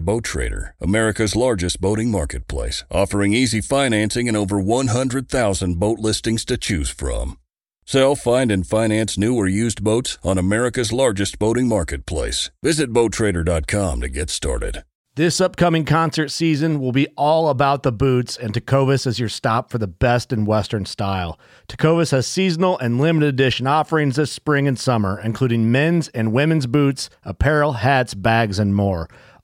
Boat 0.00 0.24
Trader, 0.24 0.74
America's 0.80 1.34
largest 1.34 1.80
boating 1.80 2.10
marketplace, 2.10 2.84
offering 2.90 3.32
easy 3.32 3.60
financing 3.60 4.28
and 4.28 4.36
over 4.36 4.60
100,000 4.60 5.78
boat 5.78 5.98
listings 5.98 6.44
to 6.46 6.56
choose 6.56 6.88
from. 6.88 7.38
Sell, 7.84 8.14
find, 8.14 8.52
and 8.52 8.66
finance 8.66 9.16
new 9.16 9.34
or 9.34 9.48
used 9.48 9.82
boats 9.82 10.18
on 10.22 10.38
America's 10.38 10.92
largest 10.92 11.38
boating 11.38 11.68
marketplace. 11.68 12.50
Visit 12.62 12.92
BoatTrader.com 12.92 14.00
to 14.02 14.08
get 14.08 14.30
started. 14.30 14.84
This 15.18 15.40
upcoming 15.40 15.84
concert 15.84 16.28
season 16.28 16.78
will 16.78 16.92
be 16.92 17.08
all 17.16 17.48
about 17.48 17.82
the 17.82 17.90
boots, 17.90 18.36
and 18.36 18.54
Tecovas 18.54 19.04
is 19.04 19.18
your 19.18 19.28
stop 19.28 19.68
for 19.68 19.78
the 19.78 19.88
best 19.88 20.32
in 20.32 20.44
Western 20.44 20.86
style. 20.86 21.40
Tecovas 21.66 22.12
has 22.12 22.24
seasonal 22.24 22.78
and 22.78 23.00
limited 23.00 23.30
edition 23.30 23.66
offerings 23.66 24.14
this 24.14 24.30
spring 24.30 24.68
and 24.68 24.78
summer, 24.78 25.20
including 25.20 25.72
men's 25.72 26.06
and 26.10 26.32
women's 26.32 26.68
boots, 26.68 27.10
apparel, 27.24 27.72
hats, 27.72 28.14
bags, 28.14 28.60
and 28.60 28.76
more. 28.76 29.08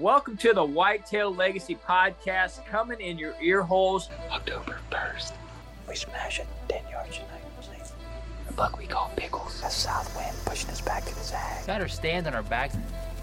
Welcome 0.00 0.36
to 0.38 0.52
the 0.52 0.64
Whitetail 0.64 1.32
Legacy 1.32 1.76
Podcast, 1.76 2.66
coming 2.66 3.00
in 3.00 3.16
your 3.16 3.32
ear 3.40 3.62
holes. 3.62 4.08
October 4.28 4.78
1st, 4.90 5.34
we 5.88 5.94
smash 5.94 6.40
it 6.40 6.48
10 6.68 6.82
yards 6.90 7.14
tonight. 7.18 7.92
The 8.48 8.52
buck 8.54 8.76
we 8.76 8.88
call 8.88 9.12
Pickles. 9.14 9.62
A 9.64 9.70
south 9.70 10.16
wind 10.16 10.34
pushing 10.44 10.68
us 10.70 10.80
back 10.80 11.04
to 11.04 11.14
the 11.14 11.20
zag. 11.22 11.64
Better 11.64 11.86
stand 11.86 12.26
on 12.26 12.34
our 12.34 12.42
backs. 12.42 12.76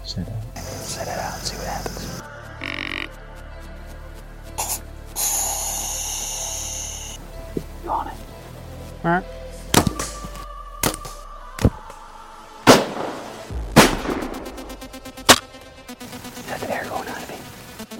Set 0.04 0.26
it 0.26 0.32
out. 0.32 0.56
Set 0.56 1.08
it 1.08 1.18
out 1.18 1.34
and 1.34 1.42
see 1.42 1.56
what 1.58 1.66
happens. 1.66 2.22
You 7.84 7.90
on 7.90 8.08
it? 8.08 8.14
Alright. 9.04 9.24
Got 9.24 9.41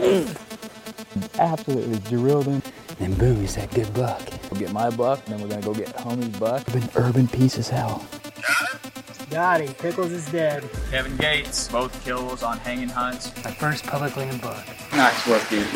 Absolutely 1.39 1.99
drilled 2.11 2.47
him. 2.47 2.63
And 2.99 3.17
boom, 3.17 3.37
he's 3.41 3.55
that 3.57 3.71
good 3.73 3.93
buck. 3.95 4.21
Go 4.51 4.57
get 4.57 4.73
my 4.73 4.91
buck, 4.91 5.21
and 5.27 5.35
then 5.35 5.41
we're 5.43 5.49
gonna 5.49 5.63
go 5.63 5.75
get 5.75 5.95
homie's 5.97 6.37
buck. 6.39 6.63
Urban, 6.69 6.89
urban 6.97 7.29
piece 7.29 7.59
as 7.59 7.69
hell. 7.69 8.05
Got 9.31 9.61
him. 9.63 9.73
Pickles 9.75 10.11
is 10.13 10.27
dead. 10.27 10.69
Kevin 10.91 11.17
Gates, 11.17 11.69
both 11.69 12.05
kills 12.05 12.43
on 12.43 12.59
hanging 12.59 12.89
hunts. 12.89 13.35
My 13.45 13.51
first 13.53 13.85
public 13.87 14.17
land 14.17 14.41
buck. 14.43 14.67
Nice 14.93 15.27
work, 15.27 15.49
dude. 15.49 15.67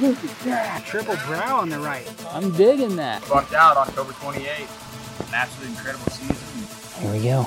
Look 0.00 0.24
at 0.24 0.38
that. 0.40 0.84
Triple 0.84 1.16
brow 1.26 1.58
on 1.60 1.68
the 1.68 1.78
right. 1.78 2.10
I'm 2.30 2.52
digging 2.56 2.96
that. 2.96 3.26
Bucked 3.28 3.52
out 3.52 3.76
October 3.76 4.12
28th. 4.12 5.28
An 5.28 5.34
absolutely 5.34 5.76
incredible 5.76 6.10
season. 6.10 7.02
Here 7.02 7.12
we 7.12 7.22
go. 7.22 7.46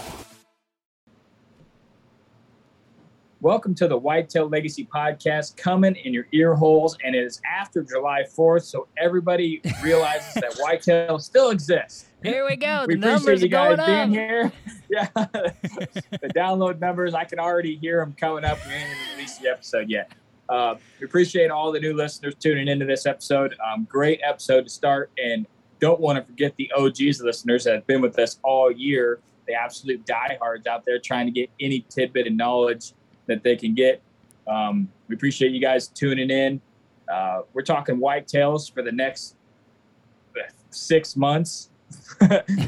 Welcome 3.40 3.76
to 3.76 3.88
the 3.88 3.96
Whitetail 3.96 4.50
Legacy 4.50 4.88
Podcast, 4.92 5.58
coming 5.58 5.96
in 5.96 6.12
your 6.12 6.26
ear 6.32 6.56
holes, 6.56 6.98
and 7.04 7.16
it 7.16 7.24
is 7.24 7.40
after 7.48 7.84
July 7.84 8.24
4th, 8.36 8.64
so 8.64 8.88
everybody 8.98 9.62
realizes 9.84 10.34
that 10.34 10.56
whitetail 10.58 11.20
still 11.20 11.52
exists. 11.52 12.08
Here 12.24 12.48
we 12.50 12.56
go. 12.56 12.86
we 12.88 12.96
The 12.96 13.00
appreciate 13.00 13.12
numbers 13.12 13.42
you 13.44 13.48
are 13.48 13.76
guys 13.76 13.78
going 13.78 14.10
being 14.10 14.26
up. 14.26 14.30
here. 14.30 14.52
Yeah, 14.90 15.08
the 15.16 16.32
download 16.36 16.80
numbers, 16.80 17.14
I 17.14 17.26
can 17.26 17.38
already 17.40 17.76
hear 17.76 18.00
them 18.00 18.16
coming 18.20 18.44
up. 18.44 18.58
We 18.66 18.74
even 18.74 18.88
released 19.14 19.42
the 19.42 19.50
episode 19.50 19.90
yet. 19.90 20.14
Uh, 20.50 20.76
we 21.00 21.06
appreciate 21.06 21.52
all 21.52 21.72
the 21.74 21.80
new 21.80 21.94
listeners 21.94 22.34
tuning 22.40 22.68
into 22.70 22.86
this 22.86 23.06
episode. 23.06 23.54
Um, 23.64 23.86
great 23.90 24.20
episode 24.24 24.64
to 24.64 24.70
start, 24.70 25.12
and 25.24 25.46
don't 25.80 26.00
want 26.00 26.18
to 26.18 26.24
forget 26.24 26.56
the 26.58 26.72
OGs 26.76 27.22
listeners 27.22 27.66
that 27.66 27.76
have 27.76 27.86
been 27.86 28.02
with 28.02 28.18
us 28.18 28.40
all 28.44 28.72
year, 28.72 29.20
the 29.46 29.54
absolute 29.54 30.06
diehards 30.08 30.66
out 30.66 30.86
there 30.86 30.98
trying 31.00 31.26
to 31.28 31.32
get 31.32 31.52
any 31.60 31.82
tidbit 31.90 32.26
of 32.28 32.34
knowledge 32.34 32.94
that 33.28 33.44
they 33.44 33.56
can 33.56 33.74
get. 33.74 34.02
Um, 34.48 34.90
we 35.08 35.16
appreciate 35.16 35.52
you 35.52 35.62
guys 35.62 35.88
tuning 35.88 36.30
in. 36.30 36.62
Uh, 37.12 37.42
we're 37.54 37.62
talking 37.62 37.98
whitetails 37.98 38.74
for 38.74 38.82
the 38.82 38.92
next 38.92 39.36
six 40.70 41.16
months, 41.16 41.70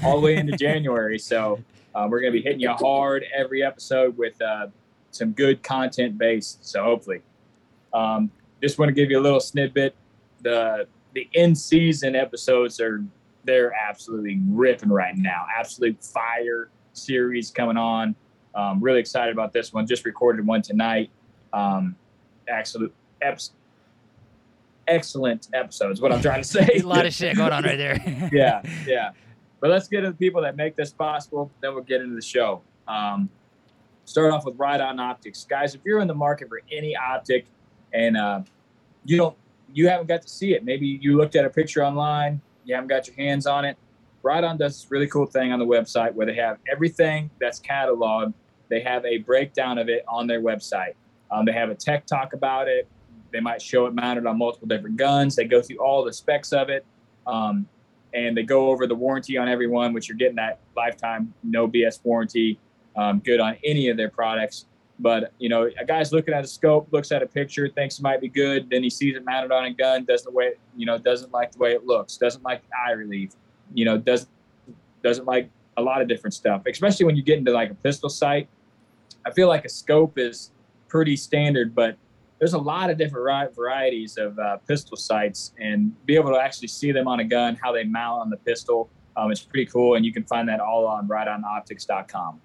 all 0.03 0.19
the 0.19 0.25
way 0.25 0.37
into 0.37 0.55
January. 0.57 1.19
So 1.19 1.59
uh, 1.95 2.07
we're 2.09 2.21
going 2.21 2.33
to 2.33 2.39
be 2.39 2.43
hitting 2.43 2.59
you 2.59 2.71
hard 2.71 3.25
every 3.35 3.63
episode 3.63 4.17
with 4.17 4.39
uh, 4.41 4.67
some 5.11 5.31
good 5.31 5.63
content 5.63 6.17
based. 6.17 6.65
So 6.65 6.83
hopefully, 6.83 7.21
um, 7.93 8.31
just 8.61 8.77
want 8.77 8.89
to 8.89 8.93
give 8.93 9.09
you 9.09 9.19
a 9.19 9.21
little 9.21 9.39
snippet. 9.39 9.95
The 10.41 10.87
the 11.13 11.27
in 11.33 11.55
season 11.55 12.15
episodes 12.15 12.79
are 12.79 13.03
they're 13.43 13.73
absolutely 13.73 14.39
ripping 14.47 14.89
right 14.89 15.17
now. 15.17 15.45
Absolute 15.57 16.03
fire 16.03 16.69
series 16.93 17.49
coming 17.51 17.77
on. 17.77 18.15
Um, 18.55 18.81
really 18.81 18.99
excited 18.99 19.31
about 19.31 19.53
this 19.53 19.71
one. 19.73 19.85
Just 19.87 20.05
recorded 20.05 20.45
one 20.45 20.61
tonight. 20.61 21.09
Um, 21.53 21.95
absolute, 22.47 22.93
eps- 23.23 23.51
excellent 24.87 25.47
episodes. 25.53 26.01
What 26.01 26.11
I'm 26.11 26.21
trying 26.21 26.41
to 26.41 26.47
say. 26.47 26.67
a 26.75 26.81
lot 26.81 27.05
of 27.05 27.13
shit 27.13 27.37
going 27.37 27.53
on 27.53 27.63
right 27.63 27.77
there. 27.77 28.29
yeah, 28.33 28.61
yeah. 28.85 29.11
But 29.59 29.69
let's 29.69 29.87
get 29.87 30.01
to 30.01 30.07
the 30.07 30.15
people 30.17 30.41
that 30.41 30.55
make 30.55 30.75
this 30.75 30.91
possible. 30.91 31.51
Then 31.61 31.73
we'll 31.73 31.83
get 31.83 32.01
into 32.01 32.15
the 32.15 32.21
show. 32.21 32.61
Um, 32.87 33.29
start 34.05 34.33
off 34.33 34.45
with 34.45 34.57
Riton 34.57 34.99
Optics, 34.99 35.45
guys. 35.45 35.75
If 35.75 35.81
you're 35.85 35.99
in 35.99 36.07
the 36.07 36.15
market 36.15 36.49
for 36.49 36.61
any 36.71 36.95
optic, 36.95 37.45
and 37.93 38.17
uh, 38.17 38.41
you 39.05 39.17
don't, 39.17 39.35
you 39.73 39.87
haven't 39.87 40.07
got 40.07 40.21
to 40.21 40.29
see 40.29 40.53
it. 40.53 40.63
Maybe 40.63 40.99
you 41.01 41.17
looked 41.17 41.35
at 41.35 41.45
a 41.45 41.49
picture 41.49 41.83
online, 41.83 42.41
you 42.65 42.75
haven't 42.75 42.87
got 42.87 43.07
your 43.07 43.15
hands 43.15 43.45
on 43.45 43.65
it. 43.65 43.77
Riton 44.23 44.57
does 44.57 44.81
this 44.81 44.91
really 44.91 45.07
cool 45.07 45.25
thing 45.25 45.51
on 45.51 45.59
the 45.59 45.65
website 45.65 46.13
where 46.13 46.25
they 46.25 46.35
have 46.35 46.57
everything 46.71 47.29
that's 47.39 47.59
cataloged. 47.59 48.33
They 48.69 48.81
have 48.81 49.05
a 49.05 49.17
breakdown 49.19 49.77
of 49.77 49.89
it 49.89 50.03
on 50.07 50.27
their 50.27 50.41
website. 50.41 50.93
Um, 51.31 51.45
they 51.45 51.53
have 51.53 51.69
a 51.69 51.75
tech 51.75 52.05
talk 52.05 52.33
about 52.33 52.67
it. 52.67 52.87
They 53.31 53.39
might 53.39 53.61
show 53.61 53.85
it 53.85 53.93
mounted 53.93 54.25
on 54.25 54.37
multiple 54.37 54.67
different 54.67 54.97
guns. 54.97 55.35
They 55.35 55.45
go 55.45 55.61
through 55.61 55.77
all 55.77 56.03
the 56.03 56.13
specs 56.13 56.51
of 56.51 56.69
it. 56.69 56.85
Um, 57.27 57.67
and 58.13 58.35
they 58.35 58.43
go 58.43 58.69
over 58.69 58.87
the 58.87 58.95
warranty 58.95 59.37
on 59.37 59.47
every 59.47 59.67
one, 59.67 59.93
which 59.93 60.07
you're 60.07 60.17
getting 60.17 60.35
that 60.37 60.59
lifetime 60.75 61.33
no 61.43 61.67
BS 61.67 61.99
warranty, 62.03 62.59
um, 62.95 63.19
good 63.19 63.39
on 63.39 63.55
any 63.63 63.89
of 63.89 63.97
their 63.97 64.09
products. 64.09 64.65
But 64.99 65.31
you 65.39 65.47
know, 65.47 65.69
a 65.79 65.85
guy's 65.85 66.11
looking 66.11 66.33
at 66.33 66.43
a 66.43 66.47
scope, 66.47 66.87
looks 66.91 67.11
at 67.11 67.23
a 67.23 67.27
picture, 67.27 67.69
thinks 67.69 67.99
it 67.99 68.01
might 68.01 68.19
be 68.19 68.27
good, 68.27 68.69
then 68.69 68.83
he 68.83 68.89
sees 68.89 69.15
it 69.15 69.23
mounted 69.23 69.51
on 69.51 69.65
a 69.65 69.73
gun, 69.73 70.05
doesn't 70.05 70.33
way 70.33 70.53
you 70.75 70.85
know, 70.85 70.97
doesn't 70.97 71.31
like 71.31 71.51
the 71.51 71.59
way 71.59 71.71
it 71.71 71.85
looks, 71.85 72.17
doesn't 72.17 72.43
like 72.43 72.61
the 72.63 72.75
eye 72.85 72.91
relief, 72.91 73.31
you 73.73 73.85
know, 73.85 73.97
doesn't 73.97 74.29
doesn't 75.03 75.25
like 75.25 75.49
a 75.77 75.81
lot 75.81 76.01
of 76.01 76.07
different 76.07 76.33
stuff, 76.33 76.63
especially 76.67 77.05
when 77.05 77.15
you 77.15 77.23
get 77.23 77.37
into 77.37 77.51
like 77.51 77.71
a 77.71 77.75
pistol 77.75 78.09
sight. 78.09 78.49
I 79.25 79.31
feel 79.31 79.47
like 79.47 79.65
a 79.65 79.69
scope 79.69 80.17
is 80.17 80.51
pretty 80.87 81.15
standard, 81.15 81.73
but 81.73 81.97
there's 82.39 82.53
a 82.53 82.59
lot 82.59 82.89
of 82.89 82.97
different 82.97 83.25
ri- 83.25 83.53
varieties 83.55 84.17
of 84.17 84.37
uh, 84.39 84.57
pistol 84.67 84.97
sights, 84.97 85.53
and 85.59 85.93
be 86.05 86.15
able 86.15 86.31
to 86.31 86.39
actually 86.39 86.69
see 86.69 86.91
them 86.91 87.07
on 87.07 87.19
a 87.19 87.23
gun, 87.23 87.57
how 87.61 87.71
they 87.71 87.83
mount 87.83 88.21
on 88.21 88.29
the 88.29 88.37
pistol. 88.37 88.89
Um, 89.17 89.31
it's 89.31 89.41
pretty 89.41 89.65
cool, 89.65 89.95
and 89.95 90.05
you 90.05 90.13
can 90.13 90.23
find 90.23 90.47
that 90.47 90.59
all 90.59 90.87
on 90.87 91.07
ritonoptics.com. 91.07 92.39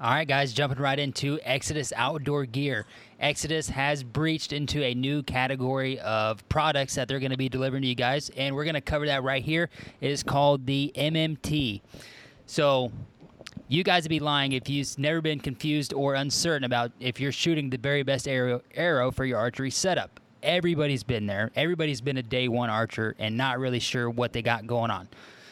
All 0.00 0.12
right, 0.12 0.28
guys, 0.28 0.52
jumping 0.52 0.78
right 0.78 0.96
into 0.96 1.40
Exodus 1.42 1.92
Outdoor 1.96 2.46
Gear. 2.46 2.86
Exodus 3.18 3.68
has 3.70 4.04
breached 4.04 4.52
into 4.52 4.80
a 4.84 4.94
new 4.94 5.24
category 5.24 5.98
of 5.98 6.48
products 6.48 6.94
that 6.94 7.08
they're 7.08 7.18
going 7.18 7.32
to 7.32 7.36
be 7.36 7.48
delivering 7.48 7.82
to 7.82 7.88
you 7.88 7.96
guys, 7.96 8.30
and 8.36 8.54
we're 8.54 8.62
going 8.62 8.74
to 8.74 8.80
cover 8.80 9.06
that 9.06 9.24
right 9.24 9.42
here. 9.42 9.68
It 10.00 10.12
is 10.12 10.22
called 10.22 10.66
the 10.66 10.92
MMT. 10.94 11.80
So, 12.46 12.92
you 13.66 13.82
guys 13.82 14.04
would 14.04 14.10
be 14.10 14.20
lying 14.20 14.52
if 14.52 14.68
you've 14.68 14.96
never 15.00 15.20
been 15.20 15.40
confused 15.40 15.92
or 15.92 16.14
uncertain 16.14 16.62
about 16.62 16.92
if 17.00 17.18
you're 17.18 17.32
shooting 17.32 17.68
the 17.68 17.76
very 17.76 18.04
best 18.04 18.28
arrow, 18.28 18.62
arrow 18.76 19.10
for 19.10 19.24
your 19.24 19.40
archery 19.40 19.72
setup. 19.72 20.20
Everybody's 20.44 21.02
been 21.02 21.26
there. 21.26 21.50
Everybody's 21.56 22.00
been 22.00 22.18
a 22.18 22.22
day 22.22 22.46
one 22.46 22.70
archer 22.70 23.16
and 23.18 23.36
not 23.36 23.58
really 23.58 23.80
sure 23.80 24.08
what 24.08 24.32
they 24.32 24.42
got 24.42 24.64
going 24.64 24.92
on. 24.92 25.08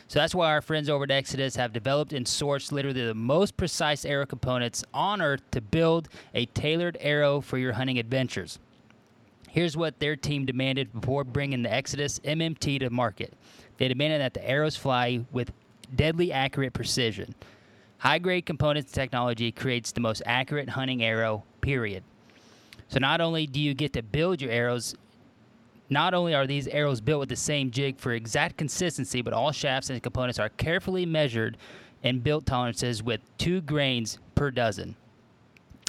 So 0.08 0.20
that's 0.20 0.34
why 0.34 0.50
our 0.52 0.60
friends 0.60 0.88
over 0.88 1.04
at 1.04 1.10
Exodus 1.10 1.56
have 1.56 1.72
developed 1.72 2.12
and 2.12 2.24
sourced 2.24 2.70
literally 2.70 3.04
the 3.04 3.14
most 3.14 3.56
precise 3.56 4.04
arrow 4.04 4.26
components 4.26 4.84
on 4.94 5.20
earth 5.20 5.42
to 5.50 5.60
build 5.60 6.08
a 6.32 6.46
tailored 6.46 6.96
arrow 7.00 7.40
for 7.40 7.58
your 7.58 7.72
hunting 7.72 7.98
adventures. 7.98 8.60
Here's 9.48 9.76
what 9.76 9.98
their 9.98 10.14
team 10.14 10.44
demanded 10.44 10.92
before 10.92 11.24
bringing 11.24 11.62
the 11.62 11.72
Exodus 11.72 12.20
MMT 12.20 12.80
to 12.80 12.90
market. 12.90 13.32
They 13.78 13.88
demanded 13.88 14.20
that 14.20 14.34
the 14.34 14.48
arrows 14.48 14.76
fly 14.76 15.24
with 15.32 15.50
deadly 15.94 16.32
accurate 16.32 16.72
precision. 16.72 17.34
High 17.98 18.18
grade 18.18 18.46
components 18.46 18.92
technology 18.92 19.50
creates 19.50 19.90
the 19.90 20.00
most 20.00 20.22
accurate 20.26 20.68
hunting 20.68 21.02
arrow, 21.02 21.44
period. 21.62 22.04
So 22.88 23.00
not 23.00 23.20
only 23.20 23.46
do 23.46 23.58
you 23.58 23.74
get 23.74 23.92
to 23.94 24.02
build 24.02 24.40
your 24.40 24.52
arrows 24.52 24.94
not 25.88 26.14
only 26.14 26.34
are 26.34 26.46
these 26.46 26.66
arrows 26.68 27.00
built 27.00 27.20
with 27.20 27.28
the 27.28 27.36
same 27.36 27.70
jig 27.70 27.98
for 27.98 28.12
exact 28.12 28.56
consistency, 28.56 29.22
but 29.22 29.32
all 29.32 29.52
shafts 29.52 29.90
and 29.90 30.02
components 30.02 30.38
are 30.38 30.48
carefully 30.50 31.06
measured 31.06 31.56
and 32.02 32.22
built 32.22 32.46
tolerances 32.46 33.02
with 33.02 33.20
two 33.38 33.60
grains 33.60 34.18
per 34.34 34.50
dozen. 34.50 34.96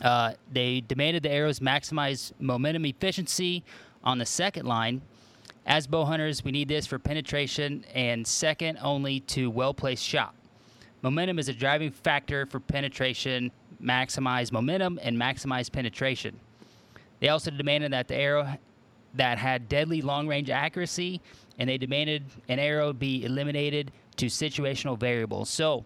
Uh, 0.04 0.34
they 0.52 0.82
demanded 0.82 1.24
the 1.24 1.32
arrows 1.32 1.60
maximize 1.60 2.32
momentum 2.40 2.86
efficiency 2.86 3.64
on 4.04 4.18
the 4.18 4.26
second 4.26 4.66
line. 4.66 5.02
As 5.66 5.88
bow 5.88 6.06
hunters, 6.06 6.44
we 6.44 6.52
need 6.52 6.68
this 6.68 6.86
for 6.86 7.00
penetration 7.00 7.84
and 7.94 8.26
second 8.26 8.78
only 8.82 9.20
to 9.22 9.50
well 9.50 9.74
placed 9.74 10.04
shot. 10.04 10.34
Momentum 11.02 11.40
is 11.40 11.50
a 11.50 11.54
driving 11.54 11.92
factor 11.92 12.46
for 12.46 12.60
penetration, 12.60 13.52
maximize 13.84 14.52
momentum, 14.52 15.00
and 15.02 15.18
maximize 15.20 15.72
penetration. 15.72 16.40
They 17.20 17.30
also 17.30 17.52
demanded 17.52 17.92
that 17.94 18.08
the 18.08 18.16
arrow 18.16 18.58
that 19.18 19.38
had 19.38 19.70
deadly 19.70 20.02
long 20.02 20.28
range 20.28 20.50
accuracy, 20.50 21.22
and 21.60 21.70
they 21.70 21.78
demanded 21.78 22.24
an 22.48 22.60
arrow 22.60 22.94
be 22.94 23.24
eliminated 23.24 23.92
to 24.18 24.28
situational 24.28 24.98
variables. 25.00 25.50
So, 25.50 25.86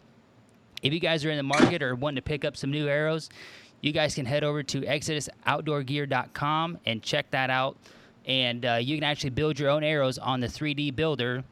if 0.81 0.93
you 0.93 0.99
guys 0.99 1.23
are 1.25 1.29
in 1.29 1.37
the 1.37 1.43
market 1.43 1.83
or 1.83 1.95
wanting 1.95 2.15
to 2.15 2.21
pick 2.21 2.43
up 2.43 2.57
some 2.57 2.71
new 2.71 2.87
arrows, 2.87 3.29
you 3.81 3.91
guys 3.91 4.15
can 4.15 4.25
head 4.25 4.43
over 4.43 4.63
to 4.63 4.81
exodusoutdoorgear.com 4.81 6.79
and 6.85 7.03
check 7.03 7.29
that 7.31 7.49
out. 7.49 7.77
And 8.25 8.65
uh, 8.65 8.77
you 8.81 8.95
can 8.97 9.03
actually 9.03 9.31
build 9.31 9.59
your 9.59 9.69
own 9.69 9.83
arrows 9.83 10.17
on 10.17 10.39
the 10.39 10.47
3D 10.47 10.95
builder. 10.95 11.43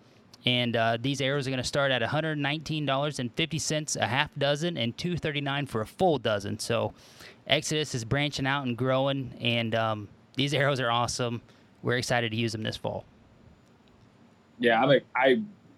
And 0.45 0.75
uh, 0.75 0.97
these 1.01 1.21
arrows 1.21 1.47
are 1.47 1.49
going 1.51 1.61
to 1.61 1.67
start 1.67 1.91
at 1.91 2.01
$119.50 2.01 3.95
a 3.97 4.07
half 4.07 4.29
dozen 4.37 4.77
and 4.77 4.95
$239 4.95 5.67
for 5.67 5.81
a 5.81 5.85
full 5.85 6.17
dozen. 6.17 6.59
So 6.59 6.93
Exodus 7.47 7.93
is 7.95 8.05
branching 8.05 8.45
out 8.45 8.65
and 8.65 8.77
growing, 8.77 9.33
and 9.41 9.73
um, 9.73 10.07
these 10.35 10.53
arrows 10.53 10.79
are 10.79 10.91
awesome 10.91 11.41
we're 11.81 11.97
excited 11.97 12.31
to 12.31 12.37
use 12.37 12.51
them 12.51 12.63
this 12.63 12.77
fall. 12.77 13.05
Yeah, 14.59 14.81
I'm 14.81 14.91
a, 14.91 14.99
I 15.15 15.27
a 15.27 15.37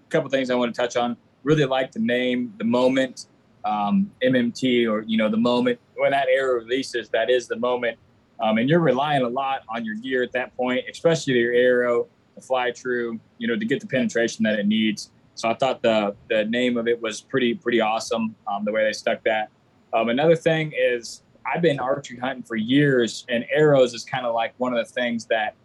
couple 0.09 0.29
things 0.29 0.49
I 0.49 0.55
want 0.55 0.73
to 0.73 0.81
touch 0.81 0.95
on. 0.95 1.15
Really 1.43 1.65
like 1.65 1.91
the 1.91 1.99
name, 1.99 2.53
the 2.57 2.63
moment, 2.63 3.27
um, 3.63 4.11
MMT, 4.23 4.89
or 4.89 5.01
you 5.01 5.17
know, 5.17 5.29
the 5.29 5.37
moment 5.37 5.79
when 5.95 6.11
that 6.11 6.27
arrow 6.27 6.55
releases. 6.55 7.09
That 7.09 7.29
is 7.29 7.47
the 7.47 7.55
moment, 7.55 7.97
um, 8.39 8.57
and 8.57 8.69
you're 8.69 8.79
relying 8.79 9.23
a 9.23 9.29
lot 9.29 9.61
on 9.69 9.85
your 9.85 9.95
gear 9.95 10.23
at 10.23 10.31
that 10.33 10.55
point, 10.57 10.85
especially 10.89 11.33
your 11.33 11.53
arrow, 11.53 12.07
the 12.35 12.41
fly 12.41 12.71
true, 12.71 13.19
you 13.37 13.47
know, 13.47 13.55
to 13.55 13.65
get 13.65 13.79
the 13.79 13.87
penetration 13.87 14.43
that 14.43 14.59
it 14.59 14.65
needs. 14.65 15.11
So 15.35 15.49
I 15.49 15.53
thought 15.53 15.81
the 15.81 16.15
the 16.29 16.45
name 16.45 16.77
of 16.77 16.87
it 16.87 17.01
was 17.01 17.21
pretty 17.21 17.53
pretty 17.53 17.81
awesome. 17.81 18.35
Um, 18.47 18.65
the 18.65 18.71
way 18.71 18.83
they 18.83 18.93
stuck 18.93 19.23
that. 19.23 19.49
Um, 19.93 20.09
another 20.09 20.35
thing 20.35 20.73
is 20.77 21.21
I've 21.45 21.61
been 21.61 21.79
archery 21.79 22.17
hunting 22.17 22.43
for 22.43 22.55
years, 22.55 23.25
and 23.29 23.45
arrows 23.51 23.93
is 23.93 24.03
kind 24.03 24.25
of 24.25 24.33
like 24.33 24.53
one 24.57 24.73
of 24.73 24.85
the 24.85 24.91
things 24.91 25.25
that 25.25 25.55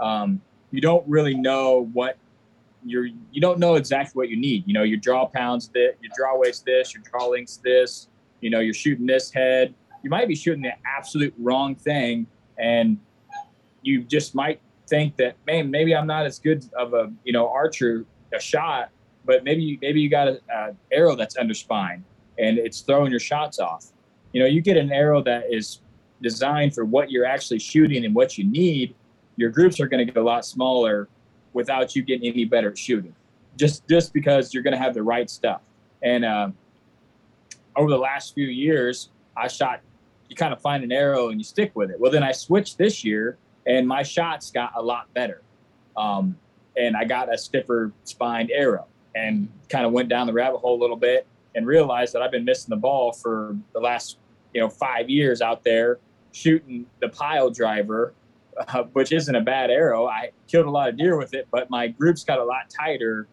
um, 0.00 0.40
you 0.70 0.80
don't 0.80 1.06
really 1.08 1.34
know 1.34 1.88
what 1.92 2.18
you're 2.84 3.06
you 3.06 3.40
don't 3.40 3.58
know 3.58 3.74
exactly 3.74 4.12
what 4.18 4.28
you 4.28 4.36
need. 4.36 4.64
You 4.66 4.74
know, 4.74 4.82
your 4.82 4.98
draw 4.98 5.26
pounds 5.26 5.68
this, 5.68 5.94
your 6.00 6.12
draw 6.16 6.38
weights 6.38 6.60
this, 6.60 6.94
your 6.94 7.02
draw 7.02 7.26
lengths 7.26 7.58
this. 7.58 8.08
You 8.40 8.50
know, 8.50 8.60
you're 8.60 8.74
shooting 8.74 9.06
this 9.06 9.32
head. 9.32 9.74
You 10.02 10.10
might 10.10 10.28
be 10.28 10.34
shooting 10.34 10.62
the 10.62 10.74
absolute 10.86 11.34
wrong 11.38 11.74
thing, 11.74 12.26
and 12.58 12.98
you 13.82 14.02
just 14.02 14.34
might 14.34 14.60
think 14.88 15.16
that, 15.16 15.36
man, 15.46 15.70
maybe 15.70 15.96
I'm 15.96 16.06
not 16.06 16.26
as 16.26 16.38
good 16.38 16.64
of 16.78 16.94
a 16.94 17.12
you 17.24 17.32
know 17.32 17.48
archer 17.48 18.04
a 18.32 18.40
shot, 18.40 18.90
but 19.24 19.44
maybe 19.44 19.78
maybe 19.80 20.00
you 20.00 20.08
got 20.10 20.28
an 20.28 20.76
arrow 20.92 21.16
that's 21.16 21.36
under 21.36 21.54
spine 21.54 22.04
and 22.38 22.58
it's 22.58 22.80
throwing 22.80 23.10
your 23.10 23.20
shots 23.20 23.58
off. 23.58 23.86
You 24.32 24.40
know, 24.40 24.46
you 24.46 24.60
get 24.60 24.76
an 24.76 24.92
arrow 24.92 25.22
that 25.22 25.44
is 25.50 25.80
designed 26.22 26.74
for 26.74 26.84
what 26.84 27.10
you're 27.10 27.24
actually 27.24 27.58
shooting 27.58 28.04
and 28.04 28.14
what 28.14 28.38
you 28.38 28.44
need 28.44 28.94
your 29.36 29.50
groups 29.50 29.80
are 29.80 29.86
going 29.86 30.04
to 30.04 30.12
get 30.12 30.20
a 30.20 30.24
lot 30.24 30.44
smaller 30.44 31.08
without 31.52 31.94
you 31.94 32.02
getting 32.02 32.30
any 32.30 32.44
better 32.44 32.70
at 32.70 32.78
shooting. 32.78 33.14
Just 33.56 33.86
just 33.88 34.12
because 34.12 34.52
you're 34.52 34.62
going 34.62 34.72
to 34.72 34.78
have 34.78 34.94
the 34.94 35.02
right 35.02 35.28
stuff. 35.30 35.62
And 36.02 36.24
uh, 36.24 36.50
over 37.74 37.90
the 37.90 37.98
last 37.98 38.34
few 38.34 38.46
years 38.46 39.10
i 39.36 39.46
shot 39.46 39.80
you 40.28 40.36
kind 40.36 40.52
of 40.52 40.60
find 40.60 40.82
an 40.82 40.90
arrow 40.90 41.28
and 41.28 41.38
you 41.38 41.44
stick 41.44 41.72
with 41.74 41.90
it. 41.90 42.00
Well 42.00 42.10
then 42.10 42.22
i 42.22 42.32
switched 42.32 42.78
this 42.78 43.04
year 43.04 43.38
and 43.66 43.86
my 43.86 44.02
shots 44.02 44.50
got 44.50 44.72
a 44.76 44.82
lot 44.82 45.12
better. 45.14 45.42
Um, 45.96 46.36
and 46.76 46.96
i 46.96 47.04
got 47.04 47.32
a 47.32 47.38
stiffer 47.38 47.92
spined 48.04 48.50
arrow 48.50 48.86
and 49.14 49.48
kind 49.68 49.86
of 49.86 49.92
went 49.92 50.08
down 50.08 50.26
the 50.26 50.32
rabbit 50.32 50.58
hole 50.58 50.78
a 50.78 50.80
little 50.80 50.96
bit 50.96 51.26
and 51.54 51.66
realized 51.66 52.12
that 52.12 52.22
i've 52.22 52.30
been 52.30 52.44
missing 52.44 52.70
the 52.70 52.76
ball 52.76 53.12
for 53.12 53.56
the 53.72 53.80
last 53.80 54.18
you 54.52 54.60
know 54.60 54.68
five 54.68 55.08
years 55.08 55.40
out 55.40 55.64
there 55.64 55.98
shooting 56.32 56.86
the 57.00 57.08
pile 57.08 57.50
driver 57.50 58.12
uh, 58.58 58.84
which 58.92 59.12
isn't 59.12 59.34
a 59.34 59.40
bad 59.40 59.70
arrow. 59.70 60.06
I 60.06 60.30
killed 60.46 60.66
a 60.66 60.70
lot 60.70 60.88
of 60.88 60.96
deer 60.96 61.16
with 61.16 61.34
it, 61.34 61.48
but 61.50 61.70
my 61.70 61.88
groups 61.88 62.24
got 62.24 62.38
a 62.38 62.44
lot 62.44 62.70
tighter, 62.70 63.28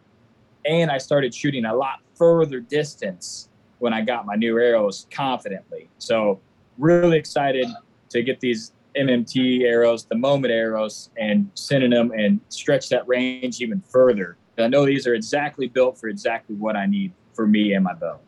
and 0.66 0.92
I 0.92 0.98
started 0.98 1.34
shooting 1.34 1.66
a 1.66 1.75
lot 1.75 2.00
further 2.16 2.60
distance 2.60 3.50
when 3.80 3.94
I 3.94 4.01
got 4.01 4.25
my 4.25 4.36
new 4.36 4.58
arrows 4.60 5.08
confidently. 5.12 5.89
So, 5.98 6.39
really 6.77 7.18
excited 7.18 7.68
to 8.10 8.24
get 8.24 8.39
these 8.39 8.72
MMT 8.96 9.63
arrows, 9.63 10.06
the 10.06 10.15
moment 10.15 10.53
arrows, 10.53 11.10
and 11.18 11.50
sending 11.56 11.89
them 11.89 12.12
and 12.12 12.39
stretch 12.50 12.89
that 12.89 13.08
range 13.08 13.62
even 13.62 13.82
further. 13.82 14.38
I 14.58 14.68
know 14.68 14.86
these 14.86 15.08
are 15.08 15.15
exactly 15.15 15.68
built 15.68 15.98
for 15.98 16.08
exactly 16.10 16.56
what 16.56 16.75
I 16.75 16.86
need 16.86 17.12
for 17.34 17.48
me 17.48 17.74
and 17.74 17.84
my 17.84 17.94
bow. 17.94 18.20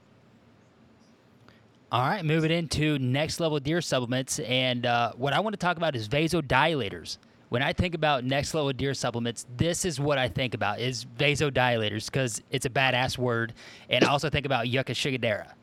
All 1.95 2.01
right, 2.01 2.25
moving 2.25 2.51
into 2.51 2.99
next 2.99 3.39
level 3.39 3.57
deer 3.57 3.79
supplements, 3.79 4.39
and 4.39 4.85
uh, 4.85 5.13
what 5.13 5.31
I 5.31 5.39
want 5.39 5.53
to 5.53 5.57
talk 5.57 5.77
about 5.77 5.95
is 5.95 6.09
vasodilators. 6.09 7.19
When 7.47 7.63
I 7.63 7.71
think 7.71 7.95
about 7.95 8.25
next 8.25 8.53
level 8.53 8.73
deer 8.73 8.93
supplements, 8.93 9.45
this 9.55 9.85
is 9.85 9.97
what 9.97 10.17
I 10.17 10.27
think 10.27 10.55
about 10.55 10.81
is 10.81 11.05
vasodilators 11.05 12.07
because 12.07 12.41
it's 12.51 12.65
a 12.65 12.69
badass 12.69 13.17
word, 13.17 13.53
and 13.89 14.03
I 14.03 14.09
also 14.09 14.29
think 14.29 14.45
about 14.45 14.67
Yucca 14.67 14.91
schidigera. 14.91 15.53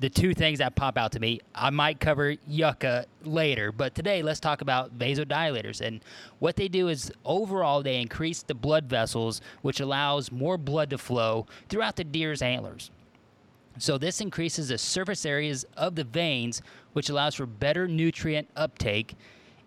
The 0.00 0.10
two 0.10 0.34
things 0.34 0.58
that 0.58 0.76
pop 0.76 0.98
out 0.98 1.12
to 1.12 1.18
me. 1.18 1.40
I 1.54 1.70
might 1.70 1.98
cover 1.98 2.36
Yucca 2.46 3.06
later, 3.24 3.72
but 3.72 3.94
today 3.94 4.22
let's 4.22 4.38
talk 4.38 4.60
about 4.60 4.98
vasodilators. 4.98 5.80
And 5.80 6.04
what 6.40 6.56
they 6.56 6.68
do 6.68 6.88
is 6.88 7.10
overall 7.24 7.82
they 7.82 8.02
increase 8.02 8.42
the 8.42 8.54
blood 8.54 8.84
vessels, 8.84 9.40
which 9.62 9.80
allows 9.80 10.30
more 10.30 10.58
blood 10.58 10.90
to 10.90 10.98
flow 10.98 11.46
throughout 11.70 11.96
the 11.96 12.04
deer's 12.04 12.42
antlers. 12.42 12.90
So 13.80 13.98
this 13.98 14.20
increases 14.20 14.68
the 14.68 14.78
surface 14.78 15.24
areas 15.24 15.64
of 15.76 15.94
the 15.94 16.04
veins, 16.04 16.62
which 16.92 17.08
allows 17.08 17.34
for 17.34 17.46
better 17.46 17.88
nutrient 17.88 18.48
uptake 18.54 19.14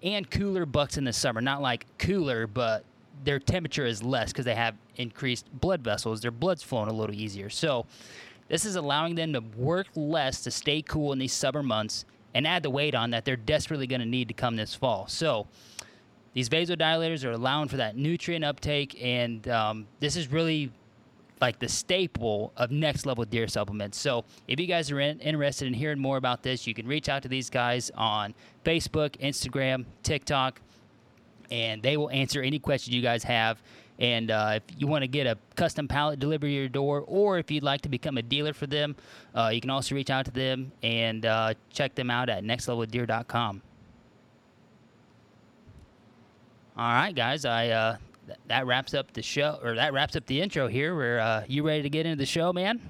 and 0.04 0.30
cooler 0.30 0.66
bucks 0.66 0.98
in 0.98 1.04
the 1.04 1.14
summer. 1.14 1.42
Not 1.42 1.62
like 1.62 1.86
cooler, 1.98 2.46
but 2.46 2.86
their 3.24 3.40
temperature 3.40 3.86
is 3.86 4.04
less 4.04 4.32
because 4.32 4.46
they 4.46 4.56
have 4.56 4.76
increased 4.98 5.48
blood 5.60 5.82
vessels. 5.82 6.22
Their 6.22 6.32
blood's 6.32 6.62
flowing 6.62 6.90
a 6.90 6.94
little 6.94 7.16
easier. 7.16 7.50
So 7.50 7.86
this 8.50 8.66
is 8.66 8.76
allowing 8.76 9.16
them 9.16 9.34
to 9.34 9.40
work 9.58 9.88
less 9.96 10.44
to 10.44 10.52
stay 10.52 10.82
cool 10.82 11.12
in 11.14 11.20
these 11.20 11.34
summer 11.34 11.64
months 11.64 12.06
and 12.36 12.46
add 12.46 12.64
the 12.64 12.70
weight 12.70 12.96
on 12.96 13.12
that 13.12 13.26
they're 13.26 13.36
desperately 13.36 13.88
going 13.88 14.02
to 14.02 14.08
need 14.08 14.28
to 14.28 14.34
come 14.34 14.56
this 14.56 14.76
fall. 14.76 15.08
So 15.08 15.48
these 16.34 16.50
vasodilators 16.50 17.24
are 17.24 17.32
allowing 17.32 17.68
for 17.68 17.78
that 17.78 17.96
nutrient 17.96 18.44
uptake, 18.44 19.00
and 19.02 19.48
um, 19.48 19.88
this 20.00 20.16
is 20.16 20.32
really 20.32 20.72
like 21.42 21.60
the 21.60 21.70
staple 21.70 22.54
of 22.58 22.72
next 22.72 23.06
level 23.06 23.26
deer 23.26 23.48
supplements. 23.48 23.98
So 23.98 24.24
if 24.48 24.60
you 24.60 24.68
guys 24.68 24.92
are 24.92 25.00
in, 25.00 25.20
interested 25.20 25.68
in 25.68 25.74
hearing 25.74 26.00
more 26.00 26.18
about 26.18 26.44
this, 26.44 26.66
you 26.66 26.74
can 26.74 26.88
reach 26.88 27.10
out 27.10 27.22
to 27.24 27.28
these 27.28 27.50
guys 27.50 27.92
on 27.96 28.34
Facebook, 28.64 29.18
Instagram, 29.20 29.86
TikTok, 30.04 30.62
and 31.52 31.82
they 31.84 31.98
will 31.98 32.10
answer 32.10 32.42
any 32.42 32.60
questions 32.60 32.96
you 32.96 33.02
guys 33.02 33.24
have 33.24 33.62
And 34.00 34.32
uh, 34.32 34.54
if 34.56 34.64
you 34.78 34.88
want 34.88 35.04
to 35.04 35.08
get 35.08 35.28
a 35.28 35.38
custom 35.56 35.88
pallet 35.88 36.20
delivered 36.20 36.48
to 36.48 36.52
your 36.54 36.68
door, 36.68 37.04
or 37.08 37.38
if 37.38 37.52
you'd 37.52 37.64
like 37.64 37.82
to 37.82 37.90
become 37.90 38.18
a 38.18 38.22
dealer 38.22 38.54
for 38.54 38.66
them, 38.68 38.96
uh, 39.36 39.52
you 39.54 39.62
can 39.62 39.70
also 39.70 39.96
reach 39.96 40.10
out 40.10 40.26
to 40.26 40.32
them 40.32 40.72
and 40.82 41.26
uh, 41.26 41.54
check 41.70 41.94
them 41.96 42.10
out 42.10 42.30
at 42.30 42.44
nextleveldeer.com. 42.44 43.62
All 46.76 46.92
right, 46.92 47.14
guys. 47.14 47.46
I 47.46 47.70
uh, 47.70 47.98
th- 48.28 48.40
that 48.48 48.66
wraps 48.66 48.94
up 48.94 49.14
the 49.14 49.22
show, 49.22 49.60
or 49.64 49.76
that 49.76 49.94
wraps 49.94 50.16
up 50.16 50.26
the 50.26 50.42
intro 50.42 50.68
here. 50.68 50.96
We're 50.96 51.20
uh, 51.20 51.44
you 51.48 51.66
ready 51.66 51.84
to 51.84 51.90
get 51.90 52.06
into 52.06 52.18
the 52.18 52.26
show, 52.26 52.54
man? 52.54 52.82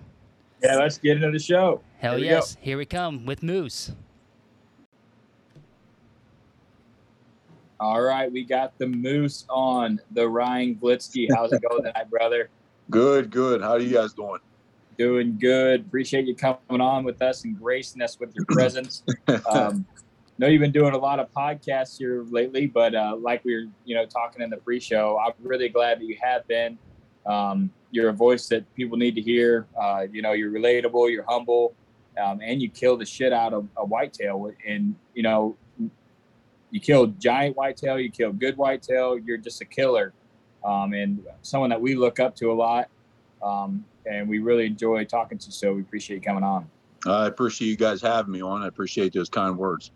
Yeah, 0.63 0.75
let's 0.77 0.97
get 0.97 1.17
into 1.17 1.31
the 1.31 1.39
show. 1.39 1.81
Hell 1.97 2.17
Here 2.17 2.25
yes! 2.25 2.55
go. 2.55 2.61
Here 2.61 2.77
we 2.77 2.85
come 2.85 3.25
with 3.25 3.43
Moose. 3.43 3.91
All 7.79 8.01
right, 8.01 8.31
we 8.31 8.45
got 8.45 8.77
the 8.77 8.87
moose 8.87 9.43
on 9.49 9.99
the 10.11 10.25
Ryan 10.25 10.75
Glitsky. 10.75 11.27
How's 11.35 11.51
it 11.51 11.61
going 11.61 11.83
tonight, 11.83 12.09
brother? 12.09 12.49
Good, 12.89 13.29
good. 13.29 13.61
How 13.61 13.71
are 13.71 13.79
you 13.79 13.93
guys 13.93 14.11
doing? 14.11 14.39
Doing 14.97 15.37
good. 15.39 15.81
Appreciate 15.81 16.27
you 16.27 16.35
coming 16.35 16.81
on 16.81 17.05
with 17.05 17.21
us 17.21 17.45
and 17.45 17.57
gracing 17.57 18.01
us 18.01 18.19
with 18.19 18.35
your 18.35 18.43
presence. 18.45 19.03
um, 19.49 19.85
know 20.37 20.47
you've 20.47 20.61
been 20.61 20.71
doing 20.71 20.93
a 20.93 20.97
lot 20.97 21.19
of 21.19 21.31
podcasts 21.31 21.97
here 21.97 22.25
lately, 22.29 22.65
but 22.65 22.95
uh, 22.95 23.15
like 23.19 23.43
we 23.45 23.55
were, 23.55 23.71
you 23.85 23.95
know, 23.95 24.05
talking 24.05 24.41
in 24.41 24.49
the 24.49 24.57
pre-show, 24.57 25.19
I'm 25.19 25.33
really 25.41 25.69
glad 25.69 25.99
that 25.99 26.05
you 26.05 26.17
have 26.21 26.47
been. 26.47 26.77
Um, 27.25 27.71
you're 27.91 28.09
a 28.09 28.13
voice 28.13 28.47
that 28.47 28.73
people 28.75 28.97
need 28.97 29.15
to 29.15 29.21
hear. 29.21 29.67
Uh, 29.79 30.07
you 30.11 30.21
know, 30.21 30.33
you're 30.33 30.51
relatable, 30.51 31.11
you're 31.11 31.25
humble, 31.27 31.75
um, 32.21 32.39
and 32.41 32.61
you 32.61 32.69
kill 32.69 32.97
the 32.97 33.05
shit 33.05 33.31
out 33.31 33.53
of 33.53 33.67
a 33.77 33.85
whitetail. 33.85 34.51
And 34.67 34.95
you 35.13 35.23
know, 35.23 35.55
you 36.71 36.79
kill 36.79 37.07
giant 37.07 37.55
whitetail, 37.55 37.99
you 37.99 38.09
kill 38.09 38.33
good 38.33 38.57
whitetail. 38.57 39.17
You're 39.19 39.37
just 39.37 39.61
a 39.61 39.65
killer, 39.65 40.13
um, 40.65 40.93
and 40.93 41.23
someone 41.43 41.69
that 41.69 41.79
we 41.79 41.95
look 41.95 42.19
up 42.19 42.35
to 42.37 42.51
a 42.51 42.55
lot. 42.55 42.89
Um, 43.43 43.85
and 44.05 44.27
we 44.27 44.39
really 44.39 44.65
enjoy 44.65 45.05
talking 45.05 45.37
to 45.37 45.45
you. 45.47 45.51
So 45.51 45.73
we 45.73 45.81
appreciate 45.81 46.17
you 46.17 46.21
coming 46.21 46.43
on. 46.43 46.69
I 47.05 47.27
appreciate 47.27 47.67
you 47.67 47.75
guys 47.75 48.01
having 48.01 48.31
me 48.31 48.41
on. 48.41 48.61
I 48.63 48.67
appreciate 48.67 49.13
those 49.13 49.29
kind 49.29 49.57
words. 49.57 49.91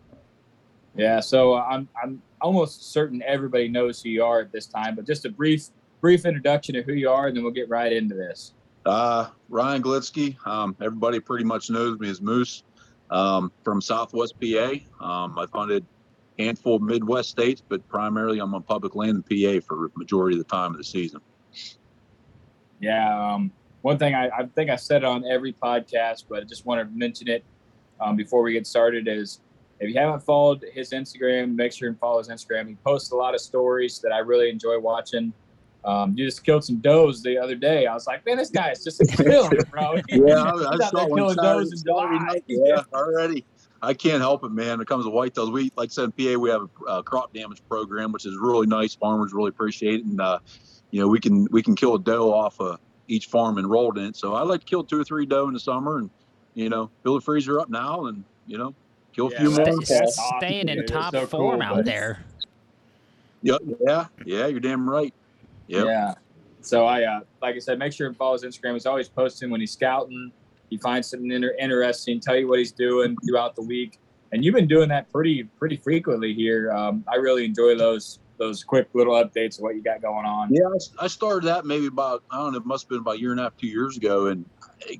Yeah, 0.96 1.20
so 1.20 1.54
uh, 1.54 1.66
I'm 1.70 1.88
I'm 2.02 2.22
almost 2.40 2.92
certain 2.92 3.22
everybody 3.22 3.68
knows 3.68 4.02
who 4.02 4.08
you 4.08 4.24
are 4.24 4.40
at 4.40 4.52
this 4.52 4.66
time, 4.66 4.94
but 4.94 5.06
just 5.06 5.24
a 5.24 5.30
brief 5.30 5.68
brief 6.00 6.24
introduction 6.24 6.76
of 6.76 6.84
who 6.84 6.92
you 6.92 7.10
are, 7.10 7.28
and 7.28 7.36
then 7.36 7.44
we'll 7.44 7.52
get 7.52 7.68
right 7.68 7.92
into 7.92 8.14
this. 8.14 8.54
Uh, 8.86 9.28
Ryan 9.48 9.82
Glitsky. 9.82 10.46
Um, 10.46 10.76
everybody 10.80 11.20
pretty 11.20 11.44
much 11.44 11.70
knows 11.70 11.98
me 11.98 12.08
as 12.08 12.20
Moose 12.20 12.62
um, 13.10 13.52
from 13.64 13.80
Southwest 13.80 14.34
PA. 14.40 14.74
Um, 15.00 15.38
I've 15.38 15.50
hunted 15.52 15.84
a 16.38 16.44
handful 16.44 16.76
of 16.76 16.82
Midwest 16.82 17.30
states, 17.30 17.62
but 17.66 17.86
primarily 17.88 18.38
I'm 18.38 18.54
on 18.54 18.62
public 18.62 18.94
land 18.94 19.24
in 19.28 19.60
PA 19.60 19.64
for 19.66 19.90
majority 19.96 20.38
of 20.38 20.46
the 20.46 20.50
time 20.50 20.72
of 20.72 20.78
the 20.78 20.84
season. 20.84 21.20
Yeah, 22.80 23.34
um, 23.34 23.50
one 23.82 23.98
thing 23.98 24.14
I, 24.14 24.28
I 24.28 24.46
think 24.54 24.70
I 24.70 24.76
said 24.76 25.02
it 25.02 25.04
on 25.04 25.24
every 25.24 25.52
podcast, 25.52 26.24
but 26.28 26.42
I 26.42 26.44
just 26.44 26.64
want 26.64 26.80
to 26.80 26.96
mention 26.96 27.28
it 27.28 27.44
um, 28.00 28.16
before 28.16 28.42
we 28.42 28.52
get 28.52 28.66
started 28.66 29.08
is 29.08 29.40
if 29.80 29.88
you 29.88 29.98
haven't 29.98 30.22
followed 30.22 30.64
his 30.72 30.90
Instagram, 30.90 31.54
make 31.54 31.72
sure 31.72 31.88
and 31.88 31.98
follow 31.98 32.18
his 32.18 32.28
Instagram. 32.28 32.68
He 32.68 32.74
posts 32.76 33.12
a 33.12 33.16
lot 33.16 33.34
of 33.34 33.40
stories 33.40 34.00
that 34.00 34.12
I 34.12 34.18
really 34.18 34.50
enjoy 34.50 34.78
watching. 34.78 35.32
Um, 35.84 36.14
you 36.16 36.26
just 36.26 36.44
killed 36.44 36.64
some 36.64 36.78
does 36.78 37.22
the 37.22 37.38
other 37.38 37.54
day. 37.54 37.86
I 37.86 37.94
was 37.94 38.06
like, 38.06 38.26
man, 38.26 38.36
this 38.36 38.50
guy 38.50 38.70
is 38.72 38.82
just 38.82 39.00
a 39.00 39.06
killer, 39.22 39.64
bro. 39.70 39.96
Yeah, 40.08 40.42
I, 40.42 40.74
I 40.74 40.88
saw 40.88 41.06
one 41.06 41.36
does 41.36 41.72
in 41.72 41.82
July. 41.84 42.40
Yeah, 42.46 42.82
already. 42.92 43.44
I 43.80 43.94
can't 43.94 44.20
help 44.20 44.42
it, 44.44 44.50
man. 44.50 44.70
When 44.70 44.80
it 44.80 44.88
comes 44.88 45.04
to 45.04 45.10
whitetails, 45.10 45.52
we 45.52 45.70
like 45.76 45.90
I 45.90 45.92
said 45.92 46.04
in 46.04 46.12
PA, 46.12 46.38
we 46.38 46.50
have 46.50 46.62
a 46.62 46.90
uh, 46.90 47.02
crop 47.02 47.32
damage 47.32 47.62
program, 47.68 48.10
which 48.10 48.26
is 48.26 48.36
really 48.36 48.66
nice. 48.66 48.94
Farmers 48.94 49.32
really 49.32 49.50
appreciate 49.50 50.00
it, 50.00 50.04
and 50.04 50.20
uh, 50.20 50.40
you 50.90 51.00
know 51.00 51.06
we 51.06 51.20
can 51.20 51.46
we 51.52 51.62
can 51.62 51.76
kill 51.76 51.94
a 51.94 51.98
doe 51.98 52.32
off 52.32 52.60
of 52.60 52.80
each 53.06 53.26
farm 53.26 53.56
enrolled 53.56 53.96
in 53.98 54.06
it. 54.06 54.16
So 54.16 54.34
I 54.34 54.42
like 54.42 54.60
to 54.60 54.66
kill 54.66 54.82
two 54.82 55.00
or 55.00 55.04
three 55.04 55.26
doe 55.26 55.46
in 55.46 55.54
the 55.54 55.60
summer, 55.60 55.98
and 55.98 56.10
you 56.54 56.68
know 56.68 56.90
fill 57.04 57.14
the 57.14 57.20
freezer 57.20 57.60
up 57.60 57.70
now, 57.70 58.06
and 58.06 58.24
you 58.46 58.58
know 58.58 58.74
kill 59.18 59.28
a 59.28 59.30
Yeah, 59.32 59.38
few 59.40 59.48
more. 59.50 59.58
that's- 59.58 59.90
in 59.90 59.96
the 59.96 60.02
awesome, 60.04 60.38
Staying 60.38 60.68
in 60.68 60.86
top 60.86 61.12
so 61.12 61.26
form 61.26 61.58
cool, 61.60 61.62
out 61.62 61.76
but- 61.76 61.84
there. 61.84 62.20
Yeah, 63.42 63.56
yeah, 63.84 64.06
yeah. 64.24 64.46
You're 64.46 64.60
damn 64.60 64.88
right. 64.88 65.12
Yep. 65.68 65.84
Yeah. 65.86 66.14
So 66.60 66.86
I, 66.86 67.04
uh, 67.04 67.20
like 67.42 67.54
I 67.56 67.58
said, 67.58 67.78
make 67.78 67.92
sure 67.92 68.06
and 68.06 68.16
follow 68.16 68.32
his 68.38 68.42
Instagram. 68.44 68.74
He's 68.74 68.86
always 68.86 69.08
posting 69.08 69.50
when 69.50 69.60
he's 69.60 69.72
scouting. 69.72 70.32
He 70.70 70.76
finds 70.76 71.08
something 71.08 71.30
inter- 71.30 71.54
interesting, 71.58 72.20
tell 72.20 72.36
you 72.36 72.46
what 72.48 72.58
he's 72.58 72.72
doing 72.72 73.16
throughout 73.26 73.54
the 73.56 73.62
week, 73.62 73.98
and 74.32 74.44
you've 74.44 74.54
been 74.54 74.66
doing 74.68 74.88
that 74.90 75.10
pretty 75.12 75.44
pretty 75.44 75.76
frequently 75.76 76.34
here. 76.34 76.70
Um, 76.72 77.04
I 77.08 77.16
really 77.16 77.44
enjoy 77.44 77.76
those 77.76 78.18
those 78.38 78.62
quick 78.62 78.88
little 78.92 79.14
updates 79.14 79.58
of 79.58 79.62
what 79.62 79.74
you 79.76 79.82
got 79.82 80.00
going 80.02 80.24
on. 80.26 80.48
Yeah, 80.52 80.68
I 81.00 81.06
started 81.08 81.46
that 81.48 81.64
maybe 81.64 81.86
about 81.86 82.22
I 82.30 82.38
don't 82.38 82.52
know, 82.52 82.58
it 82.58 82.66
must 82.66 82.84
have 82.84 82.90
been 82.90 82.98
about 83.00 83.16
a 83.16 83.20
year 83.20 83.30
and 83.32 83.40
a 83.40 83.44
half, 83.44 83.56
two 83.56 83.66
years 83.68 83.96
ago, 83.96 84.26
and 84.26 84.44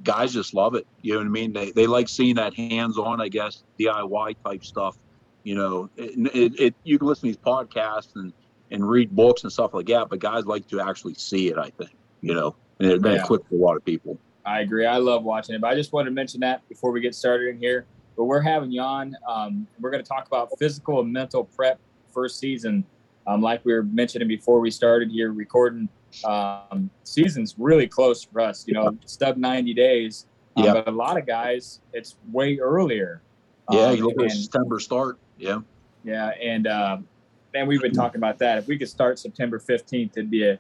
guys 0.02 0.32
just 0.32 0.54
love 0.54 0.74
it. 0.74 0.86
You 1.02 1.14
know 1.14 1.20
what 1.20 1.26
I 1.26 1.30
mean? 1.30 1.52
They 1.52 1.70
they 1.72 1.86
like 1.86 2.08
seeing 2.08 2.36
that 2.36 2.54
hands-on, 2.54 3.20
I 3.20 3.28
guess, 3.28 3.62
DIY 3.78 4.36
type 4.44 4.64
stuff. 4.64 4.96
You 5.44 5.54
know, 5.54 5.90
it, 5.96 6.34
it, 6.34 6.60
it 6.60 6.74
you 6.84 6.98
can 6.98 7.08
listen 7.08 7.22
to 7.22 7.26
these 7.28 7.36
podcasts 7.36 8.14
and 8.16 8.32
and 8.70 8.88
read 8.88 9.14
books 9.14 9.44
and 9.44 9.52
stuff 9.52 9.72
like 9.74 9.86
that, 9.86 10.08
but 10.10 10.18
guys 10.18 10.44
like 10.44 10.66
to 10.68 10.80
actually 10.80 11.14
see 11.14 11.48
it. 11.48 11.58
I 11.58 11.70
think 11.70 11.90
you 12.20 12.34
know, 12.34 12.56
and 12.80 12.90
it, 12.90 13.00
Yeah. 13.04 13.24
for 13.24 13.36
a 13.36 13.54
lot 13.54 13.76
of 13.76 13.84
people. 13.84 14.18
I 14.44 14.60
agree. 14.60 14.86
I 14.86 14.96
love 14.96 15.24
watching 15.24 15.54
it. 15.54 15.60
But 15.60 15.68
I 15.68 15.74
just 15.74 15.92
wanted 15.92 16.06
to 16.10 16.14
mention 16.14 16.40
that 16.40 16.66
before 16.68 16.90
we 16.90 17.00
get 17.00 17.14
started 17.14 17.48
in 17.48 17.58
here. 17.58 17.86
But 18.16 18.24
we're 18.24 18.40
having 18.40 18.72
you 18.72 18.80
on. 18.80 19.14
Um, 19.28 19.66
we're 19.78 19.90
going 19.90 20.02
to 20.02 20.08
talk 20.08 20.26
about 20.26 20.50
physical 20.58 21.00
and 21.00 21.12
mental 21.12 21.44
prep 21.44 21.78
first 22.12 22.38
season. 22.38 22.84
Um, 23.26 23.42
like 23.42 23.64
we 23.64 23.74
were 23.74 23.82
mentioning 23.82 24.26
before 24.26 24.58
we 24.58 24.70
started 24.70 25.10
here 25.10 25.32
recording, 25.32 25.88
um, 26.24 26.90
season's 27.04 27.54
really 27.58 27.86
close 27.86 28.24
for 28.24 28.40
us. 28.40 28.66
You 28.66 28.74
know, 28.74 28.96
stub 29.06 29.36
90 29.36 29.74
days. 29.74 30.26
Um, 30.56 30.64
Yeah. 30.64 30.72
But 30.74 30.88
a 30.88 30.90
lot 30.90 31.18
of 31.18 31.26
guys, 31.26 31.80
it's 31.92 32.16
way 32.32 32.58
earlier. 32.58 33.22
Yeah, 33.70 33.86
Um, 33.86 33.96
you 33.96 34.06
look 34.06 34.22
at 34.22 34.30
September 34.32 34.80
start. 34.80 35.18
Yeah, 35.36 35.60
yeah, 36.02 36.30
and 36.42 36.66
um, 36.66 37.06
and 37.54 37.68
we've 37.68 37.82
been 37.82 37.92
talking 37.92 38.18
about 38.18 38.38
that. 38.38 38.58
If 38.58 38.66
we 38.66 38.78
could 38.78 38.88
start 38.88 39.18
September 39.18 39.58
fifteenth, 39.58 40.16
it'd 40.16 40.30
be 40.30 40.48
a 40.48 40.58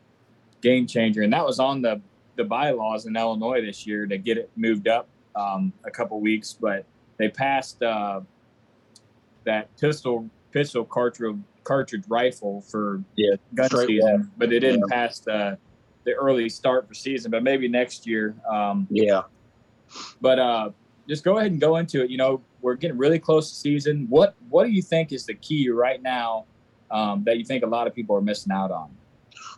game 0.60 0.86
changer. 0.86 1.22
And 1.22 1.32
that 1.32 1.44
was 1.44 1.58
on 1.58 1.82
the 1.82 2.00
the 2.36 2.44
bylaws 2.44 3.06
in 3.06 3.16
Illinois 3.16 3.60
this 3.60 3.86
year 3.86 4.06
to 4.06 4.16
get 4.18 4.38
it 4.38 4.50
moved 4.56 4.86
up 4.86 5.08
um, 5.34 5.72
a 5.84 5.90
couple 5.90 6.20
weeks, 6.20 6.52
but 6.52 6.84
they 7.16 7.28
passed 7.28 7.82
uh, 7.82 8.20
that 9.44 9.74
pistol 9.78 10.28
pistol 10.52 10.84
cartridge 10.84 11.36
cartridge 11.68 12.04
rifle 12.08 12.62
for 12.62 13.02
Yeah, 13.16 13.36
gun 13.54 13.68
season, 13.86 14.30
but 14.38 14.48
they 14.50 14.58
didn't 14.58 14.84
Yeah. 14.88 14.96
pass 14.96 15.20
the 15.20 15.58
the 16.04 16.14
early 16.14 16.48
start 16.48 16.88
for 16.88 16.94
season. 16.94 17.30
But 17.30 17.42
maybe 17.42 17.68
next 17.68 18.06
year. 18.06 18.34
Um, 18.50 18.86
yeah. 18.90 19.22
but 20.20 20.38
uh, 20.38 20.70
just 21.08 21.22
go 21.24 21.36
ahead 21.38 21.52
and 21.52 21.60
go 21.60 21.76
into 21.76 22.02
it. 22.02 22.10
You 22.10 22.16
know, 22.16 22.40
we're 22.62 22.74
getting 22.76 22.96
really 22.96 23.18
close 23.18 23.50
to 23.50 23.56
season. 23.56 24.06
What 24.08 24.34
What 24.48 24.64
do 24.64 24.70
you 24.70 24.82
think 24.82 25.12
is 25.12 25.26
the 25.26 25.34
key 25.34 25.68
right 25.70 26.02
now 26.02 26.46
um, 26.90 27.24
that 27.24 27.38
you 27.38 27.44
think 27.44 27.62
a 27.62 27.66
lot 27.66 27.86
of 27.86 27.94
people 27.94 28.16
are 28.16 28.22
missing 28.22 28.52
out 28.52 28.70
on? 28.70 28.90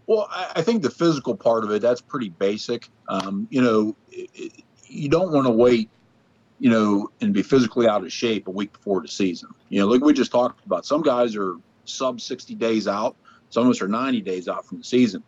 Well, 0.06 0.26
I, 0.30 0.52
I 0.56 0.62
think 0.62 0.82
the 0.82 0.90
physical 0.90 1.36
part 1.36 1.62
of 1.64 1.70
it 1.70 1.80
that's 1.82 2.00
pretty 2.00 2.30
basic. 2.30 2.88
Um, 3.08 3.46
you 3.50 3.62
know, 3.62 3.96
it, 4.10 4.28
it, 4.34 4.52
you 4.86 5.08
don't 5.08 5.30
want 5.32 5.46
to 5.46 5.52
wait, 5.52 5.88
you 6.58 6.68
know, 6.68 7.08
and 7.20 7.32
be 7.32 7.42
physically 7.42 7.86
out 7.86 8.02
of 8.02 8.12
shape 8.12 8.48
a 8.48 8.50
week 8.50 8.72
before 8.72 9.00
the 9.02 9.08
season. 9.08 9.50
You 9.68 9.80
know, 9.80 9.86
like 9.86 10.02
we 10.02 10.12
just 10.12 10.32
talked 10.32 10.66
about, 10.66 10.84
some 10.84 11.02
guys 11.02 11.36
are 11.36 11.54
sub 11.90 12.20
sixty 12.20 12.54
days 12.54 12.88
out. 12.88 13.16
Some 13.50 13.66
of 13.66 13.70
us 13.70 13.82
are 13.82 13.88
ninety 13.88 14.20
days 14.20 14.48
out 14.48 14.66
from 14.66 14.78
the 14.78 14.84
season. 14.84 15.22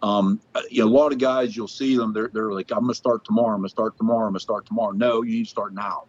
Um, 0.00 0.40
you 0.70 0.84
know, 0.84 0.88
a 0.88 0.94
lot 0.96 1.12
of 1.12 1.18
guys 1.18 1.56
you'll 1.56 1.68
see 1.68 1.96
them. 1.96 2.12
They're 2.12 2.30
they're 2.32 2.52
like, 2.52 2.70
I'm 2.70 2.80
gonna 2.80 2.94
start 2.94 3.24
tomorrow. 3.24 3.54
I'm 3.54 3.60
gonna 3.60 3.68
start 3.68 3.96
tomorrow. 3.96 4.26
I'm 4.26 4.32
gonna 4.32 4.40
start 4.40 4.66
tomorrow. 4.66 4.92
No, 4.92 5.22
you 5.22 5.38
need 5.38 5.44
to 5.44 5.50
start 5.50 5.74
now. 5.74 6.04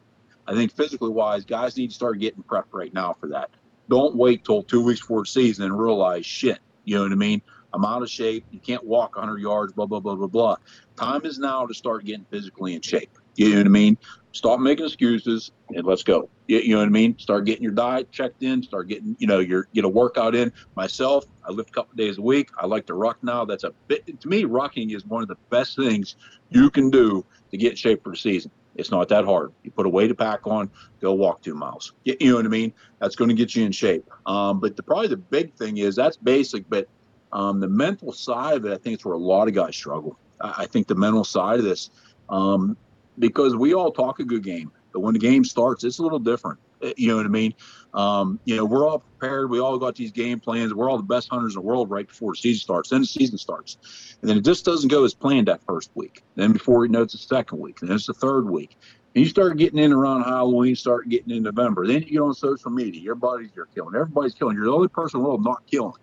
I 0.48 0.54
think 0.54 0.76
physically 0.76 1.10
wise, 1.10 1.46
guys 1.46 1.78
need 1.78 1.90
to 1.90 1.94
start 1.96 2.20
getting 2.20 2.44
prepped 2.44 2.74
right 2.74 2.94
now 2.94 3.16
for 3.20 3.28
that. 3.30 3.52
Don't 3.88 4.16
wait 4.16 4.46
till 4.46 4.64
two 4.64 4.82
weeks 4.84 5.00
before 5.00 5.22
the 5.22 5.28
season 5.28 5.66
and 5.66 5.80
realize 5.80 6.26
shit. 6.26 6.60
You 6.86 6.96
know 6.96 7.04
what 7.04 7.12
I 7.12 7.16
mean? 7.16 7.42
I'm 7.74 7.86
out 7.86 8.02
of 8.02 8.10
shape. 8.10 8.46
You 8.52 8.60
can't 8.60 8.84
walk 8.84 9.16
100 9.16 9.40
yards, 9.40 9.74
blah, 9.74 9.86
blah, 9.86 10.00
blah, 10.00 10.16
blah, 10.16 10.28
blah. 10.28 10.56
Time 10.96 11.26
is 11.26 11.38
now 11.38 11.66
to 11.66 11.74
start 11.74 12.04
getting 12.06 12.26
physically 12.32 12.74
in 12.74 12.82
shape. 12.82 13.12
You 13.36 13.52
know 13.52 13.58
what 13.58 13.66
I 13.68 13.70
mean? 13.70 13.98
Stop 14.32 14.60
making 14.60 14.86
excuses 14.86 15.52
and 15.70 15.86
let's 15.86 16.04
go. 16.04 16.30
You, 16.48 16.60
you 16.60 16.74
know 16.74 16.80
what 16.80 16.86
I 16.88 16.90
mean? 16.90 17.18
Start 17.18 17.46
getting 17.46 17.64
your 17.64 17.72
diet 17.72 18.12
checked 18.12 18.44
in, 18.44 18.62
start 18.62 18.88
getting, 18.88 19.16
you 19.20 19.26
know, 19.26 19.40
your, 19.40 19.68
get 19.74 19.86
a 19.86 19.90
workout 19.90 20.36
in. 20.36 20.54
Myself, 20.76 21.26
I 21.44 21.52
lift 21.52 21.70
a 21.70 21.74
couple 21.74 21.96
days 21.96 22.20
a 22.20 22.22
week. 22.22 22.50
I 22.58 22.68
like 22.68 22.86
to 22.88 22.94
rock 22.94 23.18
now. 23.24 23.44
That's 23.44 23.64
a 23.64 23.72
bit, 23.88 24.22
to 24.22 24.28
me, 24.28 24.46
Rocking 24.46 24.92
is 24.92 25.06
one 25.06 25.24
of 25.24 25.30
the 25.30 25.38
best 25.50 25.76
things 25.76 26.16
you 26.50 26.70
can 26.70 26.92
do 26.92 27.26
to 27.52 27.58
get 27.58 27.72
in 27.72 27.76
shape 27.76 28.04
for 28.04 28.12
the 28.12 28.18
season. 28.18 28.52
It's 28.76 28.92
not 28.92 29.10
that 29.10 29.26
hard. 29.26 29.52
You 29.64 29.72
put 29.72 29.88
a 29.88 29.90
weighted 29.90 30.18
pack 30.18 30.46
on, 30.46 30.70
go 31.02 31.14
walk 31.14 31.42
two 31.42 31.56
miles. 31.56 31.94
You, 32.06 32.16
you 32.20 32.30
know 32.30 32.36
what 32.38 32.46
I 32.46 32.50
mean? 32.50 32.72
That's 33.00 33.16
going 33.16 33.30
to 33.30 33.36
get 33.36 33.56
you 33.56 33.66
in 33.66 33.72
shape. 33.72 34.10
Um, 34.28 34.60
but 34.60 34.78
the, 34.78 34.84
probably 34.84 35.08
the 35.08 35.18
big 35.18 35.56
thing 35.56 35.78
is 35.78 35.96
that's 35.96 36.18
basic, 36.18 36.70
but 36.70 36.88
um, 37.34 37.60
the 37.60 37.68
mental 37.68 38.14
side 38.14 38.58
of 38.58 38.66
it, 38.66 38.72
I 38.72 38.78
think 38.78 38.94
it's 38.94 39.06
where 39.06 39.16
a 39.16 39.18
lot 39.18 39.48
of 39.48 39.56
guys 39.56 39.76
struggle. 39.76 40.18
I, 40.40 40.54
I 40.60 40.66
think 40.68 40.88
the 40.88 40.96
mental 40.96 41.24
side 41.24 41.58
of 41.58 41.66
this, 41.66 41.90
um, 42.30 42.78
because 43.20 43.56
we 43.56 43.74
all 43.74 43.92
talk 43.92 44.20
a 44.20 44.24
good 44.24 44.44
game, 44.44 44.72
but 44.94 45.02
when 45.02 45.14
the 45.14 45.20
game 45.20 45.44
starts, 45.44 45.84
it's 45.84 46.00
a 46.00 46.04
little 46.04 46.20
different. 46.20 46.60
Uh, 46.82 46.92
You 46.98 47.10
know 47.10 47.18
what 47.18 47.26
I 47.26 47.30
mean? 47.30 47.54
Um, 47.94 48.40
you 48.46 48.56
know, 48.56 48.66
we're 48.66 48.88
all 48.88 49.00
prepared. 49.00 49.50
We 49.50 49.60
all 49.60 49.78
got 49.78 49.96
these 49.96 50.12
game 50.12 50.40
plans. 50.40 50.74
We're 50.74 50.90
all 50.90 50.98
the 50.98 51.04
best 51.04 51.30
hunters 51.30 51.56
in 51.56 51.62
the 51.62 51.68
world 51.68 51.90
right 51.90 52.08
before 52.08 52.34
the 52.34 52.38
season 52.38 52.62
starts. 52.62 52.90
Then 52.90 53.02
the 53.02 53.08
season 53.08 53.38
starts. 53.38 53.78
And 54.22 54.30
then 54.30 54.38
it 54.38 54.46
just 54.46 54.64
doesn't 54.66 54.90
go 54.90 55.04
as 55.04 55.14
planned 55.14 55.48
that 55.48 55.62
first 55.66 55.92
week. 55.96 56.24
Then 56.36 56.54
before 56.54 56.86
you 56.86 56.92
know 56.92 57.02
it's 57.02 57.14
the 57.14 57.20
second 57.20 57.60
week. 57.60 57.80
Then 57.80 57.92
it's 57.92 58.08
the 58.08 58.14
third 58.14 58.50
week. 58.50 58.78
And 59.16 59.24
you 59.24 59.30
start 59.30 59.58
getting 59.58 59.80
in 59.80 59.92
around 59.92 60.24
Halloween, 60.24 60.76
start 60.76 61.10
getting 61.10 61.36
in 61.36 61.44
November. 61.44 61.88
Then 61.88 62.04
you 62.04 62.12
get 62.12 62.20
on 62.22 62.36
social 62.36 62.70
media. 62.70 63.02
Your 63.02 63.16
buddies 63.16 63.50
are 63.58 63.66
killing. 63.66 63.96
Everybody's 63.96 64.36
killing. 64.36 64.56
You're 64.56 64.66
the 64.66 64.74
only 64.74 64.88
person 64.88 65.20
in 65.20 65.24
the 65.24 65.30
world 65.30 65.44
not 65.44 65.66
killing. 65.66 66.00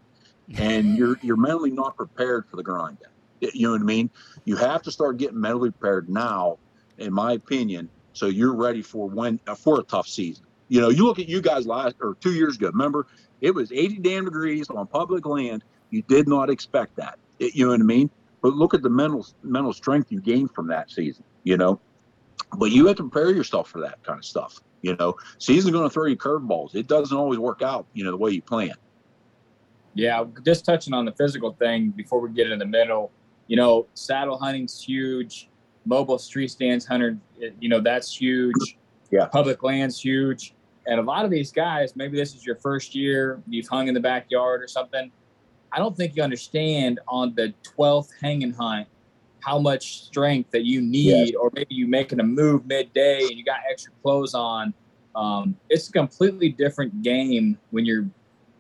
And 0.58 0.96
you're 0.96 1.16
you're 1.22 1.36
mentally 1.36 1.70
not 1.70 1.96
prepared 1.96 2.48
for 2.48 2.56
the 2.56 2.62
grind. 2.64 2.98
You 3.40 3.66
know 3.66 3.72
what 3.72 3.80
I 3.80 3.84
mean? 3.84 4.10
You 4.44 4.56
have 4.56 4.82
to 4.82 4.90
start 4.90 5.18
getting 5.18 5.40
mentally 5.40 5.70
prepared 5.70 6.08
now, 6.08 6.58
in 6.98 7.12
my 7.12 7.32
opinion, 7.32 7.88
so 8.12 8.26
you're 8.26 8.54
ready 8.54 8.82
for 8.82 9.08
when 9.08 9.40
uh, 9.46 9.54
for 9.54 9.80
a 9.80 9.82
tough 9.82 10.06
season. 10.06 10.44
You 10.68 10.80
know, 10.80 10.88
you 10.88 11.04
look 11.04 11.18
at 11.18 11.28
you 11.28 11.40
guys 11.40 11.66
last 11.66 11.96
or 12.00 12.16
two 12.20 12.32
years 12.34 12.56
ago. 12.56 12.68
Remember, 12.68 13.06
it 13.40 13.54
was 13.54 13.70
80 13.70 13.98
damn 13.98 14.24
degrees 14.24 14.68
on 14.70 14.86
public 14.86 15.26
land. 15.26 15.62
You 15.90 16.02
did 16.02 16.28
not 16.28 16.50
expect 16.50 16.96
that. 16.96 17.18
It- 17.38 17.54
you 17.54 17.64
know 17.64 17.72
what 17.72 17.80
I 17.80 17.84
mean? 17.84 18.10
But 18.42 18.54
look 18.54 18.74
at 18.74 18.82
the 18.82 18.90
mental 18.90 19.26
mental 19.42 19.72
strength 19.72 20.10
you 20.10 20.20
gained 20.20 20.50
from 20.52 20.66
that 20.68 20.90
season. 20.90 21.24
You 21.44 21.56
know, 21.56 21.80
but 22.58 22.70
you 22.70 22.86
have 22.86 22.96
to 22.96 23.08
prepare 23.08 23.30
yourself 23.30 23.68
for 23.68 23.80
that 23.82 24.02
kind 24.02 24.18
of 24.18 24.24
stuff. 24.24 24.60
You 24.82 24.96
know, 24.96 25.16
season's 25.38 25.72
going 25.72 25.88
to 25.88 25.92
throw 25.92 26.06
you 26.06 26.16
curveballs. 26.16 26.74
It 26.74 26.86
doesn't 26.86 27.16
always 27.16 27.38
work 27.38 27.62
out. 27.62 27.86
You 27.92 28.04
know, 28.04 28.10
the 28.10 28.16
way 28.16 28.30
you 28.30 28.42
plan. 28.42 28.74
Yeah, 29.94 30.24
just 30.44 30.64
touching 30.64 30.92
on 30.92 31.06
the 31.06 31.12
physical 31.12 31.52
thing 31.52 31.90
before 31.90 32.20
we 32.20 32.30
get 32.30 32.50
in 32.50 32.58
the 32.58 32.66
middle. 32.66 33.10
You 33.46 33.56
know, 33.56 33.86
saddle 33.94 34.38
hunting's 34.38 34.82
huge. 34.82 35.48
Mobile 35.86 36.18
street 36.18 36.50
stands 36.50 36.84
hunter, 36.84 37.16
you 37.60 37.68
know, 37.68 37.80
that's 37.80 38.14
huge. 38.14 38.76
Yeah. 39.10 39.26
Public 39.26 39.62
land's 39.62 40.00
huge. 40.00 40.54
And 40.86 41.00
a 41.00 41.02
lot 41.02 41.24
of 41.24 41.30
these 41.30 41.50
guys, 41.52 41.96
maybe 41.96 42.16
this 42.16 42.34
is 42.34 42.44
your 42.44 42.56
first 42.56 42.94
year, 42.94 43.42
you've 43.48 43.68
hung 43.68 43.88
in 43.88 43.94
the 43.94 44.00
backyard 44.00 44.62
or 44.62 44.68
something. 44.68 45.10
I 45.72 45.78
don't 45.78 45.96
think 45.96 46.16
you 46.16 46.22
understand 46.22 47.00
on 47.08 47.34
the 47.34 47.52
12th 47.76 48.10
hanging 48.20 48.52
hunt 48.52 48.86
how 49.40 49.58
much 49.58 50.04
strength 50.04 50.50
that 50.50 50.64
you 50.64 50.80
need, 50.80 51.28
yes. 51.28 51.30
or 51.40 51.50
maybe 51.54 51.74
you 51.74 51.86
making 51.86 52.20
a 52.20 52.24
move 52.24 52.66
midday 52.66 53.20
and 53.20 53.32
you 53.32 53.44
got 53.44 53.60
extra 53.70 53.92
clothes 54.02 54.34
on. 54.34 54.74
Um, 55.14 55.56
it's 55.70 55.88
a 55.88 55.92
completely 55.92 56.50
different 56.50 57.02
game 57.02 57.58
when 57.70 57.84
you're 57.84 58.06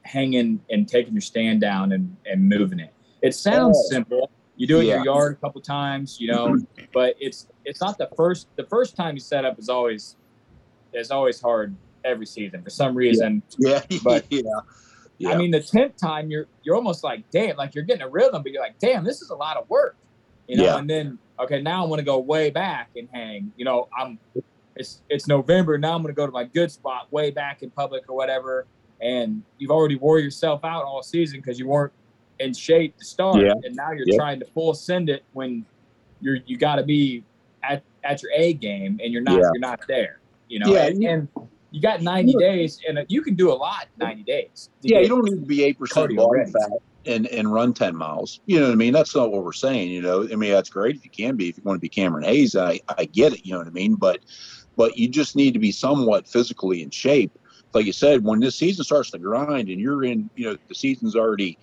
hanging 0.02 0.60
and 0.70 0.88
taking 0.88 1.12
your 1.12 1.20
stand 1.20 1.60
down 1.60 1.92
and, 1.92 2.16
and 2.24 2.48
moving 2.48 2.80
it. 2.80 2.92
It 3.22 3.34
sounds 3.34 3.88
simple. 3.90 4.30
You 4.56 4.66
do 4.66 4.78
it 4.78 4.82
in 4.82 4.86
your 4.86 5.04
yard 5.04 5.32
a 5.34 5.36
couple 5.36 5.60
times, 5.60 6.18
you 6.20 6.32
know, 6.32 6.58
but 6.92 7.14
it's 7.20 7.48
it's 7.64 7.80
not 7.80 7.98
the 7.98 8.08
first 8.16 8.48
the 8.56 8.64
first 8.64 8.96
time 8.96 9.14
you 9.14 9.20
set 9.20 9.44
up 9.44 9.58
is 9.58 9.68
always 9.68 10.16
is 10.94 11.10
always 11.10 11.40
hard 11.40 11.74
every 12.04 12.26
season 12.26 12.62
for 12.62 12.70
some 12.70 12.94
reason. 12.94 13.42
Yeah, 13.58 13.82
But- 14.02 14.24
yeah, 14.30 14.42
yeah. 15.18 15.30
I 15.32 15.36
mean, 15.36 15.50
the 15.50 15.60
tenth 15.60 15.96
time 15.96 16.30
you're 16.30 16.46
you're 16.62 16.74
almost 16.76 17.04
like, 17.04 17.28
damn, 17.30 17.56
like 17.56 17.74
you're 17.74 17.84
getting 17.84 18.02
a 18.02 18.08
rhythm, 18.08 18.42
but 18.42 18.52
you're 18.52 18.62
like, 18.62 18.78
damn, 18.78 19.04
this 19.04 19.20
is 19.20 19.30
a 19.30 19.34
lot 19.34 19.56
of 19.56 19.68
work, 19.68 19.96
you 20.48 20.56
know. 20.56 20.64
Yeah. 20.64 20.78
And 20.78 20.88
then 20.88 21.18
okay, 21.38 21.60
now 21.60 21.82
I'm 21.84 21.90
gonna 21.90 22.02
go 22.02 22.18
way 22.18 22.50
back 22.50 22.90
and 22.96 23.08
hang. 23.12 23.52
You 23.56 23.64
know, 23.66 23.88
I'm 23.96 24.18
it's 24.74 25.02
it's 25.10 25.26
November 25.26 25.76
now. 25.78 25.94
I'm 25.94 26.02
gonna 26.02 26.14
go 26.14 26.26
to 26.26 26.32
my 26.32 26.44
good 26.44 26.70
spot 26.70 27.12
way 27.12 27.30
back 27.30 27.62
in 27.62 27.70
public 27.70 28.08
or 28.08 28.16
whatever, 28.16 28.66
and 29.00 29.42
you've 29.58 29.70
already 29.70 29.96
wore 29.96 30.18
yourself 30.18 30.64
out 30.64 30.84
all 30.84 31.02
season 31.02 31.40
because 31.40 31.58
you 31.58 31.66
weren't 31.66 31.92
in 32.40 32.52
shape 32.54 32.96
to 32.98 33.04
start, 33.04 33.40
Yeah. 33.44 33.52
and 33.64 33.74
now 33.76 33.92
you're 33.92 34.04
Yeah. 34.06 34.16
trying 34.16 34.40
to 34.40 34.46
full 34.46 34.74
send 34.74 35.08
it 35.08 35.24
when 35.32 35.64
you're 36.20 36.38
you 36.46 36.56
got 36.56 36.76
to 36.76 36.82
be 36.82 37.24
at 37.62 37.82
at 38.04 38.22
your 38.22 38.32
A 38.36 38.52
game, 38.54 38.98
and 39.02 39.12
you're 39.12 39.22
not 39.22 39.34
Yeah. 39.40 39.50
you're 39.52 39.60
not 39.60 39.80
there. 39.88 40.20
You 40.48 40.60
know, 40.60 40.72
Yeah, 40.72 40.86
and, 40.86 41.02
you- 41.02 41.08
and 41.08 41.28
you 41.72 41.80
got 41.80 42.00
90 42.02 42.34
days, 42.34 42.78
and 42.88 43.04
you 43.08 43.20
can 43.22 43.34
do 43.34 43.50
a 43.50 43.54
lot 43.54 43.86
in 43.98 44.06
90 44.06 44.22
days. 44.22 44.70
yeah, 44.82 45.00
you 45.00 45.08
don't 45.08 45.24
need 45.24 45.40
to 45.40 45.46
be 45.46 45.64
eight 45.64 45.78
percent 45.78 46.14
body 46.16 46.44
fat 46.52 46.70
and 47.06 47.26
and 47.26 47.52
run 47.52 47.72
ten 47.74 47.96
miles. 47.96 48.40
You 48.46 48.60
know 48.60 48.66
what 48.66 48.72
I 48.72 48.76
mean? 48.76 48.92
That's 48.92 49.14
not 49.14 49.30
what 49.32 49.44
we're 49.44 49.52
saying. 49.52 49.90
You 49.90 50.02
know, 50.02 50.28
I 50.30 50.36
mean 50.36 50.52
that's 50.52 50.70
great 50.70 50.96
if 50.96 51.04
you 51.04 51.10
can 51.10 51.36
be. 51.36 51.48
If 51.48 51.56
you 51.56 51.62
want 51.64 51.76
to 51.76 51.80
be 51.80 51.88
Cameron 51.88 52.24
Hanes, 52.24 52.54
I 52.56 52.80
I 52.96 53.04
get 53.06 53.32
it. 53.32 53.44
You 53.44 53.52
know 53.52 53.58
what 53.58 53.66
I 53.66 53.70
mean? 53.70 53.94
But 53.94 54.20
but 54.76 54.96
you 54.98 55.08
just 55.08 55.36
need 55.36 55.52
to 55.54 55.58
be 55.58 55.72
somewhat 55.72 56.28
physically 56.28 56.82
in 56.82 56.90
shape. 56.90 57.32
Like 57.74 57.86
you 57.86 57.92
said, 57.92 58.24
when 58.24 58.40
this 58.40 58.56
season 58.56 58.84
starts 58.84 59.10
to 59.10 59.18
grind 59.18 59.68
and 59.68 59.80
you're 59.80 60.04
in, 60.04 60.30
you 60.36 60.46
know, 60.46 60.56
the 60.68 60.74
season's 60.74 61.14
already, 61.16 61.58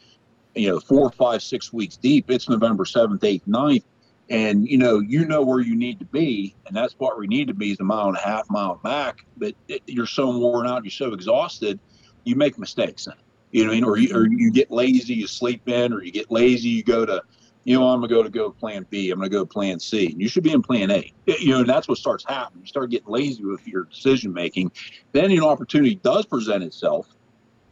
you 0.56 0.70
know, 0.70 0.80
four, 0.80 1.12
five, 1.12 1.42
six 1.42 1.74
weeks 1.74 1.98
deep. 1.98 2.30
It's 2.30 2.50
November 2.50 2.86
seventh, 2.86 3.24
eighth, 3.24 3.46
9th. 3.48 3.84
And 4.30 4.68
you 4.68 4.78
know, 4.78 5.00
you 5.00 5.26
know 5.26 5.42
where 5.42 5.60
you 5.60 5.76
need 5.76 6.00
to 6.00 6.06
be, 6.06 6.56
and 6.66 6.76
that's 6.76 6.96
what 6.98 7.20
we 7.20 7.28
need 7.28 7.48
to 7.50 7.54
be 7.54 7.72
is 7.72 7.80
a 7.82 7.84
mile 7.84 8.08
and 8.08 8.18
a 8.18 8.22
half, 8.22 8.50
mile 8.50 8.76
back. 8.76 9.26
But 9.38 9.54
it, 9.68 9.82
you're 9.86 10.08
so 10.08 10.38
worn 10.38 10.66
out, 10.66 10.84
you're 10.86 10.92
so 10.92 11.13
exhausted, 11.13 11.78
you 12.24 12.36
make 12.36 12.58
mistakes. 12.58 13.08
You 13.52 13.63
know, 13.63 13.70
what 13.70 13.74
I 13.74 13.76
mean? 13.76 13.84
or 13.84 13.98
you, 13.98 14.16
or 14.16 14.28
you 14.28 14.50
get 14.50 14.72
lazy, 14.72 15.13
you 15.13 15.28
sleep 15.28 15.68
in, 15.68 15.94
or 15.94 16.02
you 16.02 16.12
get 16.12 16.32
lazy, 16.32 16.70
you 16.70 16.84
go 16.84 17.06
to, 17.06 17.22
you 17.66 17.78
know, 17.78 17.88
I'm 17.89 18.00
gonna 18.00 18.08
go 18.08 18.24
to 18.24 18.30
go 18.30 18.50
plan 18.50 18.86
B, 18.89 19.12
I'm 19.12 19.20
gonna 19.20 19.30
go 19.30 19.46
plan 19.46 19.80
C. 19.80 20.08
And 20.08 20.22
you 20.22 20.30
should 20.30 20.44
be 20.44 20.54
in 20.54 20.62
plan 20.62 20.89
A. 20.89 21.13
You 21.28 21.50
know, 21.50 21.60
and 21.60 21.70
that's 21.70 21.89
what 21.89 21.98
starts 21.98 22.24
happening. 22.26 22.62
You 22.63 22.68
start 22.68 22.92
getting 22.92 23.10
lazy 23.10 23.44
with 23.44 23.68
your 23.68 23.84
decision 23.84 24.34
making. 24.34 24.72
Then 25.12 25.32
an 25.32 25.42
opportunity 25.42 25.96
does 25.96 26.26
present 26.26 26.63
itself. 26.63 27.13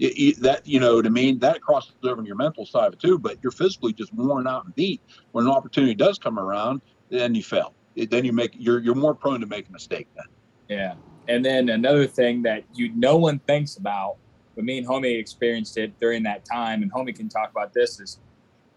It, 0.02 0.14
it- 0.18 0.42
that 0.42 0.68
you 0.68 0.80
know 0.80 0.96
what 0.96 1.06
I 1.06 1.10
mean. 1.10 1.40
That 1.40 1.62
crosses 1.62 1.94
over 2.04 2.20
in 2.20 2.26
your 2.26 2.36
mental 2.36 2.66
side 2.66 2.88
of 2.88 2.94
it 2.94 3.00
too. 3.00 3.18
But 3.18 3.38
you're 3.42 3.52
physically 3.52 3.94
just 3.94 4.14
worn 4.14 4.48
out 4.48 4.66
and 4.66 4.76
beat. 4.76 5.00
When 5.32 5.46
an 5.46 5.52
opportunity 5.52 5.94
does 5.96 6.20
come 6.20 6.38
around, 6.38 6.82
then 7.10 7.36
you 7.36 7.44
fail. 7.44 7.74
Then 7.96 8.26
you 8.26 8.34
make 8.34 8.52
you're 8.58 8.80
you're 8.80 8.96
more 8.96 9.14
prone 9.16 9.40
to 9.40 9.48
make 9.48 9.70
a 9.70 9.72
mistake. 9.72 10.08
Then 10.16 10.26
Yeah. 10.68 10.94
And 11.28 11.46
then 11.46 11.70
another 11.70 12.08
thing 12.08 12.42
that 12.42 12.64
you 12.74 12.92
no 12.96 13.16
one 13.16 13.40
thinks 13.40 13.78
about, 13.78 14.18
but 14.56 14.64
me 14.64 14.80
and 14.80 14.88
Homie 14.88 15.20
experienced 15.20 15.78
it 15.78 15.98
during 16.00 16.24
that 16.24 16.44
time, 16.46 16.82
and 16.82 16.92
Homie 16.92 17.16
can 17.16 17.30
talk 17.30 17.52
about 17.52 17.72
this 17.74 18.00
is, 18.00 18.20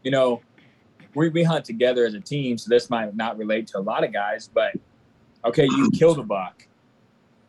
you 0.03 0.11
know, 0.11 0.43
we, 1.15 1.31
we 1.31 1.43
hunt 1.43 1.65
together 1.65 2.05
as 2.05 2.15
a 2.15 2.21
team, 2.21 2.59
so 2.59 2.69
this 2.69 2.91
might 2.91 3.17
not 3.17 3.39
relate 3.39 3.67
to 3.69 3.79
a 3.79 3.81
lot 3.81 4.05
of 4.05 4.13
guys, 4.13 4.51
but 4.53 4.73
okay, 5.45 5.65
you 5.65 5.91
killed 5.93 6.19
a 6.19 6.23
buck. 6.23 6.67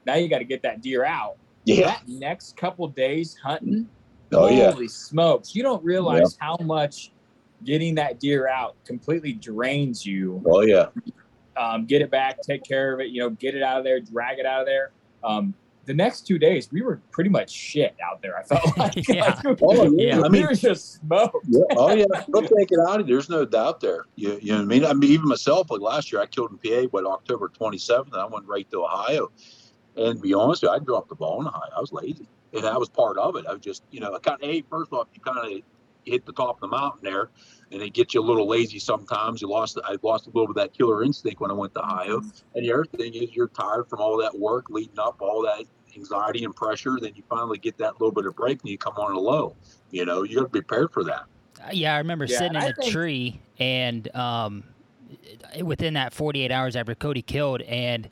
Now 0.05 0.15
you 0.15 0.29
got 0.29 0.39
to 0.39 0.45
get 0.45 0.61
that 0.61 0.81
deer 0.81 1.03
out. 1.03 1.35
Yeah, 1.65 1.85
That 1.97 2.07
next 2.07 2.55
couple 2.57 2.87
days 2.87 3.35
hunting, 3.43 3.87
oh 4.33 4.49
yeah, 4.49 4.71
holy 4.71 4.87
smokes, 4.87 5.55
you 5.55 5.63
don't 5.63 5.83
realize 5.83 6.37
how 6.39 6.57
much 6.61 7.11
getting 7.63 7.95
that 7.95 8.19
deer 8.19 8.47
out 8.47 8.75
completely 8.85 9.33
drains 9.33 10.05
you 10.05 10.43
oh 10.45 10.61
yeah, 10.61 10.87
um, 11.57 11.85
get 11.85 12.01
it 12.01 12.11
back, 12.11 12.41
take 12.41 12.63
care 12.63 12.93
of 12.93 12.99
it, 12.99 13.09
you 13.09 13.19
know, 13.21 13.29
get 13.29 13.55
it 13.55 13.63
out 13.63 13.77
of 13.77 13.83
there, 13.83 13.99
drag 13.99 14.39
it 14.39 14.45
out 14.45 14.61
of 14.61 14.65
there. 14.67 14.91
Um, 15.23 15.53
the 15.85 15.93
next 15.93 16.25
two 16.25 16.39
days, 16.39 16.69
we 16.71 16.81
were 16.81 16.99
pretty 17.11 17.29
much 17.29 17.51
shit 17.51 17.95
out 18.03 18.19
there. 18.21 18.35
I 18.37 18.43
felt 18.43 18.75
like, 18.77 19.07
Yeah. 19.07 19.39
like 19.45 19.61
Oh, 19.61 19.83
yeah. 19.95 20.17
I 20.19 20.23
we 20.23 20.29
mean- 20.29 20.47
were 20.47 20.53
just 20.55 20.93
smoked. 20.99 21.45
yeah, 21.47 21.61
oh 21.77 21.93
yeah. 21.93 22.05
They'll 22.27 22.41
take 22.41 22.71
it 22.71 22.79
out 22.87 22.99
of. 23.01 23.07
There's 23.07 23.29
no 23.29 23.45
doubt 23.45 23.81
there. 23.81 24.05
You, 24.15 24.39
you 24.41 24.51
know 24.51 24.57
what 24.57 24.63
I 24.63 24.65
mean? 24.65 24.85
I 24.85 24.93
mean, 24.93 25.11
even 25.11 25.27
myself, 25.27 25.69
like 25.69 25.81
last 25.81 26.11
year, 26.11 26.21
I 26.23 26.25
killed 26.25 26.49
in 26.51 26.57
PA, 26.57 26.87
what 26.89 27.05
October 27.05 27.49
27th, 27.49 28.07
and 28.07 28.15
I 28.15 28.25
went 28.25 28.47
right 28.47 28.67
to 28.71 28.83
Ohio. 28.83 29.29
And 29.97 30.17
to 30.17 30.21
be 30.21 30.33
honest, 30.33 30.61
with 30.61 30.69
you, 30.71 30.75
I 30.75 30.79
dropped 30.79 31.09
the 31.09 31.15
ball 31.15 31.41
in 31.41 31.47
Ohio. 31.47 31.69
I 31.75 31.79
was 31.79 31.91
lazy, 31.93 32.27
and 32.53 32.63
that 32.63 32.79
was 32.79 32.89
part 32.89 33.17
of 33.17 33.35
it. 33.35 33.45
I 33.47 33.53
was 33.53 33.61
just, 33.61 33.83
you 33.91 33.99
know, 33.99 34.13
I 34.13 34.19
kind 34.19 34.41
of, 34.41 34.49
hey, 34.49 34.63
first 34.69 34.91
off, 34.91 35.07
you 35.13 35.21
kind 35.21 35.37
of 35.39 35.61
hit 36.03 36.25
the 36.25 36.33
top 36.33 36.55
of 36.57 36.59
the 36.61 36.67
mountain 36.67 36.99
there, 37.03 37.29
and 37.71 37.81
it 37.81 37.93
gets 37.93 38.13
you 38.13 38.21
a 38.21 38.23
little 38.23 38.47
lazy 38.47 38.77
sometimes. 38.79 39.41
You 39.41 39.49
lost, 39.49 39.79
I 39.85 39.95
lost 40.03 40.27
a 40.27 40.29
little 40.29 40.47
bit 40.53 40.61
of 40.61 40.67
that 40.67 40.77
killer 40.77 41.03
instinct 41.03 41.39
when 41.39 41.49
I 41.49 41.53
went 41.53 41.73
to 41.75 41.81
Ohio. 41.83 42.17
And 42.53 42.65
the 42.65 42.73
other 42.73 42.85
thing 42.85 43.13
is, 43.13 43.33
you're 43.35 43.47
tired 43.47 43.87
from 43.89 43.99
all 44.01 44.17
that 44.17 44.37
work 44.37 44.69
leading 44.69 44.99
up, 44.99 45.21
all 45.21 45.41
that 45.43 45.63
anxiety 45.95 46.43
and 46.43 46.55
pressure. 46.55 46.97
Then 47.01 47.13
you 47.15 47.23
finally 47.29 47.57
get 47.57 47.77
that 47.77 47.93
little 47.93 48.11
bit 48.11 48.25
of 48.25 48.35
break, 48.35 48.61
and 48.61 48.69
you 48.69 48.77
come 48.77 48.95
on 48.97 49.13
a 49.13 49.19
low. 49.19 49.55
You 49.91 50.05
know, 50.05 50.23
you 50.23 50.35
got 50.35 50.43
to 50.43 50.49
be 50.49 50.59
prepared 50.61 50.91
for 50.91 51.03
that. 51.05 51.23
Uh, 51.65 51.69
Yeah, 51.71 51.95
I 51.95 51.99
remember 51.99 52.25
Yeah, 52.25 52.37
sitting 52.37 52.55
in 52.55 52.61
I 52.63 52.67
a 52.67 52.73
think- 52.73 52.91
tree 52.91 53.39
and 53.59 54.13
um, 54.13 54.63
within 55.63 55.93
that 55.93 56.13
48 56.13 56.51
hours 56.51 56.75
after 56.75 56.93
Cody 56.95 57.21
killed, 57.21 57.61
and 57.61 58.09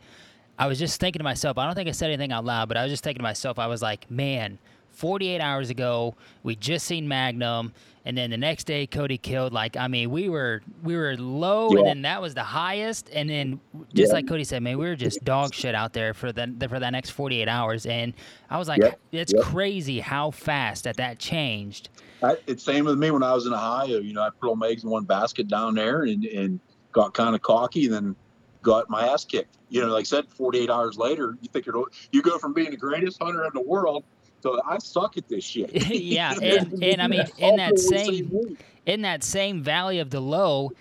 I 0.64 0.66
was 0.68 0.80
just 0.80 0.98
thinking 0.98 1.20
to 1.20 1.26
myself, 1.26 1.58
I 1.58 1.66
don't 1.66 1.76
think 1.76 1.90
I 1.90 1.92
said 1.92 2.08
anything 2.08 2.32
out 2.32 2.46
loud, 2.46 2.70
but 2.70 2.78
I 2.78 2.84
was 2.84 2.92
just 2.92 3.04
thinking 3.04 3.20
to 3.20 3.24
myself, 3.24 3.60
I 3.60 3.68
was 3.68 3.82
like, 3.82 4.10
man, 4.10 4.58
48 4.92 5.42
hours 5.42 5.70
ago, 5.70 6.16
we 6.44 6.56
just 6.56 6.86
seen 6.86 7.06
Magnum, 7.06 7.74
and 8.06 8.18
then 8.18 8.30
the 8.30 8.38
next 8.38 8.64
day 8.64 8.88
Cody 8.88 9.18
killed. 9.18 9.52
Like, 9.52 9.76
I 9.76 9.90
mean, 9.90 10.10
we 10.10 10.30
were 10.30 10.62
we 10.82 10.96
were 10.96 11.18
low, 11.18 11.72
Yeah. 11.74 11.80
and 11.80 11.88
then 11.88 12.02
that 12.04 12.22
was 12.22 12.34
the 12.34 12.44
highest, 12.46 13.10
and 13.12 13.30
then 13.30 13.60
just 13.94 14.12
Yeah. 14.12 14.16
like 14.16 14.26
Cody 14.26 14.46
said, 14.46 14.64
man, 14.64 14.78
we 14.78 14.86
were 14.86 14.96
just 14.96 15.22
dog 15.26 15.54
shit 15.62 15.76
out 15.76 15.92
there 15.92 16.14
for 16.14 16.32
the 16.32 16.48
for 16.70 16.80
that 16.80 16.92
next 16.92 17.10
48 17.10 17.50
hours, 17.50 17.86
and 17.86 18.14
I 18.50 18.58
was 18.58 18.70
like, 18.70 18.80
Yep. 18.80 19.00
it's 19.12 19.34
Yep. 19.34 19.44
crazy 19.44 20.00
how 20.00 20.32
fast 20.32 20.86
that 20.86 20.96
that 20.96 21.20
changed. 21.20 21.90
I, 22.24 22.38
it's 22.48 22.64
same 22.64 22.86
with 22.86 22.98
me 22.98 23.12
when 23.12 23.22
I 23.24 23.34
was 23.34 23.48
in 23.48 23.54
Ohio. 23.54 24.00
You 24.00 24.14
know, 24.14 24.22
I 24.22 24.30
put 24.30 24.48
all 24.48 24.56
my 24.56 24.68
eggs 24.70 24.86
in 24.86 24.90
one 24.90 25.04
basket 25.04 25.50
down 25.50 25.76
there 25.76 26.04
and, 26.04 26.24
and 26.24 26.62
got 26.94 27.14
kind 27.14 27.36
of 27.36 27.42
cocky 27.42 27.86
and 27.88 27.94
then 27.94 28.16
got 28.64 28.90
my 28.90 29.08
ass 29.08 29.26
kicked. 29.26 29.58
You 29.70 29.82
know, 29.82 29.88
like 29.88 30.02
I 30.02 30.04
said, 30.04 30.26
48 30.30 30.70
hours 30.70 30.98
later, 30.98 31.38
you 31.42 31.50
think 31.52 31.66
you're, 31.66 31.78
oh, 31.78 31.88
you 32.12 32.22
go 32.22 32.38
from 32.40 32.54
being 32.54 32.72
the 32.72 32.78
greatest 32.78 33.22
hunter 33.22 33.44
in 33.46 33.52
the 33.54 33.62
world 33.62 34.04
to 34.42 34.60
I 34.68 34.78
suck 34.80 35.18
at 35.18 35.28
this 35.28 35.44
shit. 35.44 35.72
Yeah, 35.90 36.34
and- 36.42 36.74
and 36.84 37.02
I 37.02 37.08
mean, 37.08 37.26
in 37.38 37.58
that 37.58 37.78
same- 37.78 38.58
in 38.86 39.02
that 39.04 39.24
same 39.24 39.62
valley 39.64 40.00
of 40.00 40.10
the 40.10 40.20
low, 40.20 40.72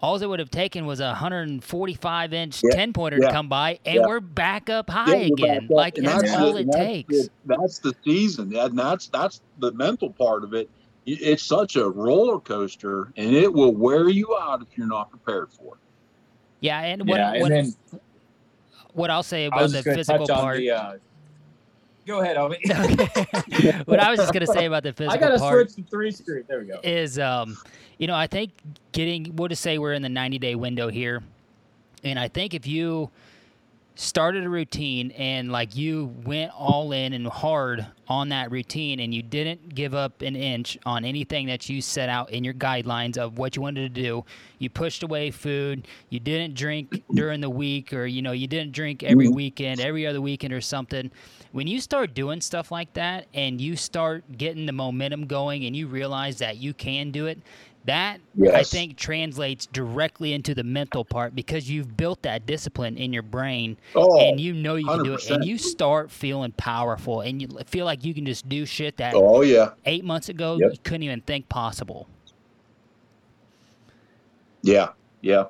all 0.00 0.20
it 0.20 0.26
would 0.28 0.40
have 0.40 0.50
taken 0.50 0.84
was 0.84 0.98
a 0.98 1.06
145 1.08 2.32
inch 2.32 2.60
Yeah, 2.64 2.70
10 2.74 2.92
pointer 2.92 3.18
yeah, 3.20 3.28
to 3.28 3.32
come 3.32 3.48
by, 3.48 3.78
and 3.86 3.96
yeah. 3.96 4.06
we're 4.06 4.18
back 4.20 4.68
up 4.68 4.90
high 4.90 5.14
again. 5.16 5.64
up, 5.66 5.70
Like 5.70 5.98
and 5.98 6.06
that's, 6.06 6.32
all 6.32 6.56
it 6.56 6.64
that's 6.66 6.76
takes. 6.76 7.28
that's 7.46 7.78
the 7.78 7.94
season, 8.04 8.54
and 8.56 8.76
that's 8.76 9.06
that's 9.08 9.40
the 9.58 9.70
mental 9.72 10.10
part 10.10 10.42
of 10.42 10.54
it. 10.54 10.68
It's 11.06 11.42
such 11.44 11.76
a 11.76 11.88
roller 11.88 12.38
coaster, 12.40 13.12
and 13.16 13.34
it 13.34 13.52
will 13.52 13.74
wear 13.74 14.08
you 14.08 14.36
out 14.40 14.60
if 14.62 14.76
you're 14.76 14.86
not 14.88 15.10
prepared 15.10 15.52
for 15.52 15.74
it. 15.74 15.80
Yeah, 16.62 16.80
and 16.80 17.08
what, 17.08 17.18
yeah, 17.18 17.32
and 17.32 17.42
what, 17.42 17.48
then 17.50 17.74
what 18.94 19.10
I'll 19.10 19.24
say 19.24 19.46
about 19.46 19.68
the 19.70 19.82
just 19.82 19.84
going 19.84 19.98
to 19.98 20.04
physical 20.04 20.26
part. 20.28 20.58
the. 20.58 20.70
Uh, 20.70 20.96
go 22.06 22.20
ahead, 22.20 22.36
Omi. 22.36 22.56
what 23.84 23.98
I 23.98 24.10
was 24.10 24.20
just 24.20 24.32
gonna 24.32 24.46
say 24.46 24.66
about 24.66 24.84
the 24.84 24.92
physical 24.92 25.12
I 25.12 25.20
got 25.20 25.30
to 25.30 25.38
part 25.38 25.72
switch 25.72 25.84
to 25.84 25.90
three 25.90 26.12
street. 26.12 26.46
There 26.46 26.60
we 26.60 26.66
go. 26.66 26.78
is, 26.84 27.18
um, 27.18 27.58
you 27.98 28.06
know, 28.06 28.14
I 28.14 28.28
think 28.28 28.52
getting. 28.92 29.34
We'll 29.34 29.48
just 29.48 29.60
say 29.60 29.78
we're 29.78 29.92
in 29.92 30.02
the 30.02 30.08
90 30.08 30.38
day 30.38 30.54
window 30.54 30.88
here, 30.88 31.20
and 32.04 32.16
I 32.16 32.28
think 32.28 32.54
if 32.54 32.64
you 32.64 33.10
started 33.94 34.44
a 34.44 34.48
routine 34.48 35.10
and 35.12 35.52
like 35.52 35.76
you 35.76 36.06
went 36.24 36.50
all 36.56 36.92
in 36.92 37.12
and 37.12 37.26
hard 37.26 37.86
on 38.08 38.30
that 38.30 38.50
routine 38.50 39.00
and 39.00 39.12
you 39.14 39.22
didn't 39.22 39.74
give 39.74 39.94
up 39.94 40.22
an 40.22 40.34
inch 40.34 40.78
on 40.86 41.04
anything 41.04 41.46
that 41.46 41.68
you 41.68 41.80
set 41.80 42.08
out 42.08 42.30
in 42.30 42.42
your 42.42 42.54
guidelines 42.54 43.18
of 43.18 43.38
what 43.38 43.54
you 43.54 43.62
wanted 43.62 43.94
to 43.94 44.02
do. 44.02 44.24
You 44.58 44.70
pushed 44.70 45.02
away 45.02 45.30
food. 45.30 45.86
You 46.08 46.20
didn't 46.20 46.54
drink 46.54 47.02
during 47.12 47.40
the 47.40 47.50
week 47.50 47.92
or 47.92 48.06
you 48.06 48.22
know 48.22 48.32
you 48.32 48.46
didn't 48.46 48.72
drink 48.72 49.02
every 49.02 49.26
mm-hmm. 49.26 49.36
weekend 49.36 49.80
every 49.80 50.06
other 50.06 50.20
weekend 50.20 50.54
or 50.54 50.60
something. 50.60 51.10
When 51.52 51.66
you 51.66 51.80
start 51.80 52.14
doing 52.14 52.40
stuff 52.40 52.72
like 52.72 52.94
that 52.94 53.26
and 53.34 53.60
you 53.60 53.76
start 53.76 54.24
getting 54.38 54.64
the 54.64 54.72
momentum 54.72 55.26
going 55.26 55.66
and 55.66 55.76
you 55.76 55.86
realize 55.86 56.38
that 56.38 56.56
you 56.56 56.72
can 56.72 57.10
do 57.10 57.26
it 57.26 57.38
that 57.84 58.20
I 58.52 58.62
think 58.62 58.96
translates 58.96 59.66
directly 59.66 60.32
into 60.32 60.54
the 60.54 60.62
mental 60.62 61.04
part 61.04 61.34
because 61.34 61.68
you've 61.68 61.96
built 61.96 62.22
that 62.22 62.46
discipline 62.46 62.96
in 62.96 63.12
your 63.12 63.22
brain 63.22 63.76
Oh, 63.94 64.20
and 64.20 64.38
you 64.38 64.52
know 64.52 64.76
you 64.76 64.86
can 64.86 65.02
do 65.02 65.14
it 65.14 65.30
and 65.30 65.44
you 65.44 65.58
start 65.58 66.10
feeling 66.10 66.52
powerful 66.52 67.22
and 67.22 67.42
you 67.42 67.48
feel 67.66 67.84
like 67.84 68.04
you 68.04 68.14
can 68.14 68.24
just 68.24 68.48
do 68.48 68.64
shit 68.66 68.96
that 68.98 69.14
Oh 69.16 69.42
yeah, 69.42 69.70
eight 69.86 70.04
months 70.04 70.28
ago 70.28 70.58
Yep. 70.60 70.72
you 70.72 70.78
couldn't 70.84 71.02
even 71.02 71.20
think 71.22 71.48
possible. 71.48 72.06
yeah, 74.62 74.90
yeah, 75.22 75.44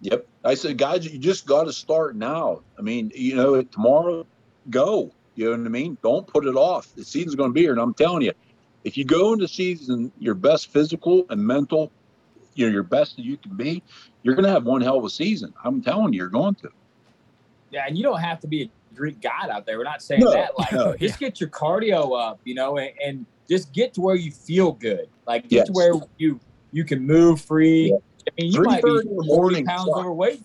yep. 0.00 0.26
I 0.44 0.54
said, 0.54 0.78
guys, 0.78 1.10
you 1.10 1.18
just 1.18 1.46
got 1.46 1.64
to 1.64 1.72
start 1.72 2.14
now. 2.16 2.60
I 2.78 2.82
mean, 2.82 3.10
you 3.14 3.34
know, 3.34 3.62
tomorrow, 3.62 4.26
go. 4.70 5.10
You 5.36 5.46
know 5.46 5.50
what 5.52 5.66
I 5.66 5.70
mean? 5.70 5.98
Don't 6.02 6.26
put 6.26 6.46
it 6.46 6.54
off. 6.54 6.94
The 6.94 7.04
season's 7.04 7.34
going 7.34 7.50
to 7.50 7.54
be 7.54 7.62
here, 7.62 7.72
and 7.72 7.80
I'm 7.80 7.94
telling 7.94 8.22
you, 8.22 8.32
if 8.84 8.96
you 8.96 9.04
go 9.04 9.32
into 9.32 9.48
season 9.48 10.12
your 10.18 10.34
best 10.34 10.70
physical 10.72 11.24
and 11.30 11.40
mental, 11.44 11.90
you 12.54 12.66
know, 12.66 12.72
your 12.72 12.82
best 12.82 13.16
that 13.16 13.24
you 13.24 13.36
can 13.36 13.56
be, 13.56 13.82
you're 14.22 14.34
going 14.34 14.44
to 14.44 14.50
have 14.50 14.64
one 14.64 14.80
hell 14.80 14.98
of 14.98 15.04
a 15.04 15.10
season. 15.10 15.52
I'm 15.64 15.82
telling 15.82 16.12
you, 16.12 16.18
you're 16.18 16.28
going 16.28 16.54
to. 16.56 16.68
Yeah, 17.70 17.84
and 17.88 17.96
you 17.96 18.04
don't 18.04 18.20
have 18.20 18.38
to 18.40 18.46
be 18.46 18.62
a 18.62 18.94
Greek 18.94 19.20
god 19.20 19.50
out 19.50 19.66
there. 19.66 19.78
We're 19.78 19.84
not 19.84 20.02
saying 20.02 20.20
No, 20.20 20.30
that. 20.32 20.56
Like, 20.58 20.72
no. 20.72 20.96
just 20.96 21.18
get 21.18 21.40
your 21.40 21.48
cardio 21.50 22.16
up, 22.18 22.40
you 22.44 22.54
know, 22.54 22.78
and, 22.78 22.90
and 23.04 23.26
just 23.48 23.72
get 23.72 23.94
to 23.94 24.00
where 24.00 24.14
you 24.14 24.30
feel 24.30 24.72
good. 24.72 25.08
Like, 25.26 25.48
get 25.48 25.52
Yes. 25.52 25.66
to 25.68 25.72
where 25.72 25.94
you 26.18 26.38
you 26.70 26.84
can 26.84 27.06
move 27.06 27.40
free. 27.40 27.90
Yeah. 27.90 27.96
I 28.28 28.42
mean, 28.42 28.52
you 28.52 28.62
might 28.62 28.82
be 28.82 28.90
3:30 28.90 29.00
in 29.02 29.16
the 29.16 29.24
40 29.24 29.26
morning 29.28 29.66
pounds 29.66 29.86
sucks. 29.86 29.98
overweight 29.98 30.42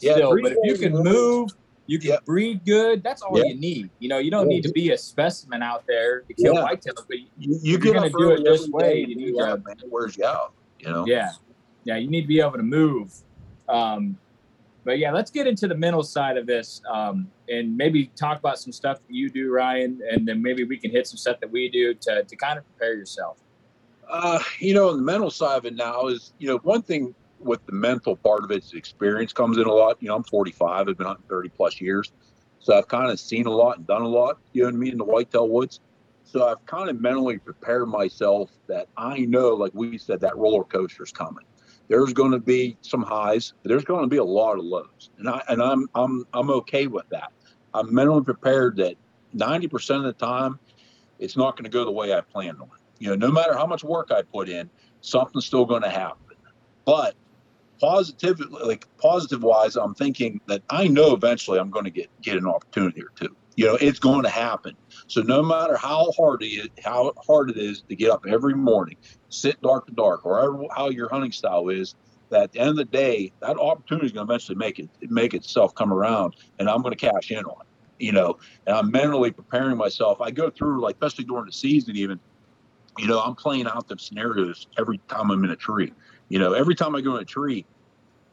Yeah, 0.00 0.12
still, 0.14 0.36
but 0.42 0.52
if 0.52 0.58
you 0.62 0.76
can 0.78 0.92
move, 1.02 1.50
you 1.90 1.98
can 1.98 2.10
Yep. 2.10 2.24
breathe 2.24 2.60
good. 2.64 3.02
That's 3.02 3.20
all 3.20 3.36
Yep. 3.36 3.46
you 3.48 3.54
need. 3.56 3.90
You 3.98 4.08
know, 4.08 4.18
you 4.18 4.30
don't 4.30 4.48
Yeah, 4.48 4.56
need 4.56 4.62
to 4.62 4.70
be 4.72 4.92
a 4.92 4.96
specimen 4.98 5.60
out 5.60 5.84
there 5.88 6.20
to 6.20 6.34
kill 6.34 6.54
Yeah. 6.54 6.62
whitetails, 6.62 7.04
but 7.08 7.18
you, 7.18 7.26
you 7.36 7.58
you're 7.62 7.78
gonna 7.80 8.08
do 8.08 8.30
it 8.30 8.44
this 8.44 8.68
way, 8.68 9.00
you 9.00 9.16
need 9.16 9.32
to- 9.36 9.56
man. 9.66 9.76
It 9.82 9.90
wears 9.90 10.16
you 10.16 10.24
out. 10.24 10.52
You 10.78 10.88
know. 10.90 11.04
Yeah, 11.06 11.30
yeah, 11.82 11.96
you 11.96 12.08
need 12.08 12.22
to 12.22 12.28
be 12.28 12.40
able 12.40 12.52
to 12.52 12.62
move. 12.62 13.12
Um, 13.68 14.16
but 14.84 14.98
yeah, 15.00 15.10
let's 15.12 15.32
get 15.32 15.48
into 15.48 15.66
the 15.66 15.74
mental 15.74 16.04
side 16.04 16.36
of 16.36 16.46
this, 16.46 16.80
um, 16.88 17.28
and 17.48 17.76
maybe 17.76 18.06
talk 18.14 18.38
about 18.38 18.60
some 18.60 18.72
stuff 18.72 18.98
that 19.06 19.12
you 19.12 19.28
do, 19.28 19.50
Ryan, 19.50 20.00
and 20.10 20.26
then 20.28 20.40
maybe 20.40 20.62
we 20.62 20.78
can 20.78 20.92
hit 20.92 21.08
some 21.08 21.16
stuff 21.18 21.40
that 21.40 21.50
we 21.50 21.68
do 21.68 21.92
to 21.94 22.22
to 22.22 22.36
kind 22.36 22.56
of 22.56 22.64
prepare 22.66 22.94
yourself. 22.94 23.38
Uh, 24.08 24.38
you 24.60 24.74
know, 24.74 24.96
the 24.96 25.02
mental 25.02 25.30
side 25.30 25.58
of 25.58 25.64
it 25.66 25.74
now 25.74 26.06
is, 26.06 26.32
you 26.38 26.46
know, 26.48 26.58
one 26.58 26.82
thing 26.82 27.14
with 27.40 27.64
the 27.66 27.72
mental 27.72 28.16
part 28.16 28.44
of 28.44 28.50
it 28.50 28.64
is 28.64 28.72
experience 28.74 29.32
comes 29.32 29.58
in 29.58 29.66
a 29.66 29.72
lot. 29.72 29.96
You 30.00 30.08
know, 30.08 30.16
I'm 30.16 30.24
45, 30.24 30.88
I've 30.88 30.96
been 30.96 31.06
hunting 31.06 31.24
30 31.28 31.48
plus 31.50 31.80
years. 31.80 32.12
So 32.60 32.76
I've 32.76 32.88
kind 32.88 33.10
of 33.10 33.18
seen 33.18 33.46
a 33.46 33.50
lot 33.50 33.78
and 33.78 33.86
done 33.86 34.02
a 34.02 34.08
lot, 34.08 34.38
you 34.52 34.62
know 34.62 34.68
what 34.68 34.74
I 34.74 34.78
mean, 34.78 34.92
in 34.92 34.98
the 34.98 35.04
whitetail 35.04 35.48
woods. 35.48 35.80
So 36.24 36.46
I've 36.46 36.64
kind 36.66 36.90
of 36.90 37.00
mentally 37.00 37.38
prepared 37.38 37.88
myself 37.88 38.50
that 38.68 38.88
I 38.96 39.20
know, 39.20 39.54
like 39.54 39.72
we 39.74 39.98
said, 39.98 40.20
that 40.20 40.36
roller 40.36 40.64
coaster 40.64 41.02
is 41.02 41.10
coming. 41.10 41.44
There's 41.88 42.12
going 42.12 42.30
to 42.32 42.38
be 42.38 42.76
some 42.82 43.02
highs, 43.02 43.54
there's 43.64 43.84
going 43.84 44.02
to 44.02 44.06
be 44.06 44.18
a 44.18 44.24
lot 44.24 44.58
of 44.58 44.64
lows, 44.64 45.10
and 45.18 45.28
I 45.28 45.42
and 45.48 45.60
I'm 45.60 45.88
I'm 45.96 46.24
I'm 46.32 46.48
okay 46.50 46.86
with 46.86 47.08
that. 47.08 47.32
I'm 47.74 47.92
mentally 47.92 48.22
prepared 48.22 48.76
that 48.76 48.94
90% 49.34 49.96
of 49.96 50.02
the 50.04 50.12
time, 50.12 50.60
it's 51.18 51.36
not 51.36 51.56
going 51.56 51.64
to 51.64 51.70
go 51.70 51.84
the 51.84 51.90
way 51.90 52.12
I 52.12 52.20
planned 52.20 52.60
on. 52.60 52.70
You 53.00 53.10
know, 53.10 53.26
no 53.26 53.32
matter 53.32 53.54
how 53.54 53.66
much 53.66 53.82
work 53.82 54.12
I 54.12 54.22
put 54.22 54.48
in, 54.48 54.70
something's 55.00 55.46
still 55.46 55.64
going 55.64 55.82
to 55.82 55.90
happen. 55.90 56.36
But 56.84 57.14
positive, 57.80 58.40
like 58.50 58.86
positive 58.98 59.42
wise, 59.42 59.76
I'm 59.76 59.94
thinking 59.94 60.40
that 60.46 60.62
I 60.70 60.86
know 60.86 61.14
eventually 61.14 61.58
I'm 61.58 61.70
going 61.70 61.86
to 61.86 61.90
get 61.90 62.08
get 62.22 62.36
an 62.36 62.46
opportunity 62.46 63.02
or 63.02 63.10
two. 63.16 63.34
You 63.56 63.66
know, 63.66 63.74
it's 63.74 63.98
going 63.98 64.22
to 64.22 64.28
happen. 64.28 64.76
So 65.06 65.22
no 65.22 65.42
matter 65.42 65.76
how 65.76 66.12
hard 66.12 66.42
it 66.42 66.70
how 66.84 67.12
hard 67.26 67.50
it 67.50 67.56
is 67.56 67.82
to 67.88 67.96
get 67.96 68.10
up 68.10 68.24
every 68.28 68.54
morning, 68.54 68.96
sit 69.28 69.60
dark 69.62 69.86
to 69.86 69.92
dark, 69.92 70.24
or 70.24 70.68
how 70.74 70.90
your 70.90 71.08
hunting 71.08 71.32
style 71.32 71.68
is, 71.68 71.94
that 72.30 72.44
at 72.44 72.52
the 72.52 72.60
end 72.60 72.70
of 72.70 72.76
the 72.76 72.84
day, 72.84 73.32
that 73.40 73.58
opportunity 73.58 74.06
is 74.06 74.12
going 74.12 74.26
to 74.26 74.32
eventually 74.32 74.56
make 74.56 74.78
it 74.78 74.88
make 75.10 75.34
itself 75.34 75.74
come 75.74 75.92
around, 75.92 76.36
and 76.58 76.68
I'm 76.68 76.82
going 76.82 76.94
to 76.94 77.10
cash 77.10 77.30
in 77.30 77.44
on 77.44 77.62
it. 77.62 77.66
You 78.04 78.12
know, 78.12 78.38
and 78.66 78.76
I'm 78.76 78.90
mentally 78.90 79.30
preparing 79.30 79.76
myself. 79.76 80.20
I 80.20 80.30
go 80.30 80.48
through 80.48 80.80
like, 80.80 80.94
especially 80.96 81.24
during 81.24 81.46
the 81.46 81.52
season, 81.52 81.96
even. 81.96 82.20
You 82.98 83.06
know, 83.06 83.20
I'm 83.20 83.36
playing 83.36 83.66
out 83.66 83.86
the 83.86 83.96
scenarios 83.96 84.66
every 84.76 84.98
time 85.08 85.30
I'm 85.30 85.44
in 85.44 85.50
a 85.50 85.56
tree. 85.56 85.92
You 86.30 86.38
know, 86.38 86.54
every 86.54 86.74
time 86.74 86.94
I 86.94 87.02
go 87.02 87.16
in 87.16 87.22
a 87.22 87.26
tree, 87.26 87.66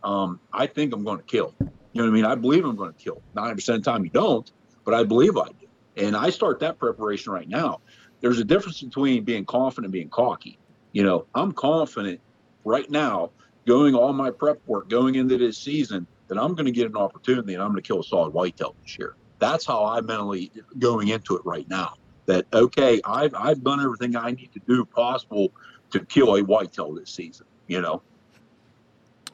um, 0.03 0.39
I 0.53 0.67
think 0.67 0.93
I'm 0.93 1.03
going 1.03 1.17
to 1.17 1.23
kill. 1.23 1.53
You 1.59 1.67
know 1.95 2.03
what 2.03 2.09
I 2.09 2.13
mean? 2.13 2.25
I 2.25 2.35
believe 2.35 2.63
I'm 2.63 2.75
going 2.75 2.93
to 2.93 2.97
kill. 2.97 3.21
90% 3.35 3.53
of 3.57 3.83
the 3.83 3.91
time 3.91 4.05
you 4.05 4.11
don't, 4.11 4.49
but 4.85 4.93
I 4.93 5.03
believe 5.03 5.35
I 5.35 5.47
do. 5.47 5.67
And 5.97 6.15
I 6.15 6.29
start 6.29 6.59
that 6.59 6.77
preparation 6.77 7.33
right 7.33 7.49
now. 7.49 7.81
There's 8.21 8.39
a 8.39 8.43
difference 8.43 8.81
between 8.81 9.23
being 9.23 9.45
confident 9.45 9.85
and 9.85 9.91
being 9.91 10.09
cocky. 10.09 10.59
You 10.93 11.03
know, 11.03 11.25
I'm 11.33 11.51
confident 11.51 12.21
right 12.63 12.89
now, 12.89 13.31
going 13.65 13.95
all 13.95 14.13
my 14.13 14.29
prep 14.29 14.59
work 14.67 14.89
going 14.89 15.15
into 15.15 15.37
this 15.37 15.57
season, 15.57 16.05
that 16.27 16.37
I'm 16.37 16.53
going 16.53 16.65
to 16.65 16.71
get 16.71 16.87
an 16.87 16.97
opportunity 16.97 17.53
and 17.53 17.63
I'm 17.63 17.71
going 17.71 17.81
to 17.81 17.87
kill 17.87 18.01
a 18.01 18.03
solid 18.03 18.33
whitetail 18.33 18.75
this 18.83 18.97
year. 18.99 19.15
That's 19.39 19.65
how 19.65 19.85
I'm 19.85 20.05
mentally 20.05 20.51
going 20.77 21.07
into 21.07 21.35
it 21.35 21.45
right 21.45 21.67
now. 21.69 21.95
That 22.27 22.45
okay, 22.53 23.01
I've 23.05 23.33
I've 23.33 23.63
done 23.63 23.81
everything 23.81 24.15
I 24.15 24.31
need 24.31 24.51
to 24.53 24.59
do 24.67 24.83
possible 24.83 25.49
to 25.91 25.99
kill 26.05 26.35
a 26.35 26.43
whitetail 26.43 26.93
this 26.93 27.09
season. 27.11 27.47
You 27.67 27.81
know, 27.81 28.01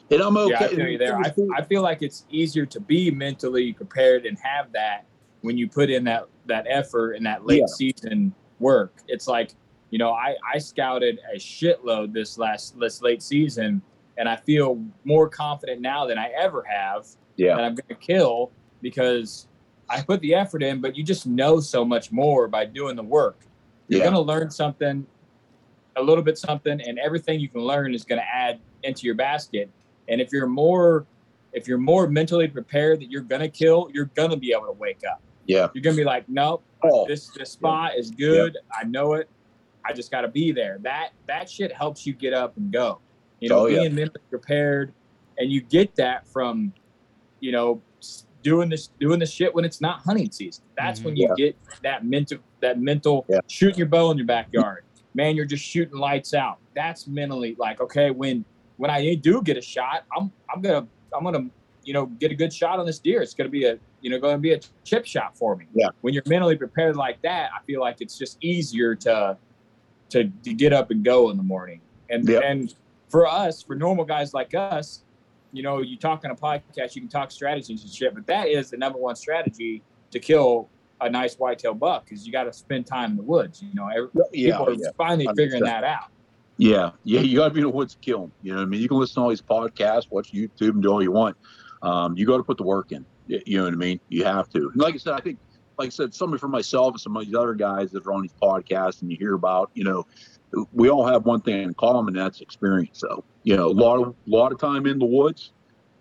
and 0.10 0.22
I'm 0.22 0.38
okay. 0.38 0.52
Yeah, 0.52 0.66
I 0.66 0.68
feel 0.70 0.88
you 0.88 0.98
there. 0.98 1.18
I, 1.18 1.34
I 1.56 1.62
feel 1.64 1.82
like 1.82 2.02
it's 2.02 2.26
easier 2.30 2.66
to 2.68 2.80
be 2.80 3.12
mentally 3.12 3.74
prepared 3.74 4.26
and 4.26 4.38
have 4.40 4.72
that 4.74 5.06
when 5.42 5.58
you 5.58 5.68
put 5.68 5.90
in 5.90 6.04
that 6.06 6.26
that 6.46 6.66
effort 6.70 7.14
and 7.14 7.26
that 7.26 7.46
late 7.46 7.62
Yeah. 7.62 7.66
season 7.68 8.34
work. 8.60 8.94
It's 9.08 9.28
like, 9.28 9.52
you 9.92 9.98
know, 10.00 10.12
I 10.12 10.36
I 10.54 10.58
scouted 10.58 11.20
a 11.34 11.38
shitload 11.38 12.14
this 12.14 12.38
last 12.38 12.80
this 12.80 13.02
late 13.02 13.22
season, 13.22 13.82
and 14.18 14.28
I 14.28 14.36
feel 14.36 14.84
more 15.04 15.30
confident 15.30 15.82
now 15.82 16.06
than 16.06 16.18
I 16.18 16.30
ever 16.30 16.64
have 16.64 17.06
yeah, 17.36 17.56
that 17.56 17.64
I'm 17.64 17.76
going 17.76 17.90
to 17.90 17.96
kill 17.96 18.52
because 18.82 19.48
I 19.90 20.02
put 20.02 20.20
the 20.22 20.36
effort 20.36 20.64
in. 20.64 20.82
But 20.82 20.96
you 20.96 21.04
just 21.04 21.28
know 21.28 21.60
so 21.60 21.84
much 21.86 22.12
more 22.12 22.48
by 22.48 22.66
doing 22.66 22.96
the 22.96 23.04
work. 23.04 23.46
You're 23.88 24.00
yeah, 24.00 24.06
going 24.06 24.16
to 24.16 24.22
learn 24.22 24.50
something, 24.50 25.06
a 25.96 26.02
little 26.02 26.24
bit 26.24 26.38
something, 26.38 26.82
and 26.82 26.98
everything 27.00 27.40
you 27.40 27.50
can 27.50 27.62
learn 27.62 27.94
is 27.94 28.04
going 28.04 28.20
to 28.20 28.28
add 28.28 28.60
into 28.84 29.06
your 29.06 29.16
basket. 29.16 29.70
And 30.10 30.20
if 30.20 30.32
you're 30.32 30.48
more, 30.48 31.06
if 31.54 31.68
you're 31.68 31.78
more 31.78 32.08
mentally 32.08 32.48
prepared 32.48 33.00
that 33.02 33.12
you're 33.12 33.22
going 33.22 33.42
to 33.42 33.50
kill, 33.50 33.90
you're 33.94 34.10
going 34.16 34.32
to 34.32 34.38
be 34.38 34.52
able 34.52 34.66
to 34.66 34.72
wake 34.74 35.02
up. 35.10 35.22
yeah. 35.46 35.68
You're 35.74 35.84
going 35.84 35.96
to 35.96 36.02
be 36.02 36.06
like, 36.06 36.28
nope, 36.28 36.64
Oh, 36.84 37.06
this 37.08 37.30
this 37.38 37.52
spot 37.52 37.92
is 37.98 38.12
good. 38.12 38.58
I 38.78 38.84
know 38.86 39.14
it. 39.14 39.30
I 39.86 39.94
just 39.94 40.12
got 40.12 40.22
to 40.22 40.28
be 40.28 40.52
there. 40.52 40.80
That 40.82 41.10
that 41.28 41.50
shit 41.50 41.72
helps 41.72 42.06
you 42.06 42.14
get 42.14 42.34
up 42.34 42.58
and 42.58 42.72
go. 42.72 43.00
You 43.40 43.50
know, 43.50 43.60
Oh, 43.60 43.66
yeah. 43.68 43.82
being 43.82 43.96
mentally 43.96 44.24
prepared, 44.30 44.94
and 45.38 45.52
you 45.52 45.62
get 45.62 45.96
that 45.96 46.28
from, 46.28 46.74
you 47.40 47.52
know, 47.52 47.82
doing 48.42 48.68
this 48.68 48.90
doing 49.00 49.20
this 49.20 49.32
shit 49.32 49.54
when 49.56 49.64
it's 49.64 49.80
not 49.80 50.02
hunting 50.02 50.30
season. 50.32 50.64
That's 50.78 51.02
when 51.02 51.16
you 51.16 51.28
mm-hmm. 51.28 51.36
Yeah. 51.38 51.46
get 51.48 51.58
that 51.84 52.06
mental 52.06 52.40
that 52.60 52.80
mental 52.82 53.26
Yeah. 53.30 53.40
shooting 53.48 53.78
your 53.78 53.88
bow 53.88 54.12
in 54.12 54.18
your 54.18 54.28
backyard. 54.28 54.83
Man, 55.14 55.36
you're 55.36 55.46
just 55.46 55.64
shooting 55.64 55.98
lights 55.98 56.34
out. 56.34 56.58
That's 56.76 57.08
mentally 57.08 57.56
like 57.60 57.82
okay 57.82 58.12
when 58.12 58.46
when 58.78 58.90
I 58.90 59.16
do 59.16 59.42
get 59.42 59.58
a 59.58 59.62
shot, 59.62 60.06
I'm 60.16 60.32
I'm 60.54 60.62
gonna 60.62 60.88
I'm 61.16 61.24
gonna 61.24 61.50
you 61.84 61.94
know 61.94 62.08
get 62.08 62.32
a 62.32 62.36
good 62.36 62.54
shot 62.54 62.80
on 62.80 62.86
this 62.86 63.00
deer. 63.00 63.22
It's 63.22 63.34
gonna 63.34 63.50
be 63.50 63.66
a 63.66 63.78
you 64.02 64.10
know 64.10 64.20
to 64.20 64.38
be 64.38 64.54
a 64.54 64.60
chip 64.84 65.06
shot 65.06 65.38
for 65.38 65.56
me. 65.56 65.66
Yeah. 65.74 65.90
When 66.02 66.14
you're 66.14 66.24
mentally 66.28 66.58
prepared 66.58 66.96
like 66.96 67.22
that, 67.22 67.52
I 67.58 67.64
feel 67.66 67.80
like 67.80 67.98
it's 68.02 68.18
just 68.18 68.38
easier 68.42 68.96
to 68.96 69.38
to, 70.10 70.26
to 70.44 70.54
get 70.54 70.74
up 70.74 70.92
and 70.92 71.04
go 71.04 71.30
in 71.32 71.38
the 71.38 71.44
morning. 71.44 71.82
And 72.10 72.28
Yep. 72.28 72.44
and 72.46 72.76
for 73.10 73.28
us, 73.28 73.64
for 73.64 73.76
normal 73.76 74.06
guys 74.06 74.34
like 74.34 74.54
us, 74.54 75.04
you 75.52 75.64
know, 75.64 75.82
you 75.82 75.98
talk 75.98 76.24
on 76.26 76.32
a 76.32 76.36
podcast, 76.36 76.96
you 76.96 77.02
can 77.02 77.10
talk 77.10 77.32
strategies 77.32 77.84
and 77.84 77.92
shit, 77.92 78.14
but 78.14 78.26
that 78.28 78.48
is 78.48 78.70
the 78.72 78.78
number 78.78 79.00
one 79.00 79.16
strategy 79.16 79.82
to 80.12 80.20
kill 80.20 80.70
a 81.08 81.10
nice 81.10 81.36
whitetail 81.36 81.74
buck 81.74 82.06
because 82.06 82.26
you 82.26 82.32
got 82.32 82.44
to 82.44 82.54
spend 82.54 82.86
time 82.86 83.12
in 83.12 83.18
the 83.18 83.24
woods. 83.24 83.62
You 83.62 83.74
know, 83.74 83.88
every, 83.88 84.10
Yeah, 84.32 84.52
people 84.58 84.70
are 84.70 84.74
yeah. 84.74 84.90
finally 84.98 85.28
figuring 85.36 85.64
100%. 85.64 85.66
that 85.66 85.84
out. 85.84 86.06
Yeah, 86.58 86.92
yeah, 87.04 87.22
you 87.22 87.38
got 87.38 87.50
to 87.50 87.54
be 87.54 87.62
in 87.62 87.66
the 87.66 87.70
woods 87.72 87.96
to 87.96 88.00
kill 88.00 88.22
them. 88.22 88.32
You 88.44 88.52
know 88.52 88.60
what 88.60 88.64
I 88.64 88.70
mean? 88.70 88.82
You 88.82 88.88
can 88.88 88.98
listen 88.98 89.16
to 89.16 89.22
all 89.22 89.30
these 89.30 89.42
podcasts, 89.42 90.10
watch 90.12 90.32
YouTube, 90.32 90.70
and 90.70 90.84
do 90.84 90.90
all 90.92 91.02
you 91.02 91.12
want. 91.12 91.36
Um, 91.82 92.16
you 92.16 92.26
got 92.28 92.38
to 92.38 92.44
put 92.44 92.58
the 92.58 92.64
work 92.64 92.92
in. 92.92 93.06
You 93.28 93.58
know 93.58 93.64
what 93.66 93.74
I 93.74 93.78
mean? 93.78 94.00
You 94.10 94.24
have 94.26 94.50
to. 94.50 94.70
And 94.70 94.82
like 94.82 94.94
I 94.94 94.98
said, 94.98 95.14
I 95.14 95.20
think, 95.22 95.40
like 95.80 95.88
I 95.88 95.90
said, 95.90 96.14
somebody 96.14 96.40
for 96.40 96.48
myself 96.48 96.92
and 96.94 97.02
some 97.02 97.18
of 97.18 97.26
these 97.26 97.34
other 97.34 97.56
guys 97.56 97.92
that 97.92 98.06
are 98.06 98.14
on 98.14 98.22
these 98.22 98.34
podcasts 98.42 99.02
and 99.02 99.10
you 99.10 99.18
hear 99.18 99.34
about, 99.34 99.72
you 99.74 99.84
know, 99.84 100.06
we 100.72 100.90
all 100.90 101.06
have 101.08 101.26
one 101.26 101.42
thing 101.42 101.64
in 101.64 101.74
common, 101.74 102.16
and 102.16 102.24
that's 102.24 102.42
experience. 102.42 103.00
So, 103.00 103.24
you 103.44 103.58
know, 103.58 103.68
a 103.68 103.74
lot 103.74 104.00
of, 104.00 104.16
lot 104.28 104.52
of 104.52 104.60
time 104.60 104.86
in 104.86 105.00
the 105.00 105.06
woods 105.06 105.52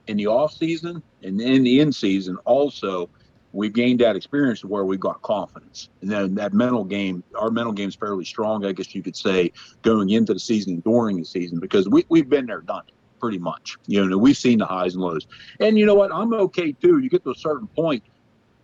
in 0.09 0.17
the 0.17 0.27
off 0.27 0.53
season 0.53 1.03
and 1.23 1.41
in 1.41 1.62
the 1.62 1.81
in 1.81 1.93
season 1.93 2.37
also 2.45 3.09
we've 3.53 3.73
gained 3.73 4.01
that 4.01 4.17
experience 4.17 4.61
to 4.61 4.67
where 4.67 4.85
we've 4.85 5.01
got 5.01 5.21
confidence. 5.23 5.88
And 6.01 6.11
then 6.11 6.35
that 6.37 6.53
mental 6.53 6.85
game 6.85 7.23
our 7.38 7.51
mental 7.51 7.73
game 7.73 7.88
is 7.88 7.95
fairly 7.95 8.25
strong 8.25 8.65
i 8.65 8.73
guess 8.73 8.95
you 8.95 9.03
could 9.03 9.17
say 9.17 9.53
going 9.83 10.11
into 10.11 10.35
the 10.35 10.41
season 10.41 10.75
and 10.75 10.85
during 10.85 11.19
the 11.19 11.25
season 11.25 11.59
because 11.61 11.88
we, 11.88 12.05
we've 12.09 12.29
been 12.29 12.47
there 12.47 12.61
done 12.61 12.83
it 12.88 12.95
pretty 13.21 13.38
much. 13.38 13.77
You 13.87 14.05
know 14.05 14.19
we've 14.19 14.37
seen 14.37 14.59
the 14.59 14.67
highs 14.67 14.95
and 14.95 15.03
lows. 15.03 15.27
And 15.61 15.79
you 15.79 15.87
know 15.87 15.95
what? 15.95 16.12
I'm 16.12 16.33
okay 16.35 16.73
too. 16.73 16.99
You 16.99 17.09
get 17.09 17.25
to 17.25 17.31
a 17.31 17.35
certain 17.35 17.69
point 17.69 18.03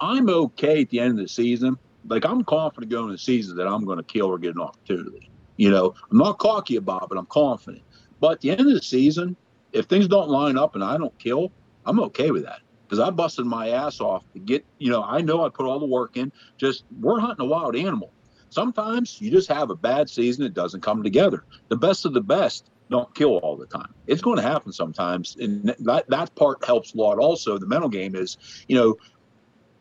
i'm 0.01 0.29
okay 0.29 0.83
at 0.83 0.90
the 0.90 1.01
end 1.01 1.12
of 1.12 1.24
the 1.24 1.29
season. 1.29 1.79
Like 2.07 2.24
i'm 2.24 2.44
confident 2.44 2.90
going 2.90 3.05
into 3.05 3.14
the 3.14 3.18
season 3.18 3.57
that 3.57 3.66
i'm 3.66 3.85
going 3.85 3.98
to 3.98 4.05
kill 4.05 4.27
or 4.27 4.38
get 4.38 4.55
an 4.55 4.61
opportunity. 4.61 5.31
You 5.57 5.70
know 5.70 5.94
i'm 6.11 6.18
not 6.18 6.38
cocky 6.38 6.77
about 6.77 7.05
it 7.05 7.09
but 7.09 7.18
i'm 7.18 7.27
confident. 7.27 7.83
But 8.20 8.33
at 8.33 8.40
the 8.40 8.51
end 8.51 8.61
of 8.61 8.72
the 8.72 8.83
season 8.83 9.37
if 9.72 9.85
things 9.87 10.09
don't 10.09 10.29
line 10.29 10.57
up 10.57 10.74
and 10.74 10.83
I 10.83 10.96
don't 10.96 11.16
kill, 11.18 11.53
I'm 11.85 12.01
okay 12.01 12.31
with 12.31 12.44
that 12.44 12.61
because 12.88 13.01
I 13.01 13.11
busted 13.11 13.44
my 13.44 13.70
ass 13.70 14.01
off 14.01 14.24
to 14.33 14.38
get, 14.38 14.64
you 14.79 14.90
know, 14.90 15.03
I 15.03 15.20
know 15.20 15.44
I 15.44 15.51
put 15.51 15.66
all 15.66 15.79
the 15.79 15.87
work 15.87 16.16
in. 16.16 16.33
Just 16.57 16.85
we're 16.98 17.20
hunting 17.20 17.44
a 17.44 17.48
wild 17.48 17.77
animal. 17.77 18.12
Sometimes 18.51 19.20
you 19.20 19.31
just 19.31 19.48
have 19.48 19.68
a 19.68 19.77
bad 19.77 20.09
season, 20.09 20.44
it 20.44 20.55
doesn't 20.55 20.81
come 20.81 21.03
together. 21.03 21.44
The 21.68 21.77
best 21.77 22.07
of 22.07 22.14
the 22.14 22.22
best 22.22 22.70
don't 22.90 23.14
kill 23.14 23.37
all 23.38 23.57
the 23.57 23.66
time. 23.66 23.92
It's 24.07 24.22
going 24.22 24.37
to 24.37 24.42
happen 24.42 24.72
sometimes. 24.72 25.37
And 25.37 25.74
that, 25.81 26.09
that 26.09 26.35
part 26.35 26.64
helps 26.64 26.94
a 26.94 26.96
lot. 26.96 27.18
Also, 27.18 27.59
the 27.59 27.66
mental 27.66 27.90
game 27.90 28.14
is, 28.14 28.38
you 28.66 28.77
know, 28.77 28.96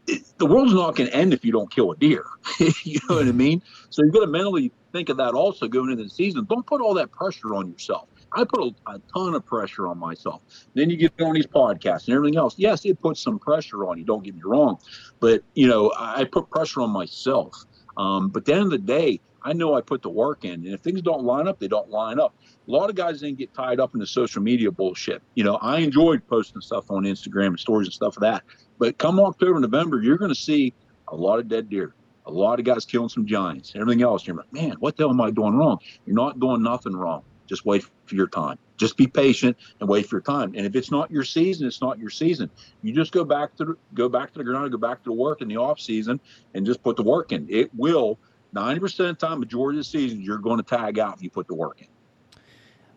it, 0.07 0.23
the 0.37 0.45
world's 0.45 0.73
not 0.73 0.95
going 0.95 1.09
to 1.09 1.15
end 1.15 1.33
if 1.33 1.45
you 1.45 1.53
don't 1.53 1.71
kill 1.71 1.91
a 1.91 1.95
deer. 1.95 2.25
you 2.59 2.99
know 3.07 3.15
what 3.15 3.25
I 3.25 3.29
mm-hmm. 3.29 3.37
mean? 3.37 3.61
So 3.89 4.03
you've 4.03 4.13
got 4.13 4.21
to 4.21 4.27
mentally 4.27 4.73
think 4.91 5.07
of 5.09 5.17
that 5.17 5.33
also 5.33 5.67
going 5.67 5.91
into 5.91 6.03
the 6.03 6.09
season. 6.09 6.45
Don't 6.49 6.65
put 6.65 6.81
all 6.81 6.95
that 6.95 7.11
pressure 7.11 7.55
on 7.55 7.71
yourself. 7.71 8.09
I 8.33 8.43
put 8.43 8.59
a, 8.59 8.91
a 8.91 9.01
ton 9.13 9.33
of 9.35 9.45
pressure 9.45 9.87
on 9.87 9.97
myself. 9.97 10.41
Then 10.73 10.89
you 10.89 10.97
get 10.97 11.13
on 11.21 11.33
these 11.33 11.47
podcasts 11.47 12.07
and 12.07 12.15
everything 12.15 12.37
else. 12.37 12.55
Yes, 12.57 12.85
it 12.85 13.01
puts 13.01 13.21
some 13.21 13.39
pressure 13.39 13.85
on 13.87 13.97
you. 13.97 14.05
Don't 14.05 14.23
get 14.23 14.35
me 14.35 14.41
wrong, 14.43 14.77
but 15.19 15.43
you 15.55 15.67
know 15.67 15.91
I, 15.91 16.21
I 16.21 16.23
put 16.25 16.49
pressure 16.49 16.81
on 16.81 16.91
myself. 16.91 17.55
Um, 17.97 18.29
but 18.29 18.39
at 18.41 18.45
the 18.45 18.53
end 18.53 18.63
of 18.65 18.69
the 18.71 18.77
day, 18.77 19.19
I 19.41 19.53
know 19.53 19.75
I 19.75 19.81
put 19.81 20.01
the 20.01 20.09
work 20.09 20.43
in, 20.43 20.65
and 20.65 20.67
if 20.67 20.81
things 20.81 21.01
don't 21.01 21.23
line 21.23 21.47
up, 21.47 21.59
they 21.59 21.67
don't 21.67 21.89
line 21.89 22.19
up. 22.19 22.35
A 22.67 22.71
lot 22.71 22.89
of 22.89 22.95
guys 22.95 23.21
didn't 23.21 23.37
get 23.37 23.53
tied 23.53 23.79
up 23.79 23.93
in 23.93 23.99
the 23.99 24.07
social 24.07 24.41
media 24.41 24.71
bullshit. 24.71 25.21
You 25.35 25.45
know, 25.45 25.55
I 25.55 25.79
enjoyed 25.79 26.27
posting 26.27 26.61
stuff 26.61 26.91
on 26.91 27.03
Instagram 27.03 27.47
and 27.47 27.59
stories 27.59 27.87
and 27.87 27.93
stuff 27.93 28.17
of 28.17 28.21
that. 28.21 28.43
But 28.77 28.97
come 28.97 29.19
October, 29.19 29.59
November, 29.59 30.01
you're 30.01 30.17
going 30.17 30.33
to 30.33 30.39
see 30.39 30.73
a 31.07 31.15
lot 31.15 31.39
of 31.39 31.47
dead 31.47 31.69
deer, 31.69 31.95
a 32.25 32.31
lot 32.31 32.59
of 32.59 32.65
guys 32.65 32.85
killing 32.85 33.09
some 33.09 33.25
giants, 33.25 33.71
everything 33.75 34.03
else. 34.03 34.27
You're 34.27 34.35
like, 34.35 34.51
man, 34.51 34.75
what 34.79 34.97
the 34.97 35.03
hell 35.03 35.11
am 35.11 35.21
I 35.21 35.31
doing 35.31 35.55
wrong? 35.55 35.79
You're 36.05 36.15
not 36.15 36.39
doing 36.39 36.61
nothing 36.61 36.95
wrong. 36.95 37.23
Just 37.47 37.65
wait 37.65 37.83
for 38.05 38.15
your 38.15 38.27
time. 38.27 38.57
Just 38.77 38.97
be 38.97 39.07
patient 39.07 39.57
and 39.79 39.89
wait 39.89 40.05
for 40.05 40.17
your 40.17 40.21
time. 40.21 40.53
And 40.55 40.65
if 40.65 40.75
it's 40.75 40.91
not 40.91 41.09
your 41.09 41.23
season, 41.23 41.65
it's 41.65 41.81
not 41.81 41.97
your 41.97 42.09
season. 42.09 42.49
You 42.81 42.93
just 42.93 43.11
go 43.11 43.23
back 43.23 43.55
to 43.57 43.65
the, 43.65 43.77
go 43.93 44.07
back 44.09 44.31
to 44.33 44.37
the 44.37 44.43
ground, 44.43 44.71
go 44.71 44.77
back 44.77 45.03
to 45.03 45.09
the 45.09 45.13
work 45.13 45.41
in 45.41 45.47
the 45.47 45.57
off 45.57 45.79
season, 45.79 46.19
and 46.53 46.65
just 46.65 46.83
put 46.83 46.95
the 46.95 47.03
work 47.03 47.31
in. 47.31 47.47
It 47.49 47.71
will 47.75 48.19
ninety 48.53 48.79
percent 48.79 49.09
of 49.09 49.17
the 49.19 49.27
time, 49.27 49.39
majority 49.39 49.79
of 49.79 49.85
the 49.85 49.89
season, 49.89 50.21
you're 50.21 50.37
going 50.37 50.57
to 50.57 50.63
tag 50.63 50.99
out 50.99 51.15
if 51.17 51.23
you 51.23 51.29
put 51.29 51.47
the 51.47 51.55
work 51.55 51.81
in. 51.81 51.87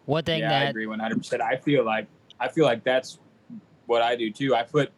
One 0.07 0.25
thing 0.25 0.41
yeah, 0.41 0.49
that 0.51 0.67
I 0.67 0.71
agree 0.71 0.87
100. 0.87 1.17
percent 1.19 1.43
I 1.43 1.57
feel 1.57 1.85
like 1.85 2.07
I 2.39 2.49
feel 2.49 2.65
like 2.65 2.83
that's 2.85 3.19
what 3.87 4.03
I 4.03 4.17
do 4.17 4.31
too. 4.31 4.55
I 4.55 4.63
put 4.63 4.93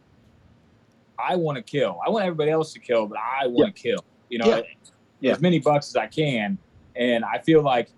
I 1.18 1.36
want 1.36 1.56
to 1.56 1.62
kill. 1.62 2.00
I 2.04 2.10
want 2.10 2.24
everybody 2.24 2.50
else 2.50 2.72
to 2.72 2.80
kill, 2.80 3.06
but 3.06 3.18
I 3.18 3.46
want 3.46 3.76
to 3.76 3.82
kill. 3.82 4.04
You 4.28 4.38
know, 4.38 4.46
Yeah. 4.46 4.62
Yeah. 5.20 5.32
as 5.32 5.40
many 5.40 5.60
bucks 5.60 5.88
as 5.88 5.96
I 5.96 6.06
can, 6.08 6.58
and 6.96 7.24
I 7.24 7.38
feel 7.38 7.62
like 7.62 7.90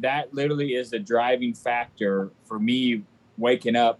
that 0.00 0.32
literally 0.34 0.74
is 0.74 0.90
the 0.90 0.98
driving 0.98 1.54
factor 1.54 2.30
for 2.44 2.58
me 2.58 3.02
waking 3.36 3.76
up. 3.76 3.98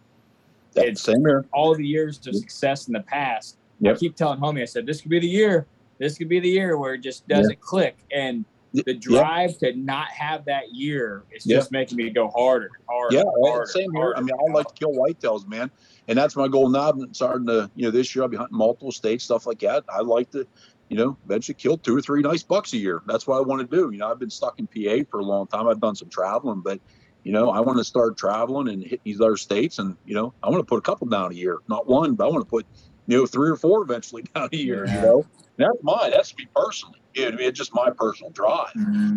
It's 0.75 1.03
same 1.03 1.21
here. 1.21 1.45
All 1.53 1.75
the 1.75 1.87
years 1.87 2.25
of 2.27 2.37
success 2.37 2.87
in 2.87 2.93
the 2.93 3.01
past. 3.01 3.57
Yep. 3.81 3.97
I 3.97 3.99
keep 3.99 4.17
telling 4.17 4.41
homie, 4.41 4.63
I 4.63 4.65
said 4.65 4.87
this 4.87 5.01
could 5.01 5.11
be 5.11 5.21
the 5.21 5.29
year. 5.29 5.67
This 5.99 6.17
could 6.17 6.29
be 6.29 6.41
the 6.41 6.49
year 6.49 6.79
where 6.79 6.95
it 6.95 7.01
just 7.01 7.27
doesn't 7.27 7.61
click, 7.61 7.97
and 8.13 8.45
the 8.73 8.95
drive 8.95 9.59
to 9.59 9.75
not 9.75 10.09
have 10.11 10.45
that 10.45 10.73
year 10.73 11.25
is 11.33 11.43
just 11.45 11.73
making 11.73 11.97
me 11.97 12.11
go 12.11 12.29
harder, 12.29 12.71
harder, 12.89 13.17
Yeah, 13.17 13.23
harder. 13.43 13.67
same 13.67 13.93
here. 13.93 14.13
I 14.17 14.21
mean, 14.21 14.35
I 14.35 14.53
like 14.53 14.69
to 14.69 14.75
kill 14.75 14.93
whitetails, 14.93 15.49
man, 15.49 15.71
and 16.07 16.17
that's 16.17 16.37
my 16.37 16.47
goal 16.47 16.69
now. 16.69 16.91
I'm 16.91 17.13
starting 17.15 17.47
to, 17.47 17.69
you 17.75 17.85
know, 17.87 17.91
this 17.91 18.15
year 18.15 18.23
I'll 18.23 18.29
be 18.29 18.37
hunting 18.37 18.57
multiple 18.57 18.93
states, 18.93 19.25
stuff 19.25 19.47
like 19.47 19.59
that. 19.61 19.85
I 19.89 20.01
like 20.03 20.31
to, 20.33 20.47
you 20.89 20.97
know, 20.97 21.17
eventually 21.25 21.55
kill 21.55 21.77
two 21.77 21.97
or 21.97 22.01
three 22.01 22.23
nice 22.23 22.43
bucks 22.43 22.73
a 22.73 22.79
year. 22.79 23.03
That's 23.07 23.27
what 23.27 23.39
I 23.39 23.41
want 23.41 23.69
to 23.69 23.77
do. 23.77 23.91
You 23.91 23.99
know, 23.99 24.11
I've 24.11 24.19
been 24.19 24.31
stuck 24.31 24.59
in 24.59 24.67
PA 24.67 25.05
for 25.11 25.21
a 25.21 25.25
long 25.25 25.47
time. 25.47 25.69
I've 25.69 25.81
done 25.81 25.95
some 25.95 26.09
traveling, 26.09 26.61
but 26.61 26.81
you 27.25 27.33
know, 27.33 27.51
I 27.51 27.61
want 27.61 27.79
to 27.79 27.85
start 27.85 28.17
traveling 28.17 28.69
and 28.69 28.83
hit 28.83 29.01
these 29.05 29.21
other 29.21 29.37
states, 29.37 29.79
and 29.79 29.97
you 30.07 30.15
know, 30.15 30.33
I 30.43 30.49
want 30.49 30.61
to 30.61 30.65
put 30.65 30.79
a 30.79 30.83
couple 30.83 31.07
down 31.09 31.33
a 31.33 31.35
year, 31.35 31.59
not 31.69 31.87
one, 31.87 32.15
but 32.15 32.27
I 32.27 32.31
want 32.31 32.43
to 32.43 32.49
put, 32.49 32.67
you 33.07 33.19
know, 33.19 33.27
three 33.27 33.51
or 33.51 33.57
four 33.57 33.83
eventually 33.83 34.23
down 34.35 34.49
a 34.53 34.57
year. 34.57 34.87
You 34.87 35.01
know, 35.01 35.27
and 35.59 35.67
that's 35.67 35.83
mine. 35.83 36.11
That's 36.13 36.37
me 36.37 36.47
personally. 36.55 37.01
You 37.15 37.23
know, 37.23 37.29
I 37.29 37.31
mean, 37.33 37.49
it's 37.49 37.59
just 37.59 37.75
my 37.75 37.91
personal 37.91 38.31
drive. 38.31 38.73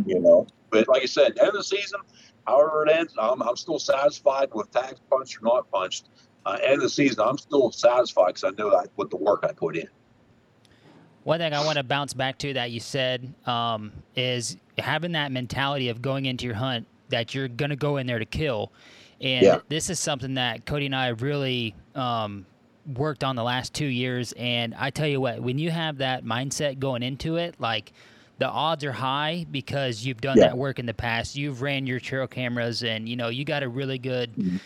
You 0.05 0.19
know, 0.19 0.47
but 0.71 0.87
like 0.87 1.03
I 1.03 1.05
said, 1.05 1.37
end 1.37 1.49
of 1.49 1.53
the 1.53 1.63
season, 1.63 2.01
however 2.47 2.85
it 2.85 2.91
ends, 2.91 3.13
I'm, 3.19 3.41
I'm 3.41 3.55
still 3.55 3.79
satisfied 3.79 4.49
with 4.53 4.71
tags 4.71 4.99
punched 5.09 5.37
or 5.37 5.45
not 5.45 5.71
punched. 5.71 6.09
Uh, 6.45 6.57
end 6.63 6.75
of 6.75 6.81
the 6.81 6.89
season, 6.89 7.23
I'm 7.23 7.37
still 7.37 7.71
satisfied 7.71 8.33
because 8.33 8.43
I 8.43 8.49
know 8.57 8.71
that 8.71 8.89
with 8.97 9.11
the 9.11 9.17
work 9.17 9.45
I 9.47 9.53
put 9.53 9.77
in. 9.77 9.87
One 11.23 11.39
thing 11.39 11.53
I 11.53 11.63
want 11.63 11.77
to 11.77 11.83
bounce 11.83 12.13
back 12.13 12.37
to 12.39 12.53
that 12.53 12.71
you 12.71 12.79
said 12.79 13.33
um, 13.45 13.91
is 14.15 14.57
having 14.77 15.11
that 15.11 15.31
mentality 15.31 15.89
of 15.89 16.01
going 16.01 16.25
into 16.25 16.45
your 16.45 16.55
hunt 16.55 16.87
that 17.09 17.35
you're 17.35 17.47
going 17.47 17.69
to 17.69 17.75
go 17.75 17.97
in 17.97 18.07
there 18.07 18.19
to 18.19 18.25
kill. 18.25 18.71
And 19.19 19.43
Yeah. 19.45 19.59
this 19.69 19.89
is 19.89 19.99
something 19.99 20.33
that 20.35 20.65
Cody 20.65 20.87
and 20.87 20.95
I 20.95 21.09
really 21.09 21.75
um, 21.93 22.45
worked 22.95 23.23
on 23.23 23.35
the 23.35 23.43
last 23.43 23.73
two 23.73 23.85
years. 23.85 24.33
And 24.35 24.73
I 24.75 24.89
tell 24.89 25.07
you 25.07 25.21
what, 25.21 25.41
when 25.41 25.59
you 25.59 25.69
have 25.69 25.97
that 25.99 26.23
mindset 26.25 26.79
going 26.79 27.03
into 27.03 27.35
it, 27.35 27.55
like 27.59 27.93
the 28.39 28.47
odds 28.49 28.83
are 28.83 28.91
high 28.93 29.45
because 29.51 30.03
you've 30.03 30.21
done 30.21 30.39
Yeah. 30.39 30.47
that 30.47 30.57
work 30.57 30.79
in 30.79 30.87
the 30.87 30.93
past. 30.95 31.35
You've 31.35 31.61
ran 31.61 31.85
your 31.85 31.99
trail 31.99 32.25
cameras 32.25 32.81
and, 32.83 33.07
you 33.07 33.15
know, 33.15 33.27
you 33.29 33.45
got 33.45 33.61
a 33.61 33.69
really 33.69 33.99
good 33.99 34.59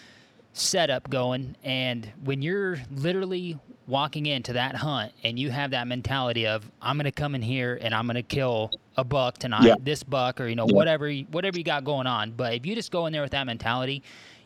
setup 0.58 1.10
going 1.10 1.54
and 1.66 2.10
when 2.24 2.42
you're 2.42 2.78
literally 2.90 3.60
walking 3.88 4.26
into 4.26 4.54
that 4.54 4.74
hunt 4.74 5.12
and 5.24 5.38
you 5.38 5.50
have 5.52 5.72
that 5.72 5.86
mentality 5.86 6.48
of 6.48 6.72
i'm 6.82 6.96
going 6.98 7.04
to 7.04 7.12
come 7.12 7.36
in 7.36 7.42
here 7.42 7.78
and 7.82 7.94
i'm 7.94 8.06
going 8.08 8.16
to 8.16 8.24
kill 8.24 8.72
a 8.96 9.04
buck 9.04 9.38
tonight 9.38 9.66
Yeah. 9.66 9.76
this 9.82 10.02
buck 10.02 10.40
or 10.40 10.48
you 10.48 10.56
know 10.56 10.66
Yeah. 10.68 10.74
whatever 10.76 11.10
you- 11.10 11.26
whatever 11.26 11.58
you 11.58 11.64
got 11.66 11.84
going 11.84 12.08
on 12.08 12.32
but 12.32 12.54
if 12.54 12.66
you 12.66 12.74
just 12.74 12.90
go 12.90 13.06
in 13.06 13.12
there 13.12 13.22
with 13.22 13.32
that 13.32 13.46
mentality 13.46 14.02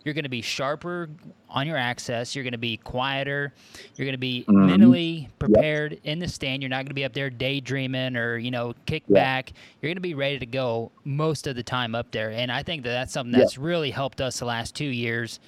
you're 0.10 0.16
going 0.16 0.24
to 0.24 0.30
be 0.30 0.42
sharper 0.42 1.08
on 1.52 1.68
your 1.68 1.78
access 1.78 2.34
you're 2.36 2.44
going 2.44 2.52
to 2.52 2.58
be 2.58 2.78
quieter 2.78 3.54
you're 3.96 4.06
going 4.08 4.14
to 4.14 4.18
be 4.18 4.44
Mhm. 4.48 4.66
mentally 4.66 5.30
prepared 5.38 6.00
in 6.04 6.18
the 6.18 6.28
stand 6.28 6.64
you're 6.64 6.70
not 6.70 6.78
going 6.78 6.88
to 6.88 6.94
be 6.96 7.06
up 7.06 7.14
there 7.14 7.30
daydreaming 7.30 8.16
or 8.16 8.38
you 8.40 8.50
know 8.50 8.74
kick 8.88 9.04
Yeah. 9.08 9.14
back 9.22 9.54
you're 9.80 9.90
going 9.90 9.98
to 9.98 10.02
be 10.02 10.16
ready 10.16 10.40
to 10.40 10.48
go 10.48 10.92
most 11.04 11.46
of 11.46 11.56
the 11.56 11.62
time 11.62 11.94
up 11.94 12.10
there 12.12 12.32
and 12.32 12.52
i 12.52 12.64
think 12.64 12.82
that 12.84 12.90
that's 12.90 13.14
something 13.14 13.32
that's 13.38 13.60
really 13.60 13.92
helped 13.92 14.20
us 14.20 14.40
the 14.40 14.46
last 14.46 14.74
two 14.76 14.86
years 14.86 15.40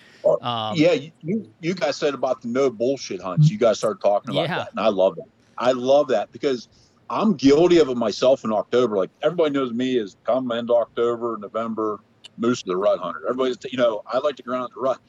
um, 0.43 0.75
yeah, 0.77 0.91
you, 1.23 1.51
you 1.61 1.73
guys 1.73 1.97
said 1.97 2.13
about 2.13 2.43
the 2.43 2.47
no 2.47 2.69
bullshit 2.69 3.19
hunts. 3.19 3.49
You 3.49 3.57
guys 3.57 3.79
started 3.79 4.01
talking 4.03 4.29
about 4.35 4.43
Yeah. 4.43 4.57
that, 4.59 4.69
and 4.69 4.79
I 4.79 4.89
love 4.89 5.15
that. 5.15 5.25
I 5.57 5.71
love 5.71 6.09
that 6.09 6.31
because 6.31 6.67
I'm 7.09 7.33
guilty 7.33 7.79
of 7.79 7.89
it 7.89 7.97
myself 7.97 8.43
in 8.43 8.53
October. 8.53 8.97
Like 8.97 9.09
everybody 9.23 9.49
knows 9.49 9.73
me 9.73 9.97
as 9.97 10.17
come 10.23 10.51
end 10.51 10.69
October, 10.69 11.37
November, 11.41 12.01
moose 12.41 12.61
of 12.61 12.67
the 12.67 12.77
rut 12.77 12.99
hunter. 12.99 13.21
Everybody's 13.29 13.57
you 13.71 13.77
know 13.77 14.01
I 14.05 14.19
like 14.19 14.35
to 14.37 14.43
go 14.43 14.53
around 14.53 14.71
the 14.75 14.81
rut, 14.81 14.99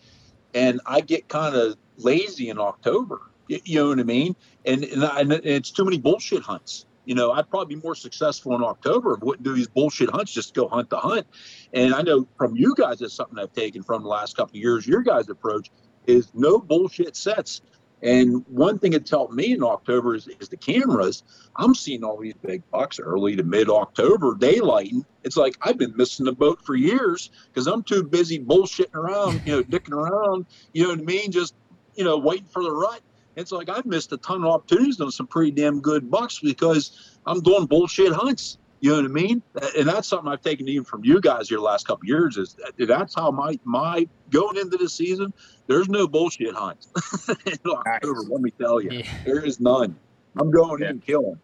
and 0.55 0.81
I 0.87 1.01
get 1.01 1.29
kind 1.29 1.55
of 1.57 1.77
lazy 1.97 2.49
in 2.49 2.59
October. 2.59 3.23
You, 3.49 3.81
know 3.81 3.89
what 3.89 3.99
I 3.99 4.05
mean? 4.05 4.37
And 4.65 4.85
and, 4.85 5.05
I, 5.05 5.21
and 5.21 5.33
it's 5.33 5.71
too 5.71 5.85
many 5.85 5.99
bullshit 5.99 6.43
hunts. 6.43 6.87
You 7.05 7.17
know, 7.17 7.33
I'd 7.33 7.51
probably 7.51 7.75
be 7.75 7.83
more 7.83 7.97
successful 7.97 8.55
in 8.55 8.63
October 8.63 9.15
if 9.15 9.23
wouldn't 9.23 9.43
do 9.43 9.55
these 9.55 9.67
bullshit 9.67 10.11
hunts, 10.11 10.33
just 10.33 10.55
go 10.55 10.69
hunt 10.69 10.89
the 10.89 10.99
hunt. 10.99 11.27
And 11.73 11.95
I 11.95 12.03
know 12.03 12.29
from 12.39 12.55
you 12.55 12.75
guys, 12.77 13.01
that's 13.01 13.15
something 13.15 13.39
I've 13.39 13.53
taken 13.53 13.83
from 13.83 14.03
the 14.03 14.09
last 14.09 14.37
couple 14.37 14.57
of 14.57 14.63
years. 14.63 14.87
Your 14.87 15.03
guys' 15.03 15.29
approach 15.29 15.71
is 16.07 16.31
no 16.33 16.59
bullshit 16.59 17.17
sets. 17.17 17.61
And 18.03 18.45
one 18.49 18.79
thing 18.79 18.93
that's 18.93 19.11
helped 19.11 19.33
me 19.33 19.53
in 19.53 19.63
October 19.63 20.15
is, 20.15 20.29
is 20.41 20.49
the 20.49 20.57
cameras. 20.57 21.23
I'm 21.55 21.75
seeing 21.75 22.03
all 22.03 22.19
these 22.19 22.35
big 22.35 22.69
bucks 22.71 22.99
early 22.99 23.37
to 23.37 23.45
mid 23.45 23.71
October 23.71 24.35
daylighting. 24.35 25.05
It's 25.23 25.37
like 25.37 25.57
I've 25.63 25.79
been 25.79 25.97
missing 25.97 26.27
the 26.27 26.33
boat 26.33 26.61
for 26.65 26.75
years 26.75 27.31
because 27.47 27.69
I'm 27.69 27.83
too 27.83 28.03
busy 28.03 28.39
bullshitting 28.39 28.95
around, 28.95 29.43
you 29.47 29.53
know, 29.53 29.63
dicking 29.79 29.93
around, 29.93 30.47
you 30.73 30.83
know 30.83 30.91
what 30.91 30.99
I 30.99 31.03
mean? 31.03 31.31
Just 31.31 31.55
you 31.95 32.05
know, 32.05 32.19
waiting 32.19 32.47
for 32.47 32.63
the 32.63 32.73
rut. 32.73 33.01
It's 33.37 33.53
like 33.53 33.69
I've 33.69 33.87
missed 33.87 34.13
a 34.13 34.19
ton 34.19 34.45
of 34.45 34.51
opportunities 34.51 35.01
on 35.01 35.11
some 35.11 35.27
pretty 35.27 35.53
damn 35.53 35.81
good 35.81 36.11
bucks 36.11 36.39
because 36.41 37.19
I'm 37.25 37.41
doing 37.41 37.67
bullshit 37.67 38.13
hunts. 38.13 38.59
You 38.83 38.91
know 38.91 38.97
what 38.97 39.05
I 39.05 39.09
mean? 39.09 39.43
And 39.79 39.89
that's 39.89 40.09
something 40.09 40.31
I've 40.31 40.43
taken 40.43 40.69
even 40.69 40.83
from 40.85 41.05
you 41.05 41.21
guys 41.21 41.49
here 41.49 41.59
the 41.59 41.63
last 41.65 41.87
couple 41.87 42.03
of 42.03 42.09
years. 42.09 42.37
Is 42.37 42.55
that, 42.55 42.87
that's 42.89 43.15
how 43.15 43.31
my 43.31 43.59
my 43.65 44.09
going 44.31 44.57
into 44.59 44.77
the 44.77 44.89
season. 44.89 45.33
There's 45.69 45.89
no 45.89 46.09
bullshit 46.09 46.53
hunts 46.55 46.89
in 47.47 47.59
October. 47.65 48.21
Let 48.29 48.41
me 48.43 48.51
tell 48.51 48.81
you, 48.81 48.91
Yeah. 48.91 49.07
there 49.25 49.45
is 49.45 49.61
none. 49.61 49.97
I'm 50.37 50.51
going 50.51 50.81
Yeah. 50.83 50.87
in 50.89 50.91
and 50.97 51.05
killing. 51.07 51.39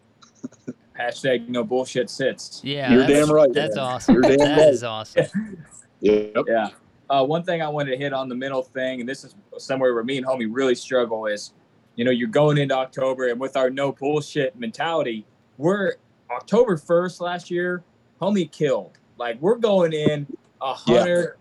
Hashtag 0.99 1.47
no 1.47 1.63
bullshit 1.63 2.09
sits. 2.09 2.59
Yeah, 2.63 2.91
You're 2.93 3.07
damn 3.07 3.31
right, 3.31 3.51
That's 3.53 3.77
man. 3.77 3.85
awesome. 3.85 4.13
You're 4.15 4.23
damn 4.23 4.37
That 4.39 4.57
right. 4.57 4.67
is 4.73 4.83
awesome. 4.83 5.25
Yep. 6.01 6.45
Yeah. 6.47 6.69
Uh, 7.09 7.25
one 7.25 7.43
thing 7.43 7.61
I 7.61 7.67
wanted 7.67 7.91
to 7.91 7.97
hit 7.97 8.13
on 8.13 8.29
the 8.29 8.35
mental 8.35 8.63
thing, 8.63 9.01
and 9.01 9.09
this 9.09 9.25
is 9.25 9.35
somewhere 9.57 9.93
where 9.93 10.03
me 10.03 10.17
and 10.17 10.25
homie 10.25 10.47
really 10.49 10.75
struggle 10.75 11.25
is, 11.25 11.51
you 11.97 12.05
know, 12.05 12.11
you're 12.11 12.29
going 12.29 12.57
into 12.57 12.73
October, 12.73 13.27
and 13.27 13.37
with 13.37 13.57
our 13.57 13.69
no 13.69 13.91
bullshit 13.91 14.57
mentality, 14.57 15.25
we're 15.57 15.95
October 16.31 16.77
1st 16.77 17.21
last 17.21 17.51
year, 17.51 17.83
homie 18.21 18.51
killed. 18.51 18.97
Like 19.17 19.41
we're 19.41 19.57
going 19.57 19.93
in 19.93 20.25
a 20.61 20.73
hunter 20.73 21.37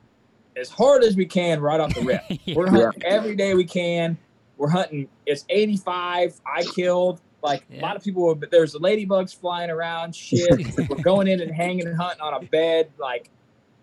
as 0.59 0.69
hard 0.69 1.05
as 1.05 1.17
we 1.17 1.25
can 1.25 1.61
right 1.61 1.81
off 1.81 1.95
the 1.95 2.03
rip. 2.03 2.23
We're 2.57 2.69
hunting 2.69 3.03
every 3.05 3.37
day 3.37 3.55
we 3.55 3.65
can. 3.65 4.19
We're 4.57 4.69
hunting. 4.69 5.09
It's 5.25 5.45
85. 5.49 6.41
I 6.45 6.65
killed. 6.65 7.21
Like 7.43 7.65
a 7.73 7.81
lot 7.81 7.95
of 7.95 8.03
people, 8.03 8.35
but 8.35 8.51
there's 8.51 8.75
ladybugs 8.75 9.39
flying 9.39 9.71
around. 9.71 10.15
Shit. 10.15 10.77
We're 10.91 11.03
going 11.03 11.29
in 11.29 11.41
and 11.41 11.53
hanging 11.53 11.87
and 11.87 11.97
hunting 11.97 12.21
on 12.21 12.35
a 12.35 12.45
bed. 12.47 12.91
Like, 12.99 13.31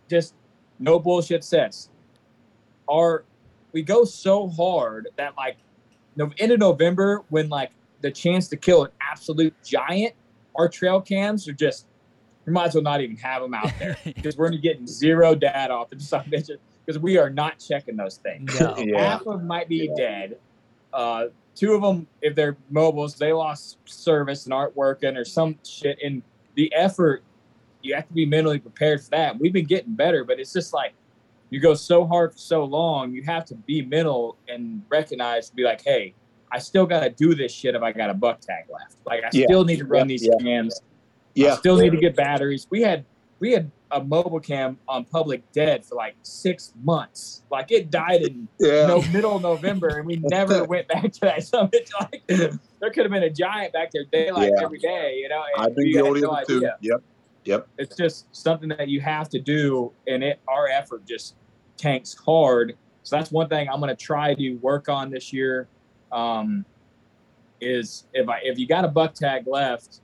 just 0.10 0.34
no 0.80 1.00
bullshit 1.00 1.44
sets. 1.46 1.90
Our 2.90 3.24
we 3.72 3.82
go 3.82 4.04
so 4.04 4.50
hard 4.50 5.08
that 5.16 5.36
like, 5.38 5.58
end 6.38 6.52
of 6.52 6.60
November 6.60 7.24
when 7.30 7.48
like 7.48 7.72
the 8.02 8.12
chance 8.12 8.50
to 8.50 8.58
kill 8.58 8.84
an 8.84 8.92
absolute 9.02 9.54
giant, 9.64 10.14
our 10.58 10.70
trail 10.70 11.02
cams 11.02 11.48
are 11.48 11.54
just. 11.54 11.88
We 12.46 12.54
might 12.54 12.68
as 12.68 12.76
well 12.76 12.84
not 12.84 13.02
even 13.02 13.18
have 13.18 13.42
them 13.42 13.56
out 13.56 13.72
there 13.80 13.98
because 14.06 14.38
we're 14.38 14.52
getting 14.52 14.86
zero 14.86 15.34
data 15.34 15.74
off 15.74 15.90
the 15.90 16.00
son 16.00 16.20
of 16.20 16.28
a 16.28 16.30
bitches 16.30 16.58
because 16.86 17.02
we 17.02 17.18
are 17.18 17.32
not 17.32 17.58
checking 17.58 17.96
those 17.96 18.18
things. 18.18 18.60
No. 18.60 18.76
Yeah. 18.86 19.02
Half 19.02 19.22
of 19.22 19.40
them 19.40 19.48
might 19.48 19.68
be 19.68 19.90
dead. 19.98 20.38
Uh, 20.94 21.28
two 21.56 21.74
of 21.74 21.82
them, 21.82 22.06
if 22.22 22.36
they're 22.36 22.56
mobiles, 22.70 23.16
they 23.16 23.34
lost 23.34 23.78
service 23.86 24.46
and 24.46 24.54
aren't 24.54 24.76
working 24.76 25.18
or 25.18 25.26
some 25.26 25.58
shit. 25.66 25.98
And 26.04 26.22
the 26.54 26.72
effort, 26.76 27.24
you 27.82 27.96
have 27.96 28.08
to 28.08 28.14
be 28.14 28.26
mentally 28.26 28.60
prepared 28.60 29.02
for 29.02 29.10
that. 29.12 29.40
We've 29.40 29.54
been 29.54 29.66
getting 29.66 29.96
better, 29.96 30.24
but 30.24 30.40
it's 30.40 30.54
just 30.54 30.74
like 30.74 30.94
you 31.50 31.60
go 31.60 31.74
so 31.74 32.06
hard 32.06 32.34
for 32.34 32.38
so 32.38 32.64
long, 32.64 33.14
you 33.14 33.24
have 33.24 33.46
to 33.46 33.56
be 33.56 33.82
mental 33.82 34.38
and 34.48 34.82
recognize 34.90 35.50
to 35.50 35.56
be 35.56 35.64
like, 35.64 35.84
hey, 35.84 36.14
I 36.52 36.60
still 36.60 36.86
got 36.86 37.02
to 37.02 37.10
do 37.10 37.36
this 37.36 37.52
shit 37.52 37.76
if 37.76 37.82
I 37.82 37.92
got 37.92 38.10
a 38.10 38.14
buck 38.14 38.40
tag 38.42 38.66
left. 38.72 38.96
Like 39.06 39.24
I 39.24 39.30
Yeah. 39.34 39.46
still 39.46 39.66
need 39.66 39.80
to 39.80 39.86
run 39.86 40.02
Yeah. 40.10 40.18
these 40.18 40.30
cams. 40.42 40.82
Yeah. 41.34 41.54
I 41.54 41.56
still 41.58 41.78
need 41.78 41.92
to 41.92 41.98
get 41.98 42.16
batteries. 42.16 42.68
We 42.70 42.82
had 42.82 43.06
we 43.40 43.52
had 43.52 43.70
a 43.92 44.02
mobile 44.04 44.40
cam 44.40 44.78
on 44.88 45.04
public 45.04 45.44
dead 45.52 45.86
for 45.86 45.96
like 45.96 46.16
six 46.24 46.74
months. 46.84 47.44
Like 47.52 47.72
it 47.72 47.92
died 47.92 48.22
in 48.22 48.48
Yeah. 48.60 48.88
no, 48.88 49.02
middle 49.12 49.36
of 49.36 49.42
November, 49.42 49.90
and 49.98 50.06
we 50.06 50.18
never 50.30 50.64
went 50.66 50.88
back 50.88 51.12
to 51.12 51.20
that. 51.22 51.44
So 51.44 51.70
it's 51.74 51.92
like 52.00 52.24
there 52.28 52.90
could 52.92 53.04
have 53.04 53.12
been 53.12 53.24
a 53.24 53.30
giant 53.30 53.74
back 53.74 53.92
there 53.92 54.06
daylight 54.12 54.54
Yeah. 54.56 54.64
every 54.64 54.80
day, 54.80 55.18
you 55.22 55.30
know. 55.30 55.44
I've 55.58 55.76
been 55.76 55.92
guilty 55.92 56.22
no 56.22 56.30
of 56.38 56.48
too. 56.48 56.66
Yep. 56.82 57.04
Yep. 57.44 57.68
It's 57.78 57.96
just 57.96 58.26
something 58.36 58.70
that 58.70 58.88
you 58.88 59.02
have 59.02 59.30
to 59.30 59.40
do, 59.40 59.92
and 60.08 60.24
it 60.24 60.40
our 60.48 60.68
effort 60.70 61.06
just 61.06 61.36
tanks 61.78 62.16
hard. 62.16 62.76
So 63.04 63.18
that's 63.18 63.32
one 63.32 63.50
thing 63.50 63.68
I'm 63.70 63.80
going 63.80 63.96
to 63.96 64.02
try 64.02 64.34
to 64.34 64.54
work 64.56 64.90
on 64.90 65.12
this 65.12 65.32
year. 65.34 65.68
Um, 66.12 66.66
is 67.62 68.06
if 68.14 68.28
I 68.28 68.40
if 68.44 68.60
you 68.60 68.68
got 68.68 68.86
a 68.86 68.88
buck 68.88 69.14
tag 69.16 69.44
left, 69.48 70.02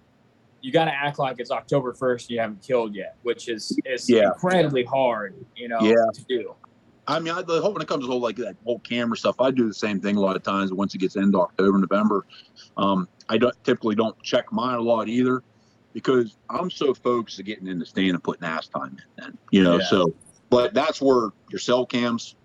you 0.61 0.71
got 0.71 0.85
to 0.85 0.91
act 0.93 1.19
like 1.19 1.35
it's 1.39 1.51
October 1.51 1.93
1st. 1.93 2.29
You 2.29 2.39
haven't 2.39 2.63
killed 2.63 2.95
yet, 2.95 3.15
which 3.23 3.49
is 3.49 3.77
is 3.85 4.09
Yeah. 4.09 4.27
incredibly 4.27 4.83
hard, 4.83 5.35
you 5.55 5.67
know, 5.67 5.79
Yeah. 5.81 5.95
to 6.13 6.23
do. 6.27 6.55
I 7.07 7.19
mean, 7.19 7.33
I, 7.33 7.41
the 7.41 7.59
whole 7.61 7.73
when 7.73 7.81
it 7.81 7.87
comes 7.87 8.05
to 8.05 8.11
whole 8.11 8.21
like 8.21 8.37
that 8.37 8.55
whole 8.63 8.79
camera 8.79 9.17
stuff, 9.17 9.35
I 9.39 9.51
do 9.51 9.67
the 9.67 9.73
same 9.73 9.99
thing 9.99 10.17
a 10.17 10.21
lot 10.21 10.35
of 10.35 10.43
times. 10.43 10.71
Once 10.71 10.95
it 10.95 10.99
gets 10.99 11.15
into 11.15 11.39
October, 11.39 11.77
November, 11.77 12.25
um, 12.77 13.07
I 13.27 13.37
don't 13.37 13.55
typically 13.63 13.95
don't 13.95 14.15
check 14.23 14.45
mine 14.51 14.77
a 14.77 14.81
lot 14.81 15.09
either 15.09 15.43
because 15.93 16.37
I'm 16.49 16.69
so 16.69 16.93
focused 16.93 17.39
on 17.39 17.45
getting 17.45 17.67
in 17.67 17.79
the 17.79 17.85
stand 17.85 18.11
and 18.11 18.23
putting 18.23 18.47
ass 18.47 18.67
time 18.69 18.95
in. 19.17 19.23
And, 19.25 19.37
you 19.51 19.63
know, 19.63 19.79
Yeah. 19.79 19.85
so 19.85 20.15
but 20.49 20.73
that's 20.73 21.01
where 21.01 21.29
your 21.49 21.59
cell 21.59 21.85
cams 21.85 22.35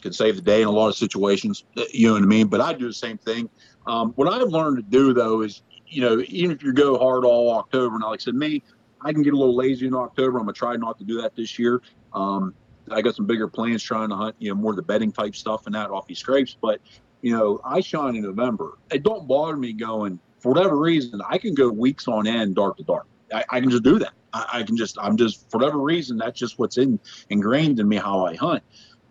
can 0.00 0.12
save 0.12 0.36
the 0.36 0.42
day 0.42 0.62
in 0.62 0.68
a 0.68 0.70
lot 0.70 0.88
of 0.88 0.96
situations. 0.96 1.64
You 1.92 2.08
know 2.08 2.14
what 2.14 2.22
I 2.22 2.26
mean? 2.26 2.48
But 2.48 2.60
I 2.60 2.72
do 2.72 2.86
the 2.86 2.94
same 2.94 3.18
thing. 3.18 3.48
Um, 3.86 4.12
what 4.16 4.32
I've 4.32 4.48
learned 4.48 4.76
to 4.76 4.82
do 4.82 5.12
though 5.12 5.42
is, 5.42 5.62
you 5.86 6.00
know, 6.02 6.22
even 6.28 6.54
if 6.54 6.62
you 6.62 6.72
go 6.72 6.98
hard 6.98 7.24
all 7.24 7.52
October, 7.56 7.96
and 7.96 8.04
like 8.04 8.20
I 8.20 8.22
said, 8.22 8.34
me, 8.34 8.62
I 9.02 9.12
can 9.12 9.22
get 9.22 9.32
a 9.32 9.36
little 9.36 9.56
lazy 9.56 9.86
in 9.86 9.94
October. 9.94 10.38
I'm 10.38 10.44
gonna 10.44 10.52
try 10.52 10.76
not 10.76 10.98
to 10.98 11.04
do 11.04 11.20
that 11.22 11.34
this 11.34 11.58
year. 11.58 11.80
Um, 12.12 12.54
I 12.90 13.02
got 13.02 13.14
some 13.14 13.26
bigger 13.26 13.48
plans 13.48 13.82
trying 13.82 14.08
to 14.10 14.16
hunt, 14.16 14.36
you 14.38 14.48
know, 14.50 14.54
more 14.54 14.72
of 14.72 14.76
the 14.76 14.82
bedding 14.82 15.12
type 15.12 15.34
stuff 15.34 15.66
and 15.66 15.74
that 15.74 15.90
off 15.90 16.06
these 16.06 16.18
scrapes. 16.18 16.56
But, 16.60 16.80
you 17.22 17.36
know, 17.36 17.60
I 17.64 17.80
shine 17.80 18.16
in 18.16 18.22
November. 18.22 18.78
It 18.90 19.02
don't 19.02 19.28
bother 19.28 19.56
me 19.56 19.72
going 19.72 20.18
for 20.40 20.52
whatever 20.52 20.76
reason. 20.76 21.20
I 21.28 21.38
can 21.38 21.54
go 21.54 21.70
weeks 21.70 22.08
on 22.08 22.26
end, 22.26 22.56
dark 22.56 22.78
to 22.78 22.82
dark. 22.82 23.06
I, 23.32 23.44
I 23.50 23.60
can 23.60 23.70
just 23.70 23.84
do 23.84 23.98
that. 24.00 24.12
I, 24.32 24.46
I 24.54 24.62
can 24.64 24.76
just, 24.76 24.96
I'm 25.00 25.16
just, 25.16 25.48
for 25.50 25.58
whatever 25.58 25.78
reason, 25.78 26.16
that's 26.16 26.38
just 26.38 26.58
what's 26.58 26.78
in 26.78 26.98
ingrained 27.28 27.78
in 27.78 27.88
me 27.88 27.96
how 27.96 28.26
I 28.26 28.34
hunt. 28.34 28.62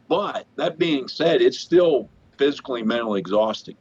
But 0.09 0.47
that 0.57 0.77
being 0.77 1.07
said, 1.07 1.41
it's 1.41 1.59
still 1.59 2.09
physically, 2.37 2.83
mentally 2.83 3.19
exhausting. 3.19 3.77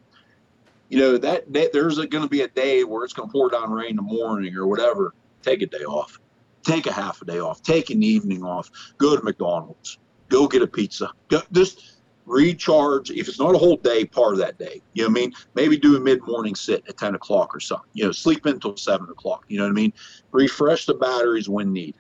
You 0.91 0.99
know, 0.99 1.19
that, 1.19 1.53
there's 1.73 1.97
going 1.97 2.23
to 2.23 2.29
be 2.29 2.43
a 2.43 2.49
day 2.49 2.85
where 2.85 3.05
it's 3.05 3.13
going 3.13 3.29
to 3.29 3.33
pour 3.33 3.51
down 3.51 3.73
rain 3.73 3.91
in 3.91 3.97
the 3.97 4.03
morning 4.03 4.55
or 4.55 4.67
whatever. 4.67 5.15
Take 5.43 5.63
a 5.63 5.67
day 5.67 5.85
off. 5.85 6.21
Take 6.63 6.87
a 6.87 6.93
half 6.93 7.23
a 7.23 7.25
day 7.25 7.41
off. 7.41 7.63
Take 7.63 7.91
an 7.91 8.03
evening 8.03 8.45
off. 8.45 8.71
Go 8.99 9.17
to 9.17 9.23
McDonald's. 9.23 9.99
Go 10.29 10.47
get 10.47 10.63
a 10.63 10.67
pizza. 10.67 11.11
Go, 11.29 11.41
just 11.53 11.99
recharge. 12.27 13.11
If 13.11 13.29
it's 13.29 13.39
not 13.39 13.55
a 13.55 13.59
whole 13.59 13.77
day, 13.77 14.05
part 14.05 14.35
of 14.35 14.39
that 14.41 14.59
day. 14.59 14.83
You 14.93 15.05
know 15.05 15.09
what 15.09 15.19
I 15.19 15.21
mean? 15.21 15.33
Maybe 15.55 15.79
do 15.79 15.97
a 15.97 16.01
mid 16.01 16.21
morning 16.27 16.55
sit 16.55 16.85
at 16.89 16.99
10 16.99 17.15
o'clock 17.15 17.55
or 17.55 17.61
something. 17.61 17.89
You 17.95 18.05
know, 18.05 18.13
sleep 18.13 18.45
until 18.45 18.77
7 18.77 19.09
o'clock. 19.09 19.45
You 19.49 19.59
know 19.59 19.65
what 19.65 19.71
I 19.71 19.75
mean? 19.75 19.93
Refresh 20.33 20.85
the 20.85 20.95
batteries 20.95 21.49
when 21.49 21.73
needed. 21.73 21.95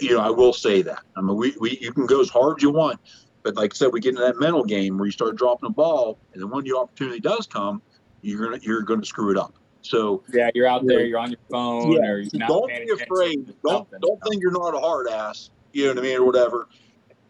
You 0.00 0.14
know, 0.14 0.20
I 0.20 0.30
will 0.30 0.54
say 0.54 0.80
that. 0.80 1.02
I 1.14 1.20
mean, 1.20 1.36
we, 1.36 1.54
we 1.60 1.78
you 1.78 1.92
can 1.92 2.06
go 2.06 2.20
as 2.20 2.30
hard 2.30 2.58
as 2.58 2.62
you 2.62 2.70
want. 2.70 2.98
But 3.44 3.56
like 3.56 3.74
I 3.74 3.76
said, 3.76 3.92
we 3.92 4.00
get 4.00 4.10
into 4.10 4.22
that 4.22 4.40
mental 4.40 4.64
game 4.64 4.96
where 4.96 5.06
you 5.06 5.12
start 5.12 5.36
dropping 5.36 5.68
the 5.68 5.74
ball, 5.74 6.18
and 6.32 6.42
then 6.42 6.50
when 6.50 6.64
the 6.64 6.76
opportunity 6.76 7.20
does 7.20 7.46
come, 7.46 7.82
you're 8.22 8.42
gonna 8.42 8.58
you're 8.62 8.82
gonna 8.82 9.04
screw 9.04 9.30
it 9.30 9.36
up. 9.36 9.54
So 9.82 10.24
Yeah, 10.32 10.50
you're 10.54 10.66
out 10.66 10.82
there, 10.86 11.04
you're 11.04 11.18
on 11.18 11.30
your 11.30 11.40
phone, 11.50 11.92
yeah, 11.92 12.08
or 12.08 12.20
you're 12.20 12.30
not 12.34 12.48
don't 12.48 12.68
be 12.68 12.90
afraid. 12.90 13.46
Don't 13.62 13.86
something. 13.86 13.98
don't 14.00 14.18
think 14.24 14.42
you're 14.42 14.50
not 14.50 14.74
a 14.74 14.80
hard 14.80 15.08
ass. 15.08 15.50
You 15.72 15.84
know 15.84 15.90
what 15.90 15.98
I 15.98 16.02
mean, 16.02 16.16
or 16.16 16.24
whatever. 16.24 16.68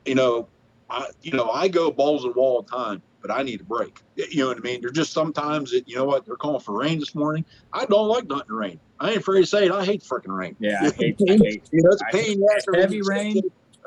You 0.06 0.14
know, 0.14 0.48
I 0.88 1.08
you 1.20 1.32
know 1.32 1.50
I 1.50 1.66
go 1.66 1.90
balls 1.90 2.22
to 2.22 2.28
the 2.28 2.38
wall 2.38 2.56
all 2.56 2.62
the 2.62 2.70
time, 2.70 3.02
but 3.20 3.32
I 3.32 3.42
need 3.42 3.62
a 3.62 3.64
break. 3.64 4.00
You 4.14 4.44
know 4.44 4.48
what 4.48 4.58
I 4.58 4.60
mean? 4.60 4.82
There's 4.82 4.92
just 4.92 5.12
sometimes 5.12 5.72
that 5.72 5.88
you 5.88 5.96
know 5.96 6.04
what 6.04 6.24
they're 6.24 6.36
calling 6.36 6.60
for 6.60 6.78
rain 6.78 7.00
this 7.00 7.16
morning. 7.16 7.44
I 7.72 7.86
don't 7.86 8.06
like 8.06 8.30
hunting 8.30 8.54
rain. 8.54 8.80
I 9.00 9.08
ain't 9.08 9.18
afraid 9.18 9.40
to 9.40 9.46
say 9.46 9.66
it. 9.66 9.72
I 9.72 9.84
hate 9.84 10.04
freaking 10.04 10.36
rain. 10.36 10.54
Yeah, 10.60 10.78
I 10.80 10.90
hate, 10.96 11.20
I 11.28 11.32
hate 11.32 11.64
You 11.72 11.82
know, 11.82 11.90
it's 11.90 12.02
a 12.02 12.06
I 12.06 12.10
pain. 12.12 12.20
hate 12.22 12.32
in 12.34 12.40
the 12.40 12.54
ass 12.56 12.64
every 12.68 12.80
heavy 12.82 13.02
rain. 13.02 13.42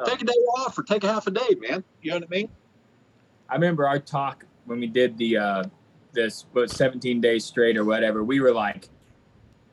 Take 0.06 0.22
a 0.22 0.26
day 0.26 0.34
off 0.60 0.78
or 0.78 0.84
take 0.84 1.04
a 1.04 1.08
half 1.12 1.28
a 1.28 1.32
day, 1.32 1.56
man. 1.60 1.84
You 2.02 2.12
know 2.12 2.18
what 2.18 2.24
I 2.32 2.36
mean? 2.36 2.50
I 3.50 3.56
remember 3.56 3.88
our 3.88 4.00
talk 4.00 4.44
when 4.66 4.80
we 4.80 4.88
did 4.88 5.18
the 5.18 5.38
uh 5.38 5.64
this 6.14 6.46
was 6.54 6.76
17 6.76 7.22
days 7.22 7.46
straight 7.46 7.78
or 7.78 7.86
whatever. 7.86 8.24
We 8.24 8.40
were 8.40 8.54
like, 8.54 8.90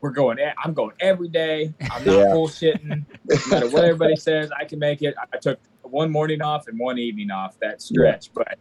we're 0.02 0.10
going. 0.10 0.38
I'm 0.62 0.74
going 0.74 0.92
every 1.00 1.28
day. 1.28 1.72
I'm 1.90 2.04
not 2.04 2.18
Yeah. 2.18 2.24
bullshitting. 2.34 3.06
No 3.26 3.36
matter 3.46 3.68
what 3.68 3.84
everybody 3.84 4.16
says, 4.16 4.50
I 4.58 4.64
can 4.64 4.78
make 4.78 5.00
it. 5.02 5.14
I 5.32 5.38
took 5.38 5.58
one 5.82 6.10
morning 6.10 6.42
off 6.42 6.64
and 6.68 6.78
one 6.78 6.98
evening 6.98 7.30
off 7.30 7.56
that 7.62 7.80
stretch, 7.80 8.30
but 8.34 8.58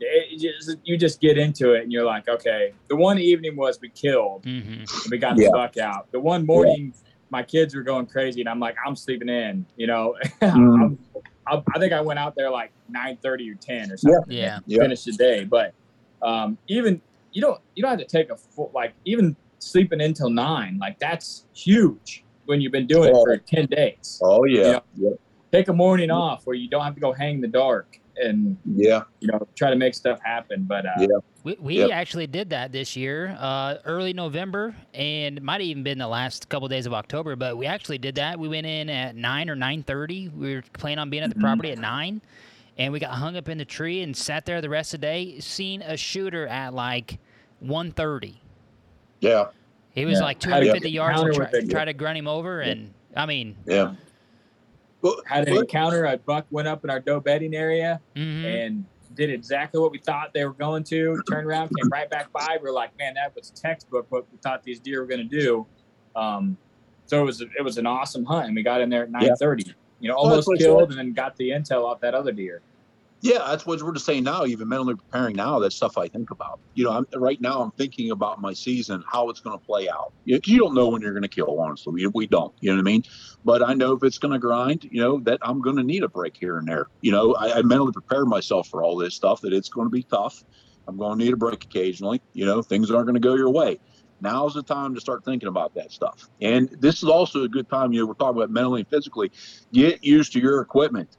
it 0.00 0.26
it 0.30 0.40
just 0.40 0.78
you 0.84 0.96
just 0.96 1.20
get 1.20 1.36
into 1.36 1.72
it 1.74 1.82
and 1.82 1.92
you're 1.92 2.04
like, 2.06 2.28
okay. 2.28 2.72
The 2.88 2.96
one 2.96 3.18
evening 3.18 3.56
was 3.56 3.78
we 3.82 3.90
killed. 3.90 4.44
hmm 4.44 4.84
and 5.02 5.10
we 5.10 5.18
got 5.18 5.36
Yeah. 5.38 5.48
the 5.48 5.52
buck 5.52 5.76
out. 5.76 6.06
The 6.12 6.20
one 6.20 6.46
morning, 6.46 6.94
my 7.30 7.42
kids 7.42 7.74
were 7.74 7.82
going 7.82 8.06
crazy, 8.06 8.40
and 8.40 8.48
I'm 8.48 8.60
like, 8.60 8.76
I'm 8.86 8.96
sleeping 8.96 9.28
in. 9.28 9.66
You 9.76 9.86
know, 9.86 10.16
Mm. 10.40 10.82
I'm, 10.82 10.98
I, 11.48 11.62
I 11.74 11.78
think 11.78 11.92
I 11.92 12.00
went 12.00 12.18
out 12.18 12.34
there 12.36 12.50
like 12.50 12.72
9:30 12.92 13.52
or 13.52 13.54
10 13.54 13.92
or 13.92 13.96
something. 13.96 14.22
Yeah. 14.28 14.56
and 14.56 14.64
Yeah. 14.66 14.82
Finished 14.82 15.04
the 15.06 15.12
day, 15.12 15.44
but 15.44 15.74
um, 16.22 16.58
even 16.68 17.00
you 17.32 17.42
don't 17.42 17.60
you 17.74 17.82
don't 17.82 17.90
have 17.90 18.00
to 18.00 18.06
take 18.06 18.30
a 18.30 18.36
full 18.36 18.70
like 18.74 18.94
even 19.04 19.36
sleeping 19.58 20.00
until 20.00 20.30
nine 20.30 20.78
like 20.78 20.98
that's 20.98 21.46
huge 21.54 22.24
when 22.44 22.60
you've 22.60 22.72
been 22.72 22.86
doing 22.86 23.10
it 23.10 23.14
for 23.14 23.36
10 23.36 23.66
days. 23.66 24.20
Oh 24.22 24.44
yeah, 24.44 24.80
yeah, 24.96 25.10
Take 25.52 25.68
a 25.68 25.72
morning 25.72 26.10
off 26.10 26.46
where 26.46 26.56
you 26.56 26.68
don't 26.68 26.84
have 26.84 26.94
to 26.94 27.00
go 27.00 27.12
hang 27.12 27.36
in 27.36 27.40
the 27.40 27.48
dark 27.48 27.98
and 28.22 28.56
yeah. 28.74 29.02
you 29.20 29.28
know 29.28 29.46
try 29.54 29.70
to 29.70 29.76
make 29.76 29.94
stuff 29.94 30.18
happen. 30.22 30.64
But 30.64 30.86
uh, 30.86 30.90
Yeah. 30.98 31.06
We, 31.44 31.56
we 31.60 31.78
Yep. 31.78 31.90
actually 31.92 32.26
did 32.26 32.50
that 32.50 32.72
this 32.72 32.96
year, 32.96 33.36
uh, 33.38 33.76
early 33.84 34.12
November, 34.12 34.74
and 34.94 35.36
it 35.36 35.42
might 35.44 35.54
have 35.60 35.62
even 35.62 35.84
been 35.84 35.98
the 35.98 36.08
last 36.08 36.48
couple 36.48 36.66
days 36.66 36.86
of 36.86 36.92
October. 36.94 37.36
But 37.36 37.56
we 37.56 37.66
actually 37.66 37.98
did 37.98 38.16
that. 38.16 38.38
We 38.38 38.48
went 38.48 38.66
in 38.66 38.90
at 38.90 39.14
nine 39.14 39.48
or 39.48 39.54
nine 39.54 39.82
thirty. 39.84 40.28
We 40.28 40.56
were 40.56 40.62
planning 40.72 40.98
on 40.98 41.10
being 41.10 41.22
at 41.22 41.30
the 41.30 41.36
Mhm. 41.36 41.42
property 41.42 41.70
at 41.70 41.78
nine, 41.78 42.20
and 42.78 42.92
we 42.92 42.98
got 42.98 43.10
hung 43.12 43.36
up 43.36 43.48
in 43.48 43.58
the 43.58 43.64
tree 43.64 44.02
and 44.02 44.16
sat 44.16 44.44
there 44.44 44.60
the 44.60 44.68
rest 44.68 44.92
of 44.94 45.00
the 45.00 45.06
day. 45.06 45.38
Seen 45.40 45.82
a 45.82 45.96
shooter 45.96 46.46
at 46.48 46.74
like 46.74 47.18
130. 47.60 48.40
Yeah. 49.20 49.46
He 49.94 50.04
was 50.04 50.18
Yeah. 50.18 50.24
like 50.24 50.42
How 50.42 50.58
do 50.60 50.66
you 50.66 50.72
250 50.72 50.90
yards 50.90 51.20
and 51.22 51.34
try, 51.34 51.60
try 51.70 51.84
to 51.86 51.92
grunt 51.94 52.18
him 52.18 52.28
over. 52.28 52.60
And 52.60 52.92
I 53.16 53.24
mean, 53.24 53.56
Yeah. 53.66 53.94
Well, 55.02 55.16
Had 55.26 55.48
an 55.48 55.54
but- 55.54 55.60
encounter. 55.62 56.04
A 56.04 56.16
buck 56.16 56.46
went 56.50 56.68
up 56.68 56.84
in 56.84 56.90
our 56.90 57.00
doe 57.00 57.20
bedding 57.20 57.54
area 57.54 58.00
mhm. 58.14 58.44
and 58.44 58.84
did 59.14 59.30
exactly 59.30 59.80
what 59.80 59.90
we 59.92 59.98
thought 59.98 60.32
they 60.34 60.44
were 60.44 60.52
going 60.52 60.84
to. 60.84 61.20
Turned 61.30 61.46
around, 61.46 61.68
came 61.68 61.88
right 61.90 62.08
back 62.10 62.32
by. 62.32 62.58
We 62.62 62.68
are 62.68 62.72
like, 62.72 62.96
man, 62.98 63.14
that 63.14 63.34
was 63.34 63.50
textbook 63.50 64.06
what 64.10 64.30
we 64.30 64.38
thought 64.38 64.62
these 64.62 64.78
deer 64.80 65.00
were 65.00 65.06
going 65.06 65.26
to 65.28 65.40
do. 65.40 65.66
Um, 66.14 66.56
so 67.06 67.20
it 67.20 67.24
was 67.24 67.40
it 67.40 67.62
was 67.62 67.78
an 67.78 67.86
awesome 67.86 68.24
hunt, 68.24 68.46
and 68.46 68.56
we 68.56 68.62
got 68.62 68.80
in 68.80 68.90
there 68.90 69.04
at 69.04 69.10
Yeah. 69.10 69.28
nine 69.28 69.36
thirty. 69.36 69.72
You 70.00 70.08
know, 70.08 70.16
almost 70.16 70.46
what 70.46 70.58
killed, 70.58 70.90
and 70.90 70.98
then 70.98 71.12
got 71.12 71.36
the 71.36 71.50
intel 71.50 71.84
off 71.84 72.00
that 72.00 72.14
other 72.14 72.32
deer. 72.32 72.60
Yeah, 73.26 73.38
that's 73.38 73.66
what 73.66 73.82
we're 73.82 73.92
just 73.92 74.06
saying 74.06 74.22
now. 74.22 74.44
Even 74.44 74.68
mentally 74.68 74.94
preparing 74.94 75.34
now, 75.34 75.58
that's 75.58 75.74
stuff 75.74 75.98
I 75.98 76.06
think 76.06 76.30
about. 76.30 76.60
You 76.74 76.84
know, 76.84 76.92
I'm 76.92 77.06
right 77.20 77.40
now. 77.40 77.60
I'm 77.60 77.72
thinking 77.72 78.12
about 78.12 78.40
my 78.40 78.52
season, 78.52 79.02
how 79.10 79.30
it's 79.30 79.40
going 79.40 79.58
to 79.58 79.64
play 79.64 79.88
out. 79.88 80.12
You, 80.24 80.38
you 80.44 80.58
don't 80.58 80.76
know 80.76 80.90
when 80.90 81.02
you're 81.02 81.12
going 81.12 81.24
to 81.24 81.28
kill, 81.28 81.58
honestly. 81.58 81.92
We, 81.92 82.06
we 82.06 82.26
don't. 82.28 82.54
You 82.60 82.70
know 82.70 82.76
what 82.76 82.82
I 82.82 82.84
mean? 82.84 83.02
But 83.44 83.68
I 83.68 83.74
know 83.74 83.94
if 83.94 84.04
it's 84.04 84.18
going 84.18 84.32
to 84.32 84.38
grind, 84.38 84.84
you 84.92 85.02
know, 85.02 85.18
that 85.24 85.40
I'm 85.42 85.60
going 85.60 85.74
to 85.74 85.82
need 85.82 86.04
a 86.04 86.08
break 86.08 86.36
here 86.36 86.58
and 86.58 86.68
there. 86.68 86.86
You 87.00 87.10
know, 87.10 87.34
I, 87.34 87.58
I 87.58 87.62
mentally 87.62 87.90
prepared 87.90 88.28
myself 88.28 88.68
for 88.68 88.84
all 88.84 88.96
this 88.96 89.16
stuff. 89.16 89.40
That 89.40 89.52
it's 89.52 89.70
going 89.70 89.86
to 89.86 89.92
be 89.92 90.04
tough. 90.04 90.44
I'm 90.86 90.96
going 90.96 91.18
to 91.18 91.24
need 91.24 91.32
a 91.32 91.36
break 91.36 91.64
occasionally. 91.64 92.22
You 92.32 92.46
know, 92.46 92.62
things 92.62 92.92
aren't 92.92 93.06
going 93.06 93.14
to 93.14 93.20
go 93.20 93.34
your 93.34 93.50
way. 93.50 93.80
Now's 94.20 94.54
the 94.54 94.62
time 94.62 94.94
to 94.94 95.00
start 95.00 95.24
thinking 95.24 95.48
about 95.48 95.74
that 95.74 95.90
stuff. 95.90 96.28
And 96.40 96.68
this 96.80 97.02
is 97.02 97.08
also 97.08 97.42
a 97.42 97.48
good 97.48 97.68
time. 97.68 97.92
You 97.92 98.00
know, 98.00 98.06
we're 98.06 98.14
talking 98.14 98.36
about 98.36 98.50
mentally 98.50 98.82
and 98.82 98.88
physically. 98.88 99.32
Get 99.72 100.04
used 100.04 100.32
to 100.34 100.40
your 100.40 100.60
equipment. 100.60 101.16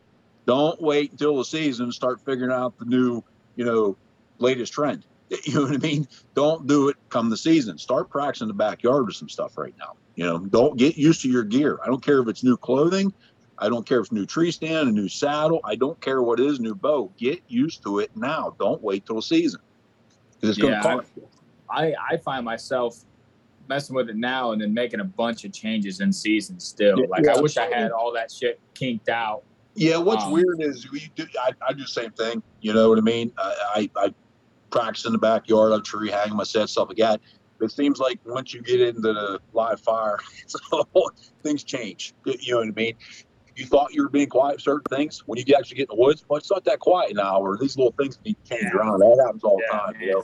Don't 0.47 0.81
wait 0.81 1.11
until 1.11 1.37
the 1.37 1.45
season 1.45 1.87
to 1.87 1.91
start 1.91 2.21
figuring 2.21 2.51
out 2.51 2.79
the 2.79 2.85
new, 2.85 3.21
you 3.57 3.65
know, 3.65 3.97
latest 4.39 4.73
trend. 4.73 5.05
You 5.43 5.55
know 5.55 5.61
what 5.63 5.73
I 5.73 5.77
mean? 5.77 6.07
Don't 6.35 6.67
do 6.67 6.87
it 6.87 6.95
come 7.09 7.29
the 7.29 7.35
season. 7.35 7.77
Start 7.77 8.09
practicing 8.09 8.45
in 8.45 8.47
the 8.47 8.53
backyard 8.53 9.05
with 9.05 9.15
some 9.17 9.27
stuff 9.27 9.57
right 9.57 9.73
now. 9.77 9.97
You 10.15 10.23
know, 10.23 10.39
don't 10.39 10.77
get 10.77 10.97
used 10.97 11.21
to 11.23 11.29
your 11.29 11.43
gear. 11.43 11.79
I 11.83 11.87
don't 11.87 12.01
care 12.01 12.21
if 12.21 12.29
it's 12.29 12.45
new 12.45 12.55
clothing. 12.55 13.13
I 13.57 13.67
don't 13.67 13.85
care 13.85 13.99
if 13.99 14.05
it's 14.05 14.13
new 14.13 14.25
tree 14.25 14.51
stand, 14.51 14.87
a 14.87 14.91
new 14.93 15.09
saddle. 15.09 15.59
I 15.65 15.75
don't 15.75 15.99
care 15.99 16.21
what 16.23 16.39
it 16.39 16.45
is, 16.45 16.61
new 16.61 16.75
bow. 16.75 17.11
Get 17.17 17.41
used 17.49 17.83
to 17.83 17.99
it 17.99 18.11
now. 18.15 18.55
Don't 18.57 18.81
wait 18.81 19.05
till 19.05 19.17
the 19.17 19.21
season. 19.21 19.59
it's 20.41 20.57
Yeah, 20.57 21.01
you. 21.17 21.27
I 21.69 21.93
I 22.09 22.17
find 22.17 22.45
myself 22.45 23.03
messing 23.67 23.97
with 23.97 24.09
it 24.09 24.15
now 24.15 24.53
and 24.53 24.61
then 24.61 24.73
making 24.73 25.01
a 25.01 25.05
bunch 25.05 25.43
of 25.43 25.51
changes 25.51 25.99
in 25.99 26.13
season 26.13 26.57
still. 26.57 27.01
Yeah, 27.01 27.07
Like 27.09 27.27
I 27.27 27.41
wish 27.41 27.57
I 27.57 27.65
had 27.65 27.91
all 27.91 28.13
that 28.13 28.31
shit 28.31 28.61
kinked 28.75 29.09
out. 29.09 29.43
Yeah, 29.77 29.97
what's 29.97 30.23
Um, 30.25 30.31
weird 30.31 30.59
is 30.59 30.89
we 30.91 31.09
do. 31.15 31.25
I, 31.39 31.51
I 31.67 31.71
do 31.73 31.83
the 31.83 31.87
same 31.87 32.11
thing. 32.11 32.41
You 32.61 32.73
know 32.73 32.89
what 32.89 32.97
I 32.97 33.01
mean? 33.01 33.31
I, 33.37 33.89
I, 33.95 34.05
I 34.07 34.13
practice 34.71 35.05
in 35.05 35.13
the 35.13 35.19
backyard, 35.19 35.71
on 35.71 35.83
tree, 35.83 36.09
hang 36.09 36.35
my 36.35 36.43
set, 36.43 36.67
stuff 36.69 36.89
like 36.89 36.97
that. 36.97 37.21
It 37.61 37.71
seems 37.71 37.99
like 37.99 38.19
once 38.25 38.53
you 38.53 38.61
get 38.61 38.81
into 38.81 39.01
the 39.01 39.39
live 39.53 39.79
fire, 39.81 40.17
things 41.43 41.63
change. 41.63 42.13
You 42.25 42.53
know 42.53 42.57
what 42.59 42.67
I 42.67 42.71
mean? 42.71 42.93
You 43.55 43.65
thought 43.65 43.93
you 43.93 44.03
were 44.03 44.09
being 44.09 44.29
quiet 44.29 44.61
certain 44.61 44.83
things. 44.95 45.23
When 45.25 45.39
you 45.39 45.55
actually 45.55 45.77
get 45.77 45.89
in 45.89 45.95
the 45.97 46.03
woods, 46.03 46.23
well, 46.27 46.37
it's 46.37 46.51
not 46.51 46.63
that 46.65 46.79
quiet 46.79 47.15
now, 47.15 47.39
or 47.39 47.57
these 47.57 47.77
little 47.77 47.93
things 47.99 48.19
need 48.25 48.35
to 48.45 48.57
change 48.57 48.71
around. 48.73 48.99
That 48.99 49.23
happens 49.25 49.43
all 49.43 49.57
the 49.57 49.63
Yeah, 49.71 49.79
time. 49.79 49.93
You 50.01 50.11
know? 50.11 50.23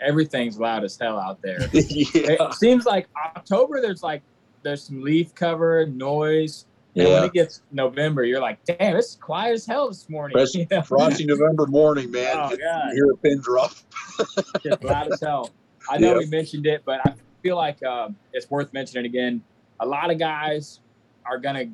Everything's 0.00 0.58
loud 0.58 0.84
as 0.84 0.98
hell 1.00 1.18
out 1.18 1.40
there. 1.42 1.60
yeah. 1.72 2.36
It 2.48 2.54
seems 2.54 2.84
like 2.84 3.08
October 3.36 3.80
there's 3.80 4.02
like 4.02 4.22
there's 4.62 4.82
some 4.82 5.02
leaf 5.02 5.34
cover, 5.34 5.86
noise. 5.86 6.66
And 6.96 7.08
when 7.12 7.24
it 7.24 7.32
gets 7.34 7.60
November, 7.72 8.24
you're 8.24 8.40
like, 8.40 8.58
damn, 8.64 8.96
it's 8.96 9.16
quiet 9.16 9.52
as 9.54 9.66
hell 9.66 9.88
this 9.88 10.08
morning. 10.08 10.36
Frosty, 10.36 10.60
You 10.70 10.76
know? 10.76 10.82
frosty 10.82 11.26
November 11.26 11.66
morning, 11.66 12.10
man. 12.10 12.34
Oh, 12.36 12.50
You 12.50 12.58
God. 12.58 12.92
hear 12.94 13.10
a 13.10 13.16
pin 13.18 13.40
drop. 13.40 13.72
Just 14.64 14.82
loud 14.82 15.12
as 15.12 15.20
hell. 15.20 15.50
I 15.90 15.98
know 15.98 16.12
Yeah. 16.12 16.18
we 16.18 16.26
mentioned 16.26 16.66
it, 16.66 16.82
but 16.86 17.06
I 17.06 17.12
feel 17.42 17.56
like 17.56 17.82
um, 17.84 18.16
it's 18.32 18.50
worth 18.50 18.72
mentioning 18.72 19.04
again. 19.04 19.42
A 19.80 19.86
lot 19.86 20.10
of 20.10 20.18
guys 20.18 20.80
are 21.26 21.38
gonna 21.38 21.66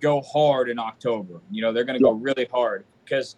go 0.00 0.20
hard 0.20 0.68
in 0.70 0.78
October. 0.78 1.40
You 1.50 1.62
know, 1.62 1.72
they're 1.72 1.84
gonna 1.84 1.98
go 1.98 2.12
really 2.12 2.44
hard 2.50 2.84
because 3.04 3.36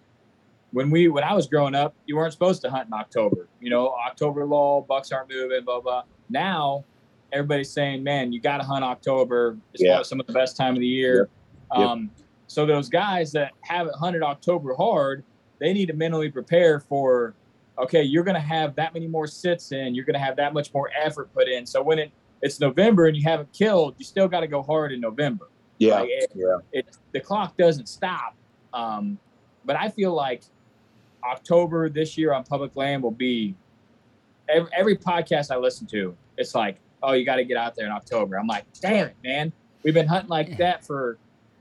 when 0.73 0.91
we 0.91 1.09
when 1.09 1.25
I 1.25 1.33
was 1.33 1.47
growing 1.47 1.75
up, 1.75 1.95
you 2.05 2.17
weren't 2.17 2.33
supposed 2.35 2.61
to 2.63 2.71
hunt 2.71 2.89
in 2.89 2.93
October. 2.93 3.49
You 3.61 3.71
know, 3.71 3.95
October 4.07 4.45
lull, 4.45 4.83
bucks 4.83 5.13
aren't 5.13 5.31
moving, 5.31 5.65
blah 5.65 5.81
blah. 5.81 6.03
Now 6.29 6.85
everybody's 7.33 7.71
saying, 7.71 8.03
man, 8.03 8.33
you 8.33 8.41
got 8.41 8.59
to 8.59 8.65
hunt 8.65 8.85
October. 8.85 9.57
It's 9.73 9.83
Yeah. 9.83 9.93
probably 9.95 10.05
some 10.05 10.21
of 10.21 10.27
the 10.27 10.33
best 10.33 10.57
time 10.57 10.75
of 10.75 10.81
the 10.81 10.87
year. 10.87 11.29
Yep. 11.77 11.81
Um, 11.81 12.11
so 12.47 12.65
those 12.65 12.89
guys 12.89 13.33
that 13.33 13.53
haven't 13.63 13.97
hunted 13.97 14.23
October 14.23 14.75
hard, 14.75 15.25
they 15.59 15.73
need 15.73 15.87
to 15.87 15.95
mentally 15.95 16.31
prepare 16.31 16.81
for, 16.81 17.35
okay, 17.79 18.03
you're 18.03 18.25
going 18.25 18.37
to 18.37 18.41
have 18.41 18.75
that 18.77 18.95
many 18.95 19.09
more 19.09 19.27
sits 19.27 19.73
in, 19.73 19.95
you're 19.95 20.05
going 20.05 20.15
to 20.15 20.21
have 20.21 20.37
that 20.37 20.55
much 20.55 20.73
more 20.73 20.91
effort 20.99 21.33
put 21.35 21.49
in. 21.49 21.67
So 21.67 21.83
when 21.83 21.99
it 21.99 22.13
it's 22.43 22.61
November 22.61 23.07
and 23.07 23.17
you 23.17 23.23
haven't 23.23 23.51
killed, 23.53 23.95
you 23.99 24.05
still 24.05 24.29
got 24.29 24.41
to 24.41 24.47
go 24.47 24.63
hard 24.63 24.93
in 24.93 25.01
November. 25.01 25.49
Yeah. 25.79 26.01
Like, 26.01 26.09
it, 26.11 26.33
yeah. 26.35 26.59
it 26.73 26.87
the 27.13 27.21
clock 27.21 27.57
doesn't 27.57 27.89
stop. 27.89 28.37
Um, 28.73 29.19
but 29.65 29.75
I 29.75 29.89
feel 29.89 30.13
like 30.15 30.43
October 31.25 31.89
this 31.89 32.17
year 32.17 32.33
on 32.33 32.45
public 32.45 32.77
land 32.77 33.03
will 33.03 33.11
be 33.11 33.57
every, 34.49 34.71
every 34.77 34.97
podcast 34.97 35.51
I 35.51 35.57
listen 35.57 35.87
to. 35.89 36.15
It's 36.37 36.55
like, 36.55 36.77
oh, 37.03 37.13
you 37.13 37.25
got 37.25 37.37
to 37.37 37.45
get 37.45 37.57
out 37.57 37.75
there 37.77 37.87
in 37.87 37.93
October. 37.93 38.39
I'm 38.39 38.47
like, 38.47 38.65
damn 38.81 39.09
it, 39.09 39.17
man. 39.25 39.53
We've 39.83 39.95
been 39.95 40.07
hunting 40.09 40.31
like 40.31 40.57
that 40.59 40.85
for 40.85 41.19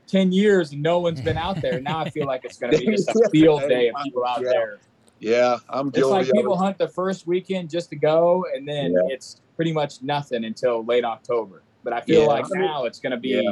ten 0.07 0.31
years 0.31 0.71
and 0.71 0.81
no 0.81 0.99
one's 0.99 1.21
been 1.21 1.37
out 1.37 1.61
there. 1.61 1.79
Now 1.81 1.99
I 1.99 2.09
feel 2.09 2.25
like 2.25 2.45
it's 2.45 2.57
going 2.57 2.71
to 2.73 2.79
be 2.79 2.85
just 2.87 3.09
a 3.09 3.29
field 3.31 3.61
day 3.67 3.89
of 3.89 3.95
people 4.03 4.25
out 4.25 4.41
Yeah. 4.41 4.49
there. 4.49 4.79
Yeah, 5.19 5.57
I'm 5.69 5.89
It's 5.93 5.99
like 6.05 6.29
people 6.31 6.57
hunt 6.57 6.77
the 6.77 6.87
first 6.87 7.25
weekend 7.25 7.69
just 7.69 7.89
to 7.91 7.95
go, 7.95 8.45
and 8.55 8.67
then 8.67 8.91
Yeah. 8.93 8.99
it's 9.13 9.41
pretty 9.55 9.71
much 9.71 10.01
nothing 10.01 10.43
until 10.45 10.83
late 10.83 11.05
October. 11.05 11.63
But 11.83 11.93
I 11.93 12.01
feel 12.01 12.21
Yeah. 12.21 12.27
like 12.27 12.45
now 12.51 12.85
it's 12.85 12.99
going 12.99 13.11
to 13.11 13.17
be 13.17 13.29
Yeah. 13.29 13.51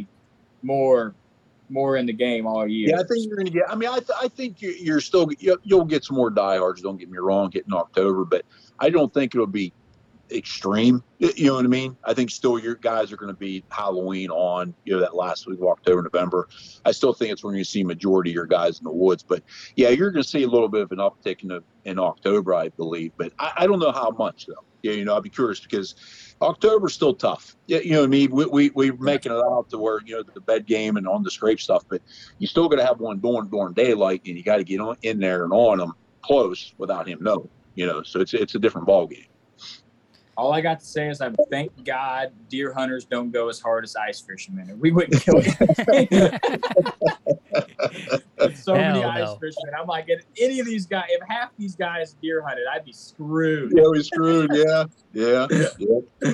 more, 0.61 1.13
more 1.69 1.97
in 1.97 2.05
the 2.05 2.13
game 2.13 2.45
all 2.45 2.67
year. 2.67 2.89
Yeah, 2.89 2.99
I 2.99 3.03
think 3.03 3.25
you're 3.25 3.35
going 3.37 3.45
to 3.47 3.51
get. 3.51 3.63
I 3.69 3.75
mean, 3.75 3.89
I, 3.89 3.99
th- 3.99 4.09
I 4.21 4.27
think 4.27 4.61
you- 4.61 4.75
you're 4.79 5.01
still 5.01 5.27
you'll, 5.39 5.57
you'll 5.63 5.85
get 5.85 6.03
some 6.03 6.17
more 6.17 6.29
diehards. 6.29 6.81
Don't 6.81 6.97
get 6.97 7.09
me 7.09 7.17
wrong, 7.17 7.49
getting 7.49 7.73
October, 7.73 8.25
but 8.25 8.43
I 8.79 8.89
don't 8.89 9.13
think 9.13 9.33
it'll 9.33 9.47
be 9.47 9.71
extreme. 10.31 11.03
You 11.19 11.47
know 11.47 11.55
what 11.55 11.65
I 11.65 11.67
mean? 11.67 11.97
I 12.03 12.13
think 12.13 12.31
still 12.31 12.59
your 12.59 12.75
guys 12.75 13.11
are 13.11 13.17
going 13.17 13.33
to 13.33 13.37
be 13.37 13.63
Halloween 13.69 14.29
on. 14.29 14.73
You 14.85 14.93
know 14.93 14.99
that 14.99 15.15
last 15.15 15.47
week 15.47 15.59
of 15.59 15.67
October, 15.67 16.01
November. 16.01 16.47
I 16.85 16.91
still 16.91 17.13
think 17.13 17.31
it's 17.31 17.43
when 17.43 17.55
you 17.55 17.63
see 17.63 17.83
majority 17.83 18.31
of 18.31 18.35
your 18.35 18.45
guys 18.45 18.79
in 18.79 18.83
the 18.85 18.91
woods. 18.91 19.23
But 19.23 19.43
yeah, 19.75 19.89
you're 19.89 20.11
going 20.11 20.23
to 20.23 20.29
see 20.29 20.43
a 20.43 20.47
little 20.47 20.69
bit 20.69 20.81
of 20.81 20.91
an 20.91 20.97
uptick 20.97 21.43
in 21.43 21.49
the, 21.49 21.63
in 21.85 21.99
October, 21.99 22.53
I 22.53 22.69
believe. 22.69 23.11
But 23.17 23.33
I, 23.39 23.53
I 23.57 23.67
don't 23.67 23.79
know 23.79 23.91
how 23.91 24.11
much 24.11 24.47
though. 24.47 24.63
Yeah, 24.81 24.91
you 24.91 25.05
know, 25.05 25.15
I'd 25.15 25.23
be 25.23 25.29
curious 25.29 25.61
because 25.61 25.95
October's 26.41 26.93
still 26.93 27.13
tough. 27.13 27.55
Yeah, 27.67 27.79
you 27.79 27.93
know 27.93 28.01
what 28.01 28.05
I 28.05 28.09
mean. 28.09 28.31
We 28.31 28.45
we 28.45 28.69
we're 28.71 28.93
making 28.97 29.31
it 29.31 29.37
out 29.37 29.69
to 29.69 29.77
where 29.77 30.01
you 30.05 30.15
know 30.15 30.23
the 30.23 30.41
bed 30.41 30.65
game 30.65 30.97
and 30.97 31.07
on 31.07 31.23
the 31.23 31.31
scrape 31.31 31.61
stuff, 31.61 31.83
but 31.87 32.01
you 32.37 32.47
still 32.47 32.67
got 32.67 32.77
to 32.77 32.85
have 32.85 32.99
one 32.99 33.19
during 33.19 33.47
during 33.47 33.73
daylight, 33.73 34.21
and 34.25 34.37
you 34.37 34.43
got 34.43 34.57
to 34.57 34.65
get 34.65 34.81
on 34.81 34.97
in 35.01 35.19
there 35.19 35.45
and 35.45 35.53
on 35.53 35.77
them 35.77 35.93
close 36.21 36.73
without 36.77 37.07
him 37.07 37.19
knowing. 37.21 37.49
You 37.75 37.85
know, 37.87 38.03
so 38.03 38.19
it's 38.19 38.33
it's 38.33 38.55
a 38.55 38.59
different 38.59 38.85
ball 38.85 39.07
game. 39.07 39.25
All 40.35 40.51
I 40.51 40.61
got 40.61 40.79
to 40.79 40.85
say 40.85 41.09
is 41.09 41.21
I 41.21 41.29
thank 41.51 41.71
God 41.85 42.31
deer 42.49 42.73
hunters 42.73 43.05
don't 43.05 43.31
go 43.31 43.49
as 43.49 43.59
hard 43.59 43.83
as 43.83 43.95
ice 43.95 44.19
fishermen. 44.19 44.69
and 44.69 44.79
We 44.79 44.91
wouldn't 44.91 45.21
kill 45.21 45.41
so 48.55 48.73
many 48.73 49.01
Hell 49.01 49.09
ice 49.09 49.37
fishermen. 49.39 49.75
I'm 49.79 49.87
like, 49.87 50.05
if 50.07 50.23
any 50.39 50.59
of 50.59 50.65
these 50.65 50.85
guys, 50.87 51.05
if 51.09 51.21
half 51.27 51.51
these 51.57 51.75
guys 51.75 52.15
deer 52.21 52.41
hunted, 52.41 52.65
I'd 52.73 52.83
be 52.83 52.93
screwed. 52.93 53.73
Yeah, 53.75 53.87
we 53.89 54.01
screwed. 54.01 54.49
Yeah, 54.53 54.85
yeah, 55.13 55.47
yeah. 56.23 56.33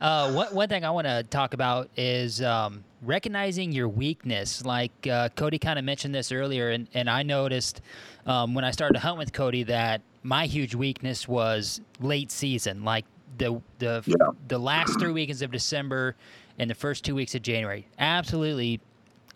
Uh, 0.00 0.32
one, 0.32 0.54
one 0.54 0.68
thing 0.68 0.84
I 0.84 0.90
want 0.90 1.06
to 1.06 1.22
talk 1.22 1.54
about 1.54 1.88
is 1.96 2.42
um, 2.42 2.84
recognizing 3.02 3.72
your 3.72 3.88
weakness. 3.88 4.64
Like 4.64 4.92
uh, 5.10 5.30
Cody 5.30 5.58
kind 5.58 5.78
of 5.78 5.84
mentioned 5.84 6.14
this 6.14 6.32
earlier, 6.32 6.70
and, 6.70 6.86
and 6.92 7.08
I 7.08 7.22
noticed 7.22 7.80
um, 8.26 8.54
when 8.54 8.64
I 8.64 8.72
started 8.72 8.94
to 8.94 9.00
hunt 9.00 9.18
with 9.18 9.32
Cody 9.32 9.62
that 9.64 10.02
my 10.26 10.46
huge 10.46 10.74
weakness 10.74 11.28
was 11.28 11.80
late 12.00 12.30
season, 12.32 12.82
like 12.84 13.04
the 13.38 13.60
the 13.78 14.02
Yeah. 14.06 14.14
the 14.48 14.58
last 14.58 14.98
three 14.98 15.12
weekends 15.12 15.40
of 15.42 15.50
December 15.52 16.16
and 16.58 16.68
the 16.68 16.74
first 16.74 17.04
two 17.04 17.14
weeks 17.14 17.34
of 17.34 17.42
January. 17.42 17.86
Absolutely 17.98 18.80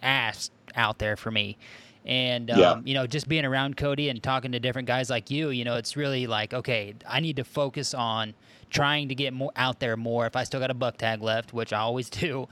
ass 0.03 0.51
out 0.75 0.99
there 0.99 1.17
for 1.17 1.31
me. 1.31 1.57
And 2.05 2.51
um, 2.51 2.59
Yeah. 2.59 2.81
you 2.85 2.95
know, 2.95 3.07
just 3.07 3.29
being 3.29 3.45
around 3.45 3.77
Cody 3.77 4.09
and 4.09 4.21
talking 4.23 4.53
to 4.53 4.59
different 4.61 4.89
guys 4.89 5.11
like 5.11 5.31
you, 5.31 5.51
you 5.51 5.65
know, 5.65 5.77
it's 5.77 5.97
really 5.97 6.27
like, 6.27 6.55
okay, 6.55 6.95
I 7.07 7.21
need 7.21 7.37
to 7.37 7.45
focus 7.45 7.93
on 7.95 8.35
trying 8.71 9.09
to 9.11 9.15
get 9.15 9.33
more 9.33 9.53
out 9.57 9.81
there 9.81 9.97
more. 9.97 10.27
If 10.27 10.35
I 10.35 10.45
still 10.45 10.61
got 10.61 10.71
a 10.71 10.75
buck 10.75 10.97
tag 10.97 11.23
left, 11.23 11.53
which 11.53 11.73
I 11.73 11.79
always 11.81 12.09
do, 12.11 12.49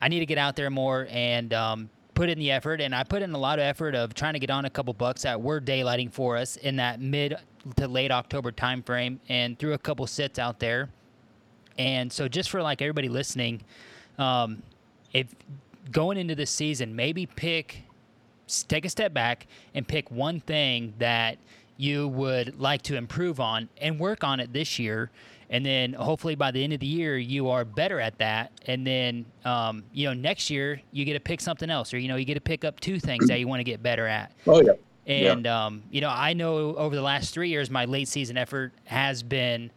I 0.00 0.08
need 0.08 0.20
to 0.20 0.26
get 0.26 0.38
out 0.38 0.54
there 0.56 0.70
more 0.70 1.08
and 1.10 1.52
um, 1.52 1.90
put 2.14 2.30
in 2.30 2.38
the 2.38 2.52
effort. 2.52 2.80
And 2.80 2.94
I 2.94 3.02
put 3.02 3.20
in 3.22 3.32
a 3.32 3.38
lot 3.38 3.58
of 3.58 3.64
effort 3.64 3.96
of 3.96 4.14
trying 4.14 4.34
to 4.34 4.38
get 4.38 4.50
on 4.50 4.64
a 4.64 4.70
couple 4.70 4.94
bucks 4.94 5.22
that 5.22 5.40
were 5.42 5.60
daylighting 5.60 6.12
for 6.12 6.36
us 6.36 6.56
in 6.56 6.76
that 6.76 7.00
mid 7.00 7.34
to 7.76 7.88
late 7.88 8.10
October 8.10 8.52
timeframe 8.52 9.18
and 9.28 9.58
threw 9.58 9.72
a 9.74 9.78
couple 9.78 10.06
sits 10.06 10.38
out 10.38 10.58
there. 10.58 10.88
And 11.78 12.12
so, 12.12 12.28
just 12.28 12.50
for 12.50 12.62
like 12.62 12.82
everybody 12.82 13.08
listening, 13.08 13.62
um, 14.18 14.62
if 15.12 15.34
going 15.92 16.18
into 16.18 16.34
this 16.34 16.50
season, 16.50 16.94
maybe 16.94 17.26
pick 17.26 17.84
take 18.66 18.84
a 18.84 18.88
step 18.88 19.12
back 19.12 19.46
and 19.74 19.86
pick 19.86 20.10
one 20.10 20.40
thing 20.40 20.94
that 20.98 21.38
you 21.76 22.08
would 22.08 22.58
like 22.58 22.82
to 22.82 22.96
improve 22.96 23.40
on 23.40 23.68
and 23.80 23.98
work 24.00 24.24
on 24.24 24.40
it 24.40 24.52
this 24.52 24.78
year. 24.78 25.10
And 25.50 25.64
then 25.64 25.92
hopefully 25.94 26.34
by 26.34 26.50
the 26.50 26.62
end 26.62 26.72
of 26.72 26.80
the 26.80 26.86
year, 26.86 27.16
you 27.16 27.48
are 27.48 27.64
better 27.64 28.00
at 28.00 28.18
that. 28.18 28.52
And 28.66 28.86
then, 28.86 29.24
um, 29.44 29.84
you 29.92 30.06
know, 30.06 30.12
next 30.12 30.50
year 30.50 30.80
you 30.92 31.04
get 31.04 31.14
to 31.14 31.20
pick 31.20 31.40
something 31.40 31.70
else 31.70 31.94
or, 31.94 31.98
you 31.98 32.08
know, 32.08 32.16
you 32.16 32.24
get 32.24 32.34
to 32.34 32.40
pick 32.40 32.64
up 32.64 32.80
two 32.80 32.98
things 32.98 33.28
that 33.28 33.38
you 33.38 33.48
want 33.48 33.60
to 33.60 33.64
get 33.64 33.82
better 33.82 34.06
at. 34.06 34.32
Oh 34.46 34.60
yeah. 34.60 34.72
And 35.08 35.46
um, 35.46 35.82
you 35.90 36.00
know, 36.00 36.10
I 36.10 36.34
know 36.34 36.76
over 36.76 36.94
the 36.94 37.02
last 37.02 37.32
three 37.32 37.48
years, 37.48 37.70
my 37.70 37.86
late 37.86 38.08
season 38.08 38.36
effort 38.36 38.72
has 38.84 39.22
been 39.22 39.72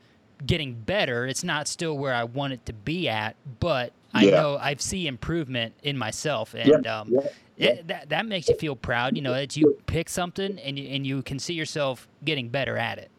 getting 0.46 0.74
better. 0.74 1.26
It's 1.26 1.44
not 1.44 1.68
still 1.68 1.98
where 1.98 2.14
I 2.14 2.26
want 2.26 2.54
it 2.54 2.66
to 2.66 2.74
be 2.74 3.08
at, 3.08 3.36
but 3.60 3.94
I 4.14 4.26
Yeah. 4.26 4.42
know 4.42 4.58
I 4.58 4.76
see 4.76 5.08
improvement 5.08 5.74
in 5.84 5.98
myself, 5.98 6.54
Yeah, 6.54 6.76
and 6.76 6.88
um, 6.88 7.10
yeah, 7.12 7.28
It, 7.70 7.88
that 7.88 8.10
that 8.10 8.26
makes 8.26 8.50
you 8.50 8.56
feel 8.56 8.76
proud. 8.76 9.16
You 9.16 9.22
know 9.22 9.34
that 9.34 9.56
you 9.56 9.78
pick 9.88 10.10
something 10.10 10.60
and 10.60 10.78
you, 10.78 10.90
and 10.90 11.08
you 11.08 11.22
can 11.22 11.40
see 11.40 11.54
yourself 11.54 12.08
getting 12.26 12.50
better 12.50 12.76
at 12.78 12.98
it. 12.98 13.10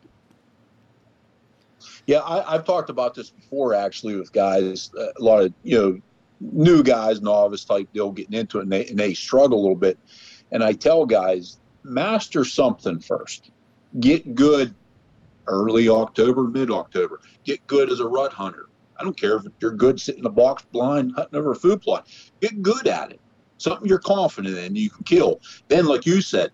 Yeah, 2.06 2.18
I, 2.18 2.54
I've 2.54 2.64
talked 2.64 2.90
about 2.90 3.14
this 3.14 3.30
before 3.30 3.74
actually 3.74 4.16
with 4.16 4.32
guys, 4.32 4.90
uh, 4.98 5.06
a 5.18 5.22
lot 5.22 5.42
of 5.44 5.54
you 5.62 5.78
know 5.78 5.98
new 6.40 6.82
guys, 6.82 7.22
novice 7.22 7.64
type 7.64 7.88
deal, 7.94 8.10
getting 8.12 8.38
into 8.38 8.58
it, 8.58 8.62
and 8.62 8.72
they 8.72 8.86
and 8.86 8.98
they 8.98 9.14
struggle 9.14 9.58
a 9.58 9.62
little 9.62 9.76
bit. 9.76 9.98
And 10.50 10.62
I 10.62 10.72
tell 10.74 11.06
guys, 11.06 11.58
master 11.84 12.44
something 12.44 13.00
first. 13.00 13.50
Get 14.00 14.34
good 14.34 14.74
early 15.46 15.88
October, 15.88 16.44
mid 16.44 16.70
October. 16.70 17.20
Get 17.44 17.66
good 17.66 17.90
as 17.90 18.00
a 18.00 18.06
rut 18.06 18.32
hunter. 18.32 18.66
I 18.98 19.04
don't 19.04 19.16
care 19.16 19.36
if 19.36 19.44
you're 19.60 19.72
good 19.72 20.00
sitting 20.00 20.20
in 20.20 20.26
a 20.26 20.30
box 20.30 20.64
blind 20.70 21.12
hunting 21.16 21.38
over 21.38 21.52
a 21.52 21.56
food 21.56 21.82
plot. 21.82 22.08
Get 22.40 22.62
good 22.62 22.86
at 22.86 23.10
it. 23.10 23.20
Something 23.58 23.88
you're 23.88 23.98
confident 23.98 24.56
in, 24.56 24.76
you 24.76 24.90
can 24.90 25.04
kill. 25.04 25.40
Then, 25.68 25.86
like 25.86 26.06
you 26.06 26.20
said, 26.20 26.50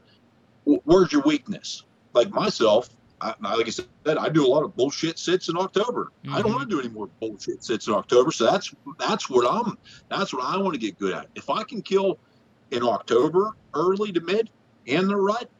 where's 0.65 1.13
your 1.13 1.23
weakness? 1.23 1.85
Like 2.13 2.31
myself, 2.31 2.91
I, 3.21 3.35
like 3.41 3.67
I 3.67 3.71
said, 3.71 3.87
I 4.07 4.29
do 4.29 4.47
a 4.47 4.49
lot 4.49 4.63
of 4.63 4.77
bullshit 4.77 5.19
sits 5.19 5.49
in 5.49 5.57
October. 5.57 6.13
I 6.25 6.27
don't 6.27 6.37
mm-hmm. 6.37 6.53
want 6.53 6.71
to 6.71 6.77
do 6.77 6.81
any 6.81 6.89
more 6.89 7.09
bullshit 7.21 7.65
sits 7.65 7.87
in 7.87 7.95
October. 7.95 8.31
So 8.31 8.45
that's 8.45 8.75
that's 8.99 9.29
what 9.29 9.51
I'm. 9.51 9.77
That's 10.09 10.33
what 10.33 10.45
I 10.45 10.57
want 10.59 10.75
to 10.75 10.81
get 10.81 10.99
good 10.99 11.15
at. 11.15 11.27
If 11.35 11.51
I 11.51 11.65
can 11.65 11.83
kill 11.83 12.19
in 12.71 12.83
October, 12.83 13.57
early 13.75 14.13
to 14.13 14.21
mid, 14.21 14.51
and 14.89 15.09
the 15.09 15.17
rut, 15.17 15.51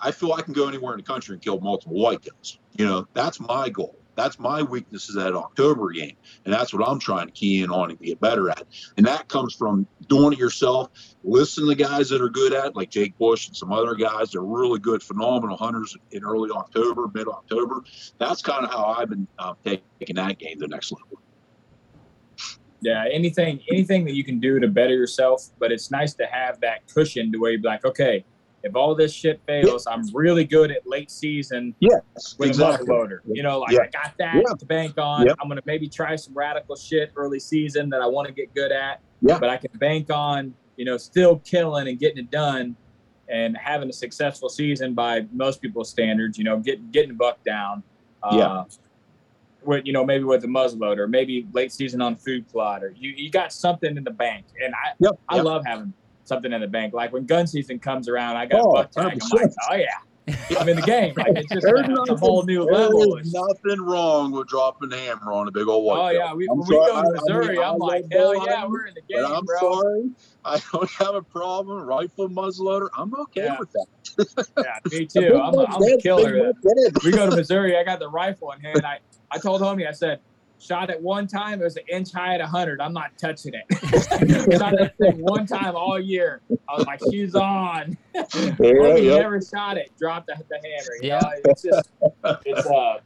I 0.00 0.10
feel 0.10 0.32
I 0.32 0.42
can 0.42 0.52
go 0.52 0.68
anywhere 0.68 0.94
in 0.94 0.98
the 0.98 1.04
country 1.04 1.34
and 1.34 1.42
kill 1.42 1.60
multiple 1.60 1.94
white 1.94 2.22
whitetails. 2.22 2.58
You 2.76 2.86
know, 2.86 3.06
that's 3.14 3.38
my 3.38 3.68
goal. 3.68 3.96
That's 4.14 4.38
my 4.38 4.62
weakness 4.62 5.08
is 5.08 5.14
that 5.14 5.34
October 5.34 5.90
game, 5.90 6.16
and 6.44 6.52
that's 6.52 6.74
what 6.74 6.86
I'm 6.86 6.98
trying 6.98 7.28
to 7.28 7.32
key 7.32 7.62
in 7.62 7.70
on 7.70 7.90
and 7.90 7.98
get 7.98 8.20
better 8.20 8.50
at. 8.50 8.64
And 8.98 9.06
that 9.06 9.28
comes 9.28 9.54
from 9.54 9.86
doing 10.06 10.34
it 10.34 10.38
yourself. 10.38 10.90
Listen 11.24 11.66
to 11.66 11.74
guys 11.74 12.10
that 12.10 12.20
are 12.20 12.28
good 12.28 12.52
at, 12.52 12.66
it, 12.66 12.76
like 12.76 12.90
Jake 12.90 13.16
Bush 13.16 13.46
and 13.46 13.56
some 13.56 13.72
other 13.72 13.94
guys. 13.94 14.32
They're 14.32 14.42
really 14.42 14.80
good, 14.80 15.02
phenomenal 15.02 15.56
hunters 15.56 15.96
in 16.10 16.24
early 16.24 16.50
October, 16.50 17.08
mid 17.14 17.26
October. 17.26 17.82
That's 18.18 18.42
kind 18.42 18.64
of 18.64 18.70
how 18.70 18.84
I've 18.84 19.08
been 19.08 19.26
uh, 19.38 19.54
taking 19.64 20.16
that 20.16 20.38
game 20.38 20.56
to 20.56 20.60
the 20.60 20.68
next 20.68 20.92
level. 20.92 21.18
Yeah, 22.82 23.04
anything 23.10 23.60
anything 23.70 24.04
that 24.06 24.14
you 24.14 24.24
can 24.24 24.40
do 24.40 24.58
to 24.58 24.66
better 24.66 24.94
yourself, 24.94 25.50
but 25.60 25.70
it's 25.70 25.90
nice 25.90 26.14
to 26.14 26.26
have 26.26 26.60
that 26.60 26.86
cushion 26.92 27.30
to 27.32 27.38
where 27.38 27.52
you're 27.52 27.62
like, 27.62 27.84
okay, 27.84 28.24
if 28.64 28.76
all 28.76 28.94
this 28.94 29.12
shit 29.12 29.40
fails, 29.46 29.86
I'm 29.86 30.02
really 30.14 30.44
good 30.44 30.70
at 30.70 30.86
late 30.86 31.10
season 31.10 31.74
Yes, 31.80 32.00
with 32.38 32.48
exactly. 32.50 32.74
a 32.74 32.78
muzzle 32.78 32.96
loader. 32.96 33.22
You 33.26 33.42
know, 33.42 33.58
like 33.60 33.72
Yeah. 33.72 33.80
I 33.82 33.86
got 33.88 34.14
that 34.18 34.34
Yeah. 34.36 34.54
to 34.58 34.66
bank 34.66 34.94
on. 34.98 35.28
I'm 35.28 35.48
gonna 35.48 35.60
maybe 35.66 35.88
try 35.88 36.14
some 36.16 36.34
radical 36.34 36.76
shit 36.76 37.12
early 37.16 37.40
season 37.40 37.88
that 37.90 38.00
I 38.00 38.06
want 38.06 38.28
to 38.28 38.34
get 38.34 38.54
good 38.54 38.72
at. 38.72 39.00
Yeah. 39.20 39.38
But 39.38 39.50
I 39.50 39.56
can 39.56 39.70
bank 39.78 40.10
on, 40.10 40.54
you 40.76 40.84
know, 40.84 40.96
still 40.96 41.38
killing 41.40 41.88
and 41.88 41.98
getting 41.98 42.18
it 42.18 42.30
done 42.30 42.76
and 43.28 43.56
having 43.56 43.88
a 43.88 43.92
successful 43.92 44.48
season 44.48 44.94
by 44.94 45.26
most 45.32 45.60
people's 45.62 45.88
standards, 45.90 46.36
you 46.38 46.44
know, 46.44 46.58
getting 46.58 46.90
getting 46.90 47.16
buck 47.16 47.42
down. 47.44 47.82
Uh, 48.22 48.36
Yeah. 48.36 48.64
with 49.64 49.86
you 49.86 49.92
know 49.92 50.04
maybe 50.04 50.24
with 50.24 50.42
a 50.44 50.48
muzzleloader, 50.48 51.08
maybe 51.08 51.46
late 51.52 51.72
season 51.72 52.00
on 52.02 52.16
food 52.16 52.46
plot, 52.48 52.82
or 52.82 52.90
you 52.96 53.10
you 53.16 53.30
got 53.30 53.52
something 53.52 53.96
in 53.96 54.02
the 54.04 54.10
bank, 54.10 54.44
and 54.62 54.74
I 54.74 54.92
Yep, 54.98 55.12
I 55.28 55.36
yep. 55.36 55.44
love 55.44 55.62
having 55.64 55.92
something 56.24 56.52
in 56.52 56.60
the 56.60 56.68
bank. 56.68 56.94
Like 56.94 57.12
when 57.12 57.26
gun 57.26 57.46
season 57.46 57.78
comes 57.78 58.08
around, 58.08 58.36
I 58.36 58.46
got 58.46 58.60
Oh, 58.60 58.70
a 58.70 58.72
buck 58.74 58.90
tag. 58.92 59.18
I'm 59.22 59.28
like, 59.40 59.50
oh 59.70 59.74
yeah, 59.74 59.86
I'm 60.58 60.68
in 60.68 60.76
the 60.76 60.82
game. 60.82 61.14
Like 61.16 61.28
it's 61.36 61.48
just 61.52 61.62
There's 61.66 61.80
a, 61.80 61.84
it's 61.84 61.88
a 61.88 61.94
nothing- 61.94 62.16
whole 62.18 62.42
new 62.44 62.62
level. 62.64 63.16
is 63.16 63.32
nothing 63.32 63.80
wrong 63.82 64.32
with 64.32 64.48
dropping 64.48 64.92
a 64.92 64.96
hammer 64.96 65.32
on 65.32 65.48
a 65.48 65.50
big 65.50 65.66
old 65.68 65.84
white. 65.84 65.98
Oh 65.98 66.08
yeah, 66.10 66.32
we, 66.34 66.48
we 66.48 66.64
sorry, 66.66 66.76
go 66.86 66.96
to 66.96 67.02
mean, 67.02 67.12
Missouri, 67.14 67.58
I 67.58 67.62
I'm 67.70 67.78
love 67.78 67.88
like, 67.90 68.04
hell 68.12 68.34
bow 68.34 68.44
yeah, 68.46 68.66
we're 68.66 68.86
in 68.86 68.94
the 68.94 69.02
game, 69.02 69.24
I'm 69.24 69.44
bro. 69.44 69.58
sorry, 69.80 70.10
I 70.44 70.60
don't 70.72 70.90
have 70.92 71.14
a 71.14 71.22
problem. 71.22 71.82
Rifle 71.84 72.28
muzzleloader, 72.28 72.88
I'm 72.96 73.12
okay 73.22 73.44
Yeah. 73.44 73.56
with 73.58 73.72
that. 73.72 74.46
Yeah, 74.58 74.98
me 74.98 75.06
too. 75.12 75.40
I'm 75.40 75.54
a, 75.54 75.64
I'm 75.64 75.82
a 75.82 75.98
killer. 75.98 76.52
we 77.04 77.10
go 77.12 77.28
to 77.30 77.34
Missouri. 77.36 77.76
I 77.76 77.82
got 77.84 77.98
the 77.98 78.08
rifle 78.08 78.52
in 78.52 78.60
hand. 78.60 78.84
I, 78.84 78.98
I 79.30 79.38
told 79.38 79.60
homie, 79.62 79.88
I 79.88 79.92
said, 79.92 80.20
shot 80.62 80.90
it 80.90 81.00
one 81.00 81.26
time. 81.26 81.60
It 81.60 81.64
was 81.64 81.76
an 81.76 81.82
inch 81.90 82.12
high 82.12 82.34
at 82.34 82.40
100. 82.40 82.80
I'm 82.80 82.92
not 82.92 83.18
touching 83.18 83.52
it. 83.54 83.64
shot 84.58 84.74
that 84.78 84.94
thing 84.98 85.18
one 85.18 85.46
time 85.46 85.74
all 85.74 85.98
year. 85.98 86.40
I 86.68 86.76
was 86.76 86.86
like, 86.86 87.00
she's 87.10 87.34
on. 87.34 87.96
homie 88.14 89.02
yeah. 89.04 89.18
never 89.18 89.40
shot 89.40 89.76
it. 89.76 89.90
Dropped 89.98 90.26
the, 90.28 90.36
the 90.48 90.56
hammer. 90.56 90.94
You 91.02 91.08
Yeah. 91.08 91.18
know? 91.20 91.30
It's 91.46 91.62
just, 91.62 91.90
it's, 92.46 92.66
uh, 92.66 92.98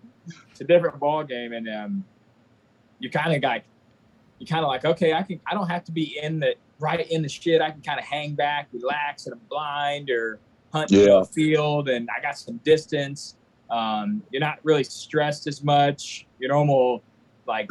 it's 0.50 0.60
a 0.60 0.64
different 0.64 0.98
ball 1.00 1.24
game. 1.24 1.52
And 1.54 1.68
um, 1.68 2.04
you 2.98 3.08
kind 3.10 3.34
of 3.34 3.40
got, 3.40 3.62
you 4.38 4.46
kind 4.46 4.62
of 4.62 4.68
like, 4.68 4.84
okay, 4.84 5.14
I 5.14 5.22
can, 5.22 5.40
I 5.46 5.54
don't 5.54 5.68
have 5.68 5.84
to 5.84 5.92
be 5.92 6.18
in 6.22 6.38
the, 6.40 6.56
right 6.78 7.08
in 7.10 7.22
the 7.22 7.28
shit. 7.28 7.62
I 7.62 7.70
can 7.70 7.80
kind 7.80 7.98
of 7.98 8.04
hang 8.04 8.34
back, 8.34 8.68
relax, 8.72 9.26
and 9.26 9.34
I'm 9.34 9.40
blind 9.48 10.10
or 10.10 10.40
hunt 10.74 10.92
in 10.92 11.00
Yeah. 11.00 11.20
the 11.20 11.24
field. 11.32 11.88
And 11.88 12.08
I 12.16 12.20
got 12.20 12.36
some 12.38 12.58
distance. 12.58 13.36
Um, 13.70 14.22
you're 14.30 14.40
not 14.40 14.58
really 14.62 14.84
stressed 14.84 15.46
as 15.46 15.64
much. 15.64 16.26
You're 16.38 16.50
normal, 16.50 17.02
like 17.46 17.68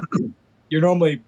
you're 0.70 0.82
normally 0.82 1.22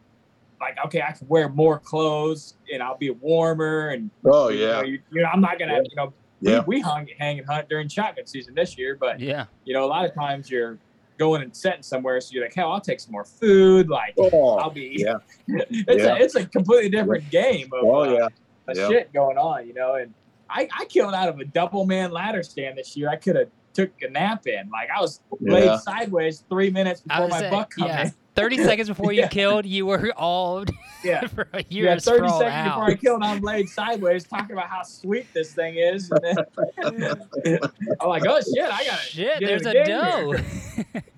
like, 0.60 0.78
okay, 0.86 1.02
I 1.08 1.12
can 1.12 1.28
wear 1.28 1.50
more 1.50 1.80
clothes 1.80 2.56
and 2.72 2.82
I'll 2.82 2.98
be 2.98 3.10
warmer. 3.12 3.90
And 3.90 4.10
Oh 4.26 4.50
you 4.50 4.60
know, 4.66 4.80
yeah, 4.80 4.84
you, 4.84 5.00
you 5.12 5.22
know 5.22 5.30
I'm 5.32 5.42
not 5.42 5.60
gonna, 5.60 5.74
Yeah. 5.74 5.82
you 5.90 5.96
know, 5.96 6.14
yeah. 6.42 6.60
we, 6.66 6.78
we 6.78 6.82
hung, 6.82 7.08
hang 7.20 7.40
and 7.40 7.48
hunt 7.48 7.70
during 7.70 7.88
shotgun 7.88 8.26
season 8.26 8.54
this 8.56 8.78
year, 8.78 8.98
but 9.00 9.20
Yeah. 9.20 9.46
you 9.66 9.74
know, 9.74 9.86
a 9.86 9.88
lot 9.88 10.06
of 10.06 10.14
times 10.16 10.50
you're 10.50 10.80
going 11.20 11.42
and 11.42 11.56
setting 11.56 11.82
somewhere, 11.84 12.20
so 12.22 12.30
you're 12.32 12.44
like, 12.44 12.54
hell, 12.54 12.72
I'll 12.72 12.82
take 12.82 13.00
some 13.00 13.12
more 13.12 13.26
food. 13.26 13.90
Like 13.90 14.14
Oh, 14.20 14.56
I'll 14.58 14.72
be, 14.72 14.96
yeah. 14.98 15.16
it's 15.48 16.04
Yeah. 16.04 16.16
a 16.16 16.20
it's 16.20 16.36
a 16.36 16.46
completely 16.48 16.90
different 16.90 17.30
game 17.30 17.68
of 17.74 17.86
Oh 17.86 18.02
uh, 18.02 18.12
yeah. 18.14 18.28
of 18.68 18.78
Yeah. 18.78 18.88
shit 18.88 19.14
going 19.14 19.38
on, 19.38 19.68
you 19.68 19.74
know. 19.74 19.96
And 19.96 20.14
I, 20.50 20.68
I 20.78 20.86
killed 20.86 21.14
out 21.14 21.30
of 21.30 21.40
a 21.40 21.46
double 21.46 21.86
man 21.86 22.12
ladder 22.12 22.42
stand 22.42 22.78
this 22.78 22.96
year. 22.96 23.10
I 23.10 23.18
could 23.18 23.36
have 23.36 23.50
took 23.74 23.92
a 24.02 24.10
nap 24.10 24.48
in. 24.48 24.70
Like 24.72 24.90
I 24.96 25.02
was 25.02 25.22
laid 25.42 25.80
sideways 25.82 26.44
three 26.50 26.70
minutes 26.72 27.02
before 27.02 27.28
my 27.28 27.40
saying, 27.40 27.52
buck 27.52 27.72
come 27.78 27.88
yeah. 27.90 28.06
in. 28.06 28.14
30 28.38 28.58
seconds 28.64 28.88
before 28.88 29.12
you 29.12 29.22
Yeah. 29.22 29.28
killed, 29.28 29.66
you 29.66 29.86
were 29.86 30.14
all 30.16 30.64
Yeah. 31.04 31.28
for 31.28 31.48
a 31.54 31.64
year 31.70 31.86
Yeah, 31.86 31.98
30 32.00 32.28
seconds 32.30 32.42
out. 32.44 32.64
before 32.70 32.84
I 32.86 32.96
killed, 32.96 33.24
I'm 33.24 33.42
laid 33.42 33.68
sideways 33.70 34.24
talking 34.26 34.54
about 34.54 34.70
how 34.70 34.84
sweet 34.84 35.28
this 35.34 35.54
thing 35.54 35.76
is. 35.78 36.10
And 36.12 36.22
then 36.24 36.36
I'm 38.02 38.10
like, 38.10 38.24
oh 38.28 38.40
shit, 38.40 38.64
I 38.64 38.84
got 38.86 39.00
to 39.00 39.06
Shit, 39.10 39.40
there's 39.42 39.66
a 39.66 39.74
game 39.74 39.86
doe. 39.86 40.34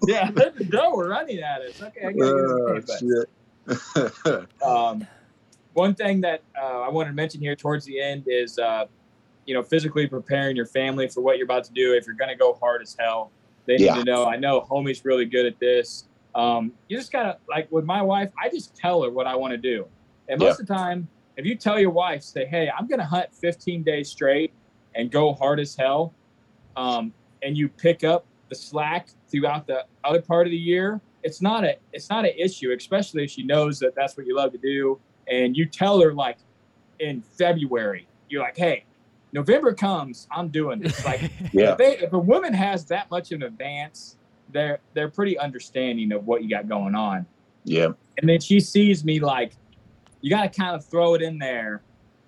Yeah, 0.08 0.32
there's 0.32 0.56
a 0.60 0.64
doe. 0.64 0.96
We're 0.96 1.10
running 1.10 1.40
at 1.40 1.62
us. 1.62 1.82
Okay, 1.82 2.08
I 2.08 2.12
got 2.12 2.20
to 2.20 2.24
Oh, 2.24 2.76
get 2.78 2.78
in 2.78 2.86
the 2.88 3.92
game. 3.94 4.06
But, 4.26 4.40
shit. 4.40 4.64
um, 4.64 5.08
one 5.74 5.94
thing 5.96 6.22
that 6.22 6.44
uh, 6.62 6.82
I 6.82 6.90
wanted 6.90 7.10
to 7.10 7.16
mention 7.16 7.42
here 7.42 7.56
towards 7.56 7.86
the 7.86 8.02
end 8.02 8.24
is, 8.28 8.58
uh, 8.58 8.86
you 9.46 9.54
know, 9.54 9.64
physically 9.64 10.08
preparing 10.08 10.56
your 10.56 10.66
family 10.66 11.08
for 11.08 11.22
what 11.22 11.38
you're 11.38 11.46
about 11.46 11.64
to 11.66 11.74
do. 11.74 11.94
If 11.94 12.06
you're 12.06 12.16
going 12.16 12.30
to 12.30 12.36
go 12.36 12.54
hard 12.60 12.82
as 12.82 12.96
hell, 13.00 13.32
they 13.66 13.76
need 13.78 13.86
Yeah. 13.86 13.96
to 13.96 14.04
know. 14.04 14.26
I 14.26 14.36
know 14.36 14.62
homie's 14.70 15.06
really 15.06 15.26
good 15.26 15.46
at 15.46 15.60
this. 15.60 16.06
Um, 16.40 16.72
you 16.88 16.96
just 16.98 17.12
gotta 17.12 17.38
like 17.50 17.70
with 17.70 17.84
my 17.86 18.02
wife. 18.02 18.32
I 18.42 18.50
just 18.50 18.74
tell 18.76 19.04
her 19.04 19.12
what 19.12 19.28
I 19.28 19.36
want 19.36 19.52
to 19.52 19.58
do, 19.58 19.86
and 20.30 20.40
most 20.40 20.60
of 20.62 20.68
the 20.68 20.74
time, 20.74 21.08
if 21.36 21.46
you 21.46 21.56
tell 21.56 21.78
your 21.80 21.90
wife, 21.90 22.24
say, 22.24 22.46
"Hey, 22.46 22.70
I'm 22.76 22.88
to 22.88 23.04
hunt 23.04 23.34
15 23.34 23.84
days 23.84 24.10
straight 24.10 24.54
and 24.96 25.12
go 25.12 25.34
hard 25.34 25.60
as 25.60 25.76
hell," 25.76 26.14
um, 26.78 27.14
and 27.44 27.58
you 27.58 27.68
pick 27.68 28.04
up 28.06 28.26
the 28.48 28.56
slack 28.56 29.10
throughout 29.30 29.68
the 29.68 29.86
other 30.06 30.22
part 30.22 30.48
of 30.48 30.52
the 30.52 30.58
year, 30.58 31.02
it's 31.24 31.42
not 31.42 31.64
a 31.66 31.76
it's 31.92 32.10
not 32.10 32.24
an 32.24 32.32
issue, 32.38 32.72
especially 32.72 33.26
if 33.26 33.32
she 33.32 33.44
knows 33.44 33.78
that 33.80 33.94
that's 33.96 34.16
what 34.16 34.26
you 34.26 34.36
love 34.36 34.54
to 34.54 34.58
do, 34.60 34.98
and 35.28 35.58
you 35.58 35.66
tell 35.66 36.00
her 36.00 36.14
like 36.14 36.38
in 37.00 37.22
February, 37.22 38.08
you're 38.30 38.42
like, 38.42 38.56
"Hey, 38.56 38.86
November 39.34 39.74
comes, 39.74 40.28
I'm 40.32 40.48
doing 40.48 40.80
this." 40.80 41.04
Like, 41.04 41.22
Yeah. 41.52 41.72
if, 41.72 41.78
they, 41.78 41.98
if 41.98 42.14
a 42.14 42.20
woman 42.20 42.54
has 42.54 42.86
that 42.86 43.12
much 43.12 43.34
in 43.34 43.44
advance, 43.44 44.16
they're 44.52 44.80
they're 44.94 45.10
pretty 45.10 45.38
understanding 45.38 46.12
of 46.12 46.26
what 46.28 46.44
you 46.44 46.50
got 46.50 46.68
going 46.68 46.96
on, 46.96 47.26
Yeah. 47.64 47.90
and 48.18 48.30
then 48.30 48.40
she 48.40 48.60
sees 48.60 49.04
me 49.06 49.20
like, 49.20 49.54
you 50.22 50.30
got 50.30 50.52
to 50.52 50.60
kind 50.60 50.76
of 50.76 50.84
throw 50.86 51.14
it 51.16 51.22
in 51.22 51.38
there 51.38 51.82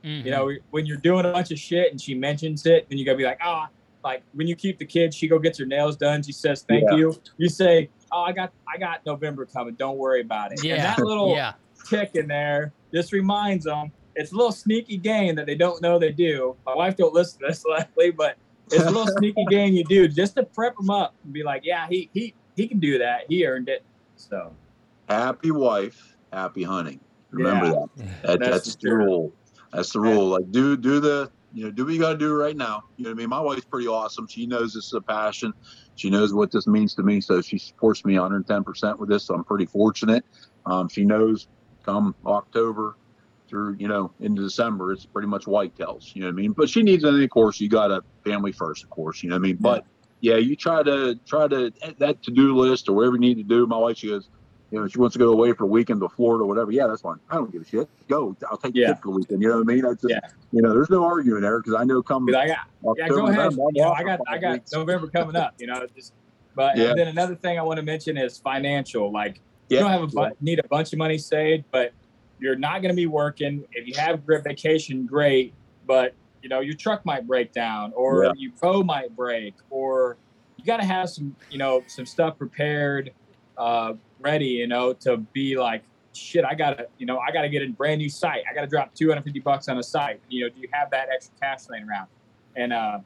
Mhm. 0.04 0.26
you 0.26 0.32
know, 0.32 0.52
when 0.72 0.88
you're 0.88 0.98
doing 0.98 1.26
a 1.26 1.32
bunch 1.32 1.52
of 1.52 1.60
shit 1.60 1.92
and 1.92 2.02
she 2.02 2.16
mentions 2.16 2.66
it, 2.66 2.90
then 2.90 2.98
you 2.98 3.06
gotta 3.06 3.20
be 3.20 3.24
like, 3.24 3.38
ah, 3.40 3.70
like 4.04 4.24
when 4.34 4.48
you 4.48 4.56
keep 4.56 4.80
the 4.80 4.86
kids, 4.86 5.16
she 5.16 5.28
go 5.28 5.38
gets 5.38 5.60
her 5.60 5.66
nails 5.68 5.96
done. 5.96 6.24
She 6.24 6.32
says, 6.32 6.64
thank 6.68 6.86
Yeah. 6.90 6.96
you. 6.98 7.22
You 7.38 7.50
say, 7.50 7.88
oh, 8.12 8.22
I 8.24 8.32
got, 8.32 8.52
I 8.74 8.80
got 8.80 9.06
November 9.06 9.46
coming. 9.46 9.76
Don't 9.76 10.00
worry 10.00 10.22
about 10.22 10.54
it. 10.54 10.64
Yeah. 10.64 10.74
And 10.76 10.84
that 10.86 11.00
little 11.00 11.36
yeah. 11.36 11.54
tick 11.88 12.16
in 12.16 12.28
there 12.28 12.74
just 12.92 13.12
reminds 13.14 13.66
them, 13.66 13.92
it's 14.16 14.32
a 14.32 14.36
little 14.36 14.52
sneaky 14.52 14.98
game 14.98 15.36
that 15.36 15.46
they 15.46 15.54
don't 15.54 15.80
know 15.84 16.00
they 16.00 16.12
do. 16.12 16.56
My 16.66 16.74
wife 16.76 16.98
don't 16.98 17.14
listen 17.14 17.42
to 17.42 17.48
this 17.50 17.64
likely, 17.70 18.10
but 18.10 18.38
it's 18.72 18.84
a 18.84 18.90
little 18.90 19.08
sneaky 19.18 19.46
game 19.50 19.74
you 19.74 19.84
do 19.84 20.08
just 20.08 20.36
to 20.36 20.44
prep 20.44 20.76
them 20.78 20.90
up 20.90 21.16
and 21.24 21.34
be 21.34 21.44
like, 21.44 21.62
yeah, 21.66 21.88
he 21.90 22.10
he 22.14 22.34
he 22.56 22.68
can 22.68 22.80
do 22.80 22.98
that. 23.00 23.22
He 23.30 23.46
earned 23.46 23.70
it. 23.70 23.84
So 24.16 24.54
happy 25.10 25.52
wife, 25.52 26.16
happy 26.32 26.64
hunting. 26.64 27.00
Remember 27.32 27.66
Yeah. 27.68 27.72
that. 27.72 27.98
that. 28.24 28.40
That's 28.40 28.50
That's, 28.66 28.76
the 28.76 28.90
truth. 28.90 28.94
rule. 29.06 29.34
That's 29.74 29.94
the 29.94 30.00
rule. 30.00 30.28
Like 30.28 30.52
do 30.52 30.76
do 30.78 31.00
the 31.00 31.32
you 31.54 31.66
know 31.66 31.72
do 31.72 31.86
what 31.86 31.94
you 31.94 32.00
got 32.00 32.14
to 32.14 32.18
do 32.18 32.34
right 32.34 32.56
now. 32.56 32.84
You 32.98 33.06
know 33.06 33.10
what 33.12 33.16
I 33.16 33.18
mean. 33.18 33.30
My 33.30 33.40
wife's 33.40 33.66
pretty 33.66 33.88
awesome. 33.88 34.28
She 34.28 34.46
knows 34.48 34.74
this 34.74 34.86
is 34.86 34.94
a 34.94 35.02
passion. 35.02 35.54
She 35.96 36.10
knows 36.10 36.34
what 36.34 36.52
this 36.52 36.68
means 36.68 36.96
to 36.96 37.04
me, 37.04 37.20
so 37.22 37.42
she 37.42 37.58
supports 37.58 38.06
me 38.06 38.14
110 38.14 38.64
percent 38.64 39.00
with 39.00 39.10
this. 39.10 39.24
So 39.26 39.34
I'm 39.36 39.44
pretty 39.44 39.66
fortunate. 39.66 40.24
Um, 40.66 40.88
she 40.90 41.04
knows 41.06 41.48
come 41.84 42.14
October 42.26 42.96
through 43.52 43.76
you 43.78 43.88
know 43.88 44.12
into 44.22 44.42
December, 44.42 44.94
it's 44.94 45.06
pretty 45.06 45.28
much 45.28 45.44
whitetails. 45.46 46.16
You 46.16 46.22
know 46.22 46.28
what 46.30 46.34
I 46.34 46.36
mean. 46.36 46.54
But 46.54 46.70
she 46.70 46.82
needs 46.82 47.04
anything. 47.04 47.26
Of 47.26 47.30
course, 47.30 47.60
you 47.60 47.70
got 47.70 47.92
a 47.92 48.02
family 48.26 48.52
first, 48.54 48.84
of 48.84 48.90
course. 48.90 49.22
You 49.22 49.30
know 49.30 49.36
what 49.36 49.42
I 49.42 49.48
mean. 49.50 49.58
But 49.60 49.86
yeah, 50.22 50.38
you 50.38 50.56
try 50.56 50.82
to 50.82 51.20
try 51.28 51.48
to 51.48 51.72
that 52.00 52.24
to 52.24 52.32
do 52.32 52.58
list 52.58 52.90
or 52.90 52.94
whatever 52.94 53.16
you 53.16 53.20
need 53.22 53.36
to 53.38 53.44
do. 53.44 53.68
My 53.68 53.78
wife, 53.78 53.98
she 53.98 54.08
goes, 54.08 54.30
you 54.72 54.80
know, 54.80 54.88
she 54.88 54.98
wants 55.00 55.14
to 55.14 55.20
go 55.20 55.32
away 55.34 55.52
for 55.54 55.66
a 55.66 55.68
weekend 55.68 56.00
to 56.00 56.10
Florida 56.10 56.44
or 56.46 56.48
whatever. 56.48 56.72
Yeah, 56.72 56.88
that's 56.88 57.02
fine. 57.02 57.18
I 57.30 57.36
don't 57.36 57.52
give 57.52 57.62
a 57.62 57.66
shit. 57.66 57.90
Go. 58.08 58.36
I'll 58.50 58.58
take 58.58 58.72
Yeah. 58.74 58.88
the 58.88 58.94
kid 58.94 59.02
for 59.02 59.08
the 59.12 59.18
weekend. 59.18 59.42
You 59.42 59.50
know 59.50 59.56
what 59.58 59.70
I 59.70 59.76
mean? 59.76 59.82
Just, 59.82 60.06
Yeah. 60.08 60.20
you 60.54 60.62
know, 60.62 60.74
there's 60.74 60.90
no 60.90 61.04
arguing 61.04 61.42
there 61.42 61.60
because 61.60 61.74
I 61.74 61.84
know 61.84 62.02
come 62.02 62.26
Be 62.26 62.32
like, 62.32 62.48
yeah, 62.48 62.56
yeah, 62.98 63.08
go 63.10 63.28
ahead. 63.28 63.52
You 63.52 63.82
know, 63.84 63.92
I 63.92 64.04
got 64.04 64.20
I 64.30 64.38
got 64.38 64.54
weeks. 64.54 64.72
November 64.72 65.08
coming 65.08 65.36
up. 65.36 65.56
You 65.60 65.68
know, 65.68 65.86
just 65.96 66.14
but 66.56 66.78
Yeah. 66.78 66.92
and 66.92 67.00
then 67.00 67.08
another 67.10 67.36
thing 67.36 67.60
I 67.60 67.64
want 67.64 67.78
to 67.78 67.84
mention 67.84 68.18
is 68.18 68.38
financial. 68.38 69.12
Like 69.12 69.42
Yeah, 69.70 69.78
you 69.80 69.84
don't 69.84 69.92
have 69.92 70.04
a 70.04 70.08
bu- 70.08 70.36
need 70.42 70.60
a 70.60 70.68
bunch 70.70 70.94
of 70.94 71.00
money 71.00 71.18
saved, 71.18 71.66
but 71.72 71.94
you're 72.42 72.56
not 72.56 72.82
going 72.82 72.90
to 72.90 72.96
be 72.96 73.06
working. 73.06 73.64
If 73.74 73.88
you 73.88 73.94
have 73.96 74.16
a 74.16 74.18
great 74.18 74.44
vacation, 74.44 75.06
great. 75.06 75.54
But 75.86 76.16
you 76.42 76.50
know 76.50 76.60
your 76.60 76.76
truck 76.76 77.06
might 77.06 77.28
break 77.28 77.54
down, 77.54 77.94
or 77.96 78.26
Yeah. 78.26 78.32
your 78.36 78.52
bow 78.62 78.84
might 78.84 79.16
break, 79.16 79.54
or 79.70 80.18
you 80.58 80.66
got 80.66 80.78
to 80.78 80.86
have 80.86 81.10
some 81.10 81.36
you 81.50 81.58
know 81.60 81.84
some 81.88 82.06
stuff 82.06 82.38
prepared, 82.38 83.12
uh, 83.58 83.94
ready. 84.20 84.46
You 84.48 84.68
know 84.68 84.94
to 85.02 85.18
be 85.34 85.56
like 85.58 85.84
shit. 86.14 86.44
I 86.44 86.56
gotta 86.56 86.88
you 86.98 87.06
know 87.06 87.20
I 87.20 87.32
gotta 87.32 87.50
get 87.50 87.62
a 87.62 87.68
brand 87.68 88.00
new 88.00 88.10
sight. 88.10 88.44
I 88.50 88.54
gotta 88.56 88.68
drop 88.68 88.94
250 88.96 89.40
bucks 89.42 89.68
on 89.68 89.78
a 89.78 89.84
sight. 89.84 90.20
You 90.30 90.46
know, 90.46 90.50
do 90.50 90.60
you 90.60 90.68
have 90.74 90.90
that 90.92 91.10
extra 91.14 91.36
cash 91.42 91.62
laying 91.70 91.88
around? 91.88 92.08
And 92.56 92.74
uh, 92.74 93.00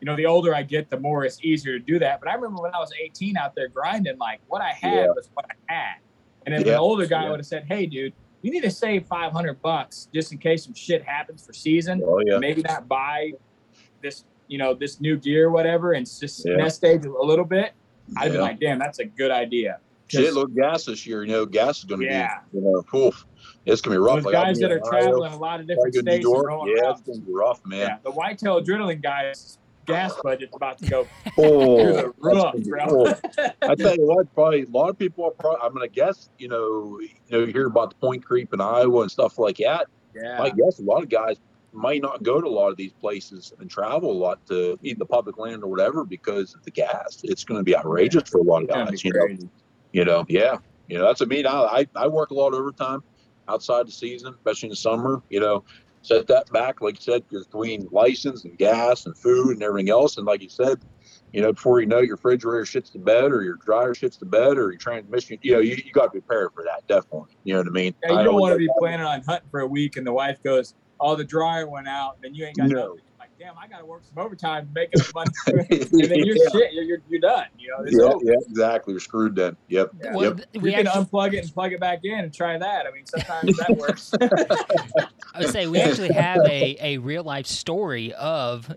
you 0.00 0.06
know, 0.06 0.16
the 0.16 0.26
older 0.26 0.54
I 0.54 0.62
get, 0.62 0.90
the 0.90 0.98
more 0.98 1.24
it's 1.24 1.38
easier 1.44 1.78
to 1.78 1.84
do 1.84 1.98
that. 2.00 2.20
But 2.20 2.28
I 2.30 2.34
remember 2.34 2.62
when 2.62 2.74
I 2.74 2.78
was 2.78 2.90
18 3.04 3.36
out 3.36 3.52
there 3.54 3.68
grinding, 3.68 4.18
like 4.18 4.40
what 4.48 4.60
I 4.62 4.70
had 4.72 4.92
Yeah. 4.94 5.06
was 5.14 5.30
what 5.34 5.44
I 5.68 5.72
had. 5.74 5.94
And 6.46 6.54
if 6.56 6.66
Yeah, 6.66 6.72
an 6.72 6.78
older 6.78 7.06
guy 7.06 7.30
would 7.30 7.38
have 7.38 7.46
said, 7.46 7.66
"Hey, 7.68 7.86
dude, 7.86 8.12
you 8.42 8.50
need 8.50 8.62
to 8.62 8.70
save 8.70 9.06
500 9.06 9.62
bucks 9.62 10.08
just 10.12 10.32
in 10.32 10.38
case 10.38 10.64
some 10.64 10.74
shit 10.74 11.02
happens 11.04 11.46
for 11.46 11.52
season. 11.52 12.02
Oh 12.04 12.20
yeah. 12.26 12.38
Maybe 12.38 12.62
not 12.62 12.88
buy 12.88 13.32
this, 14.02 14.24
you 14.48 14.58
know, 14.58 14.74
this 14.74 15.00
new 15.00 15.16
gear, 15.16 15.46
or 15.46 15.50
whatever, 15.50 15.92
and 15.92 16.06
just 16.06 16.44
Yeah. 16.46 16.56
nest 16.56 16.84
egg 16.84 17.04
a 17.06 17.24
little 17.24 17.44
bit." 17.44 17.72
I'd 18.16 18.32
be 18.32 18.38
like, 18.38 18.58
"Damn, 18.60 18.78
that's 18.78 18.98
a 18.98 19.04
good 19.04 19.30
idea. 19.30 19.78
Shit, 20.08 20.34
look, 20.34 20.54
gas 20.54 20.84
this 20.84 21.06
year. 21.06 21.24
You 21.24 21.32
know, 21.32 21.46
gas 21.46 21.78
is 21.78 21.84
going 21.84 22.02
to 22.02 22.06
Yeah. 22.06 22.40
be, 22.52 22.58
you 22.58 22.64
know, 22.64 22.82
poof. 22.82 23.24
It's 23.64 23.80
going 23.80 23.94
to 23.94 24.00
be 24.00 24.04
rough. 24.04 24.16
Those 24.16 24.24
Like, 24.26 24.32
guys 24.34 24.58
that 24.58 24.70
are 24.70 24.78
Ohio, 24.86 24.90
traveling 24.90 25.32
a 25.32 25.38
lot 25.38 25.60
of 25.60 25.66
different 25.66 25.94
New 25.94 26.00
states 26.02 26.22
York. 26.22 26.44
Yeah, 26.50 26.56
around. 26.56 26.90
it's 26.92 27.00
going 27.00 27.20
to 27.20 27.26
be 27.26 27.32
rough, 27.32 27.64
man. 27.64 27.78
Yeah, 27.78 27.96
the 28.02 28.10
whitetail 28.10 28.60
adrenaline 28.62 29.00
guys 29.02 29.56
gas 29.86 30.14
budget's 30.22 30.54
about 30.56 30.78
to 30.78 30.86
go 30.88 31.08
Oh, 31.38 31.82
through 31.82 31.92
the 31.94 32.12
roof, 32.18 32.64
bro. 32.68 33.06
I 33.70 33.74
tell 33.74 33.94
you 33.96 34.06
what, 34.06 34.32
probably 34.34 34.62
a 34.62 34.68
lot 34.70 34.88
of 34.90 34.98
people 34.98 35.24
are 35.24 35.30
probably, 35.30 35.60
I'm 35.62 35.74
going 35.74 35.88
to 35.88 35.94
guess, 35.94 36.28
you 36.38 36.48
know, 36.48 36.98
you 37.00 37.08
know, 37.30 37.40
you 37.44 37.52
hear 37.52 37.66
about 37.66 37.90
the 37.90 37.96
point 37.96 38.24
creep 38.24 38.52
in 38.54 38.60
Iowa 38.60 39.02
and 39.02 39.10
stuff 39.10 39.38
like 39.38 39.56
that. 39.58 39.86
yeah. 40.14 40.42
I 40.42 40.50
guess 40.50 40.78
a 40.78 40.82
lot 40.82 41.02
of 41.02 41.08
guys 41.08 41.36
might 41.72 42.02
not 42.02 42.22
go 42.22 42.40
to 42.40 42.46
a 42.46 42.50
lot 42.50 42.68
of 42.68 42.76
these 42.76 42.92
places 42.92 43.52
and 43.58 43.70
travel 43.70 44.10
a 44.10 44.12
lot 44.12 44.44
to 44.46 44.78
either 44.82 44.98
the 44.98 45.06
public 45.06 45.38
land 45.38 45.62
or 45.64 45.68
whatever 45.68 46.04
because 46.04 46.54
of 46.54 46.62
the 46.64 46.70
gas. 46.70 47.20
It's 47.24 47.44
going 47.44 47.58
to 47.58 47.64
be 47.64 47.74
outrageous 47.76 48.28
for 48.28 48.38
a 48.40 48.42
lot 48.42 48.62
of 48.62 48.68
guys. 48.68 49.02
You 49.02 49.12
know, 49.14 49.20
crazy. 49.24 49.48
you 49.92 50.04
know, 50.04 50.26
yeah, 50.28 50.58
you 50.88 50.98
know, 50.98 51.06
that's 51.06 51.22
a 51.22 51.26
mean. 51.26 51.46
I, 51.46 51.52
I 51.62 51.86
I 51.96 52.08
work 52.08 52.30
a 52.30 52.34
lot 52.34 52.48
of 52.48 52.60
overtime 52.60 53.02
outside 53.48 53.86
the 53.86 53.92
season, 53.92 54.34
especially 54.34 54.66
in 54.66 54.70
the 54.70 54.76
summer. 54.76 55.22
You 55.30 55.40
know, 55.40 55.64
set 56.02 56.26
that 56.26 56.50
back, 56.52 56.80
like 56.80 56.94
you 56.94 57.12
said, 57.12 57.22
between 57.28 57.88
license 57.90 58.44
and 58.44 58.58
gas 58.58 59.06
and 59.06 59.16
food 59.18 59.54
and 59.54 59.62
everything 59.62 59.90
else. 59.90 60.16
And 60.16 60.26
like 60.26 60.42
you 60.42 60.48
said, 60.48 60.80
you 61.32 61.40
know, 61.40 61.52
before 61.52 61.80
you 61.80 61.86
know, 61.86 61.98
it, 61.98 62.06
your 62.06 62.16
refrigerator 62.16 62.64
shits 62.64 62.92
the 62.92 62.98
bed 62.98 63.32
or 63.32 63.42
your 63.42 63.56
dryer 63.64 63.94
shits 63.94 64.18
the 64.18 64.26
bed 64.26 64.58
or 64.58 64.70
your 64.70 64.78
transmission. 64.78 65.38
You 65.42 65.52
know, 65.52 65.60
you, 65.60 65.76
you 65.76 65.92
got 65.92 66.06
to 66.06 66.10
be 66.10 66.20
prepared 66.20 66.50
for 66.54 66.64
that. 66.64 66.86
Definitely. 66.88 67.30
You 67.44 67.54
know 67.54 67.60
what 67.60 67.68
I 67.68 67.70
mean? 67.70 67.94
Yeah, 68.02 68.10
you 68.12 68.18
I 68.18 68.22
don't 68.24 68.40
want 68.40 68.52
to 68.52 68.58
be 68.58 68.68
planning 68.78 69.06
on 69.06 69.22
hunting 69.22 69.48
for 69.50 69.60
a 69.60 69.66
week 69.66 69.96
and 69.96 70.06
the 70.06 70.12
wife 70.12 70.38
goes, 70.44 70.74
"Oh, 71.00 71.16
the 71.16 71.24
dryer 71.24 71.68
went 71.68 71.88
out," 71.88 72.14
and 72.22 72.36
you 72.36 72.44
ain't 72.44 72.56
got 72.56 72.68
No. 72.68 72.80
nothing. 72.80 72.98
You're 73.42 73.52
like, 73.52 73.54
damn, 73.54 73.64
I 73.64 73.68
got 73.68 73.78
to 73.80 73.86
work 73.86 74.02
some 74.04 74.24
overtime 74.24 74.66
to 74.68 74.72
make 74.74 74.90
enough 74.94 75.12
money, 75.14 75.30
and 75.46 75.60
then 76.10 76.18
you're 76.24 76.36
Yeah. 76.36 76.44
shit. 76.52 76.72
You're, 76.72 76.84
you're 76.84 76.98
you're 77.08 77.20
done. 77.20 77.44
You 77.58 77.68
know, 77.70 78.20
yeah, 78.22 78.32
yeah, 78.32 78.38
exactly. 78.48 78.92
You're 78.92 79.00
screwed 79.00 79.36
then. 79.36 79.56
Yep. 79.68 79.90
Yeah. 80.02 80.14
Well, 80.14 80.24
Yep. 80.24 80.36
th- 80.36 80.48
You 80.54 80.60
we 80.60 80.72
can 80.72 80.86
unplug 80.86 81.32
it 81.34 81.44
and 81.44 81.54
plug 81.54 81.72
it 81.72 81.80
back 81.80 82.00
in 82.04 82.18
and 82.20 82.32
try 82.32 82.56
that. 82.58 82.86
I 82.86 82.90
mean, 82.90 83.06
sometimes 83.06 83.56
that 83.58 83.76
works. 83.76 84.12
I 85.34 85.40
would 85.40 85.50
say 85.50 85.66
we 85.66 85.80
actually 85.80 86.12
have 86.12 86.40
a, 86.46 86.76
a 86.80 86.98
real 86.98 87.24
life 87.24 87.46
story 87.46 88.12
of 88.14 88.74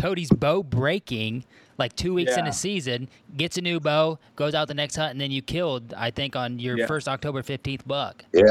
Cody's 0.00 0.30
bow 0.30 0.62
breaking 0.62 1.44
like 1.78 1.96
two 1.96 2.14
weeks 2.14 2.36
in 2.36 2.44
Yeah. 2.44 2.50
a 2.50 2.52
season, 2.52 3.08
gets 3.36 3.56
a 3.58 3.60
new 3.60 3.80
bow, 3.80 4.18
goes 4.36 4.54
out 4.54 4.68
the 4.68 4.74
next 4.74 4.94
hunt, 4.96 5.10
and 5.12 5.20
then 5.20 5.30
you 5.32 5.42
killed, 5.42 5.92
I 5.96 6.10
think, 6.12 6.36
on 6.36 6.58
your 6.60 6.78
Yeah. 6.78 6.86
first 6.86 7.08
October 7.08 7.42
15th 7.42 7.84
buck. 7.86 8.24
Yeah. 8.32 8.42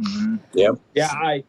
Mm-hmm. 0.00 0.36
Yep. 0.54 0.74
Yeah, 0.94 1.08
I 1.10 1.44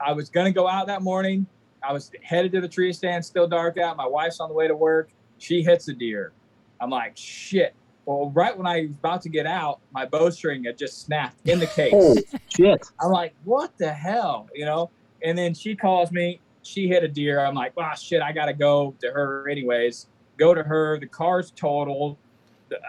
I 0.00 0.12
was 0.12 0.30
gonna 0.30 0.52
go 0.52 0.66
out 0.68 0.86
that 0.86 1.02
morning. 1.02 1.46
I 1.82 1.92
was 1.92 2.10
headed 2.22 2.52
to 2.52 2.60
the 2.60 2.68
tree 2.68 2.92
stand, 2.92 3.24
still 3.24 3.46
dark 3.46 3.78
out. 3.78 3.96
My 3.96 4.06
wife's 4.06 4.40
on 4.40 4.48
the 4.48 4.54
way 4.54 4.68
to 4.68 4.76
work. 4.76 5.10
She 5.38 5.62
hits 5.62 5.88
a 5.88 5.94
deer. 5.94 6.32
I'm 6.80 6.90
like, 6.90 7.16
shit. 7.16 7.74
Well, 8.06 8.30
right 8.30 8.56
when 8.56 8.66
I 8.66 8.82
was 8.82 8.96
about 8.96 9.22
to 9.22 9.28
get 9.28 9.46
out, 9.46 9.80
my 9.92 10.06
bowstring 10.06 10.64
had 10.64 10.78
just 10.78 11.02
snapped 11.02 11.48
in 11.48 11.58
the 11.58 11.66
case. 11.66 11.92
Oh 11.94 12.16
shit. 12.48 12.86
I'm 13.00 13.10
like, 13.10 13.34
what 13.44 13.76
the 13.78 13.92
hell, 13.92 14.48
you 14.54 14.64
know? 14.64 14.90
And 15.22 15.36
then 15.36 15.54
she 15.54 15.76
calls 15.76 16.10
me. 16.10 16.40
She 16.62 16.88
hit 16.88 17.04
a 17.04 17.08
deer. 17.08 17.44
I'm 17.44 17.54
like, 17.54 17.76
wow, 17.76 17.94
shit, 17.94 18.22
I 18.22 18.32
gotta 18.32 18.52
go 18.52 18.94
to 19.00 19.10
her 19.10 19.48
anyways. 19.48 20.06
Go 20.38 20.54
to 20.54 20.62
her. 20.62 20.98
The 20.98 21.06
car's 21.06 21.50
totaled. 21.50 22.16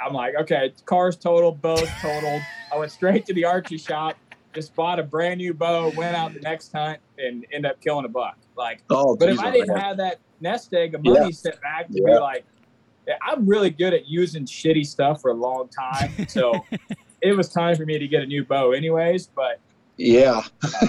I'm 0.05 0.13
like, 0.13 0.35
okay, 0.35 0.73
car's 0.85 1.17
totaled, 1.17 1.61
bow's 1.61 1.89
totaled. 2.01 2.41
I 2.71 2.77
went 2.77 2.91
straight 2.91 3.25
to 3.25 3.33
the 3.33 3.45
archery 3.45 3.77
shop, 3.79 4.15
just 4.53 4.75
bought 4.75 4.99
a 4.99 5.03
brand 5.03 5.39
new 5.39 5.53
bow, 5.53 5.91
went 5.95 6.15
out 6.15 6.33
the 6.33 6.39
next 6.39 6.71
hunt, 6.71 6.99
and 7.17 7.45
end 7.51 7.65
up 7.65 7.81
killing 7.81 8.05
a 8.05 8.09
buck. 8.09 8.37
Like, 8.57 8.83
Oh, 8.89 9.15
but 9.15 9.29
if 9.29 9.39
I 9.39 9.49
oh, 9.49 9.51
didn't 9.51 9.77
have 9.77 9.97
that 9.97 10.19
nest 10.39 10.73
egg 10.73 10.95
of 10.95 11.01
Yeah. 11.03 11.13
money 11.13 11.31
set 11.31 11.61
back 11.61 11.87
to 11.87 11.93
be 11.93 12.13
like, 12.13 12.45
I'm 13.27 13.45
really 13.47 13.69
good 13.69 13.93
at 13.93 14.07
using 14.07 14.45
shitty 14.45 14.85
stuff 14.85 15.21
for 15.21 15.31
a 15.31 15.33
long 15.33 15.69
time. 15.69 16.13
So 16.29 16.65
it 17.21 17.35
was 17.35 17.49
time 17.49 17.75
for 17.75 17.85
me 17.85 17.99
to 17.99 18.07
get 18.07 18.21
a 18.21 18.25
new 18.25 18.43
bow, 18.45 18.71
anyways. 18.71 19.27
But 19.27 19.59
Yeah. 19.97 20.41
Uh, 20.63 20.87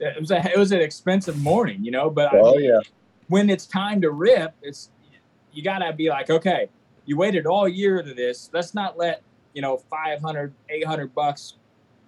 it 0.00 0.18
was 0.20 0.30
a 0.30 0.38
it 0.50 0.58
was 0.58 0.72
an 0.72 0.80
expensive 0.80 1.38
morning, 1.38 1.84
you 1.84 1.90
know. 1.90 2.08
But 2.10 2.32
I 2.32 2.38
Oh 2.38 2.52
mean, 2.56 2.64
yeah. 2.70 2.80
when 3.28 3.50
it's 3.50 3.66
time 3.66 4.00
to 4.00 4.10
rip, 4.10 4.54
it's 4.62 4.90
you 5.52 5.62
gotta 5.62 5.92
be 5.92 6.08
like, 6.08 6.30
okay, 6.30 6.68
you 7.06 7.16
waited 7.16 7.46
all 7.46 7.68
year 7.68 8.02
to 8.02 8.14
this. 8.14 8.50
Let's 8.52 8.74
not 8.74 8.96
let 8.96 9.22
you 9.52 9.62
know 9.62 9.76
500, 9.76 10.54
800 10.68 11.14
bucks 11.14 11.54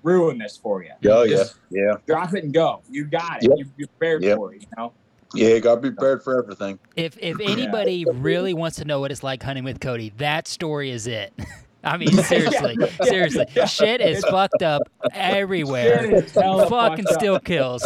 ruin 0.02 0.38
this 0.38 0.56
for 0.56 0.82
you. 0.82 0.90
Oh 1.10 1.22
yeah. 1.22 1.36
Just 1.36 1.56
Yeah. 1.70 1.94
drop 2.06 2.34
it 2.34 2.44
and 2.44 2.52
go. 2.52 2.82
You 2.90 3.04
got 3.04 3.42
it. 3.42 3.48
Yep. 3.50 3.58
You, 3.58 3.64
you're 3.76 3.88
prepared 3.88 4.22
Yep. 4.24 4.36
for 4.36 4.54
it. 4.54 4.62
You 4.62 4.68
know. 4.76 4.92
Yeah. 5.34 5.48
You 5.48 5.60
got 5.60 5.76
to 5.76 5.80
be 5.80 5.90
prepared 5.90 6.22
for 6.22 6.42
everything. 6.42 6.78
If 6.96 7.16
if 7.18 7.38
anybody 7.40 8.04
really 8.12 8.54
wants 8.54 8.76
to 8.78 8.84
know 8.84 9.00
what 9.00 9.10
it's 9.10 9.22
like 9.22 9.42
hunting 9.42 9.64
with 9.64 9.80
Cody, 9.80 10.12
that 10.18 10.46
story 10.48 10.90
is 10.90 11.06
it. 11.06 11.32
I 11.84 11.96
mean, 11.96 12.10
seriously, 12.12 12.76
Yeah. 12.80 12.86
seriously, 13.02 13.44
Yeah. 13.56 13.64
shit 13.64 14.00
is 14.00 14.18
It's- 14.18 14.30
fucked 14.30 14.62
up 14.62 14.82
Shit 15.04 15.12
everywhere. 15.20 16.04
is 16.14 16.32
Fucking 16.32 16.68
fucked 16.68 17.06
up. 17.06 17.14
still 17.14 17.40
kills. 17.40 17.84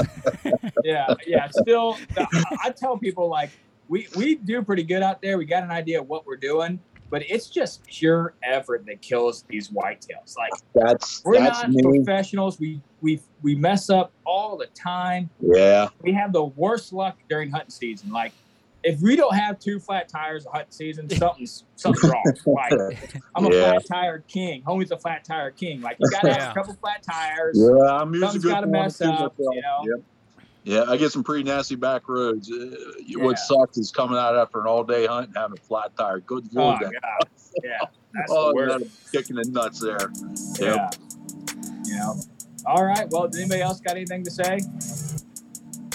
yeah, 0.84 1.14
yeah. 1.26 1.48
Still, 1.50 1.96
I, 2.18 2.26
I 2.64 2.70
tell 2.70 2.98
people 2.98 3.28
like 3.28 3.50
we 3.88 4.06
we 4.16 4.34
do 4.34 4.60
pretty 4.62 4.82
good 4.82 5.02
out 5.02 5.22
there. 5.22 5.38
We 5.38 5.46
got 5.46 5.62
an 5.62 5.70
idea 5.70 6.00
of 6.00 6.08
what 6.08 6.26
we're 6.26 6.36
doing, 6.36 6.78
but 7.10 7.22
it's 7.30 7.48
just 7.48 7.84
pure 7.86 8.34
effort 8.42 8.84
that 8.86 9.00
kills 9.02 9.44
these 9.48 9.68
whitetails. 9.68 10.36
Like 10.36 10.50
That's 10.74 11.22
we're 11.24 11.38
that's 11.38 11.62
not 11.62 11.70
me. 11.70 11.82
professionals. 11.82 12.58
We 12.58 12.80
we 13.00 13.20
we 13.42 13.54
mess 13.54 13.90
up 13.90 14.12
all 14.24 14.56
the 14.56 14.66
time. 14.66 15.30
Yeah. 15.40 15.88
We 16.02 16.12
have 16.12 16.32
the 16.32 16.44
worst 16.44 16.92
luck 16.92 17.16
during 17.28 17.50
hunting 17.50 17.70
season. 17.70 18.10
Like 18.10 18.32
if 18.82 19.00
we 19.00 19.16
don't 19.16 19.34
have 19.34 19.58
two 19.58 19.80
flat 19.80 20.08
tires 20.08 20.46
a 20.46 20.50
hunting 20.50 20.70
season, 20.70 21.08
something's 21.10 21.64
something's 21.76 22.10
wrong. 22.12 22.24
Like 22.46 23.20
I'm 23.34 23.46
a 23.46 23.54
Yeah. 23.54 23.70
flat 23.70 23.86
tire 23.86 24.18
king. 24.28 24.62
Homie's 24.62 24.90
a 24.90 24.98
flat 24.98 25.24
tire 25.24 25.50
king. 25.50 25.80
Like 25.80 25.96
you 26.00 26.08
gotta 26.10 26.28
have 26.32 26.38
Yeah. 26.38 26.50
a 26.50 26.54
couple 26.54 26.74
flat 26.74 27.02
tires. 27.02 27.58
Yeah. 27.58 27.66
I'm 28.00 28.12
using 28.12 28.26
Something's 28.28 28.44
good 28.44 28.50
gotta 28.50 28.66
mess 28.66 29.00
up, 29.00 29.34
you 29.38 29.60
know? 29.62 29.84
Yep. 29.96 30.04
Yeah, 30.66 30.82
I 30.88 30.96
get 30.96 31.12
some 31.12 31.22
pretty 31.22 31.44
nasty 31.44 31.76
back 31.76 32.08
roads. 32.08 32.50
Uh, 32.50 32.74
What 33.18 33.38
sucks 33.38 33.78
is 33.78 33.92
coming 33.92 34.18
out 34.18 34.34
after 34.36 34.60
an 34.60 34.66
all 34.66 34.82
day 34.82 35.06
hunt 35.06 35.28
and 35.28 35.36
having 35.36 35.56
a 35.56 35.62
flat 35.62 35.96
tire. 35.96 36.18
Good 36.18 36.48
Oh 36.56 36.76
god. 36.76 36.92
Yeah. 37.62 37.78
That's 38.12 38.32
oh, 38.32 38.48
the 38.48 38.54
worst. 38.54 39.12
kicking 39.12 39.36
the 39.36 39.44
nuts 39.44 39.78
there. 39.78 40.10
Yeah. 40.58 40.90
Yep. 40.90 40.94
You 41.84 41.94
know. 41.94 42.20
All 42.66 42.84
right. 42.84 43.06
Well, 43.08 43.28
does 43.28 43.38
anybody 43.38 43.62
else 43.62 43.78
got 43.78 43.94
anything 43.94 44.24
to 44.24 44.30
say? 44.30 44.58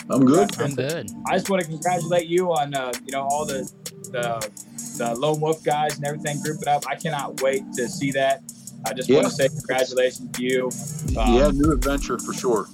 I'm 0.09 0.23
good. 0.23 0.57
I'm 0.61 0.73
good. 0.73 1.11
I 1.27 1.35
just 1.35 1.49
want 1.49 1.63
to 1.63 1.67
congratulate 1.67 2.27
you 2.27 2.53
on 2.53 2.73
uh, 2.73 2.93
you 3.05 3.11
know 3.11 3.23
all 3.23 3.45
the 3.45 3.69
the 4.11 4.49
the 4.97 5.13
lone 5.15 5.41
wolf 5.41 5.61
guys 5.65 5.97
and 5.97 6.07
everything 6.07 6.41
grouping 6.41 6.69
up. 6.69 6.87
I 6.87 6.95
cannot 6.95 7.41
wait 7.41 7.63
to 7.73 7.89
see 7.89 8.11
that. 8.11 8.41
I 8.85 8.93
just 8.93 9.11
want 9.11 9.25
to 9.25 9.31
say 9.31 9.49
congratulations 9.49 10.31
to 10.31 10.43
you. 10.43 10.71
Um, 11.19 11.33
yeah, 11.33 11.51
new 11.51 11.73
adventure 11.73 12.17
for 12.19 12.33
sure. 12.33 12.69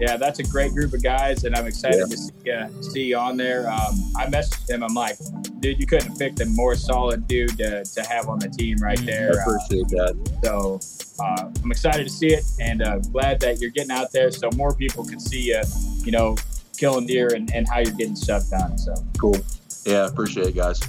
Yeah, 0.00 0.16
that's 0.16 0.38
a 0.38 0.44
great 0.44 0.72
group 0.72 0.92
of 0.92 1.02
guys, 1.02 1.44
and 1.44 1.54
I'm 1.56 1.66
excited 1.66 2.08
to 2.10 2.16
see, 2.16 2.50
uh, 2.50 2.68
see 2.82 3.02
you 3.04 3.16
on 3.16 3.36
there. 3.36 3.68
Um, 3.68 3.94
I 4.16 4.26
messaged 4.26 4.68
him. 4.70 4.82
I'm 4.82 4.94
like, 4.94 5.16
dude, 5.60 5.78
you 5.80 5.86
couldn't 5.86 6.08
have 6.10 6.18
picked 6.18 6.40
a 6.40 6.46
more 6.46 6.74
solid 6.76 7.26
dude 7.26 7.56
to, 7.58 7.84
to 7.84 8.02
have 8.04 8.28
on 8.28 8.38
the 8.38 8.48
team 8.48 8.78
right 8.78 8.98
I 9.00 9.04
there. 9.04 9.32
Uh, 9.40 9.42
appreciate 9.54 9.88
that. 9.88 10.40
so 10.44 10.80
uh, 11.22 11.50
I'm 11.62 11.70
excited 11.70 12.04
to 12.04 12.10
see 12.12 12.28
it, 12.28 12.44
and 12.60 12.82
uh, 12.82 12.98
glad 12.98 13.40
that 13.40 13.60
you're 13.60 13.70
getting 13.70 13.90
out 13.90 14.12
there 14.12 14.30
so 14.30 14.50
more 14.56 14.74
people 14.74 15.04
can 15.04 15.18
see 15.18 15.40
you, 15.48 15.62
you 16.04 16.12
know, 16.12 16.36
killing 16.76 17.06
deer 17.06 17.34
and, 17.34 17.52
and 17.52 17.68
how 17.68 17.80
you're 17.80 17.94
getting 17.94 18.14
stuff 18.16 18.48
done. 18.50 18.78
So, 18.78 18.94
Cool. 19.18 19.36
Yeah, 19.84 20.06
appreciate 20.06 20.48
it, 20.48 20.54
guys. 20.54 20.80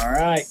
all 0.00 0.10
right, 0.10 0.46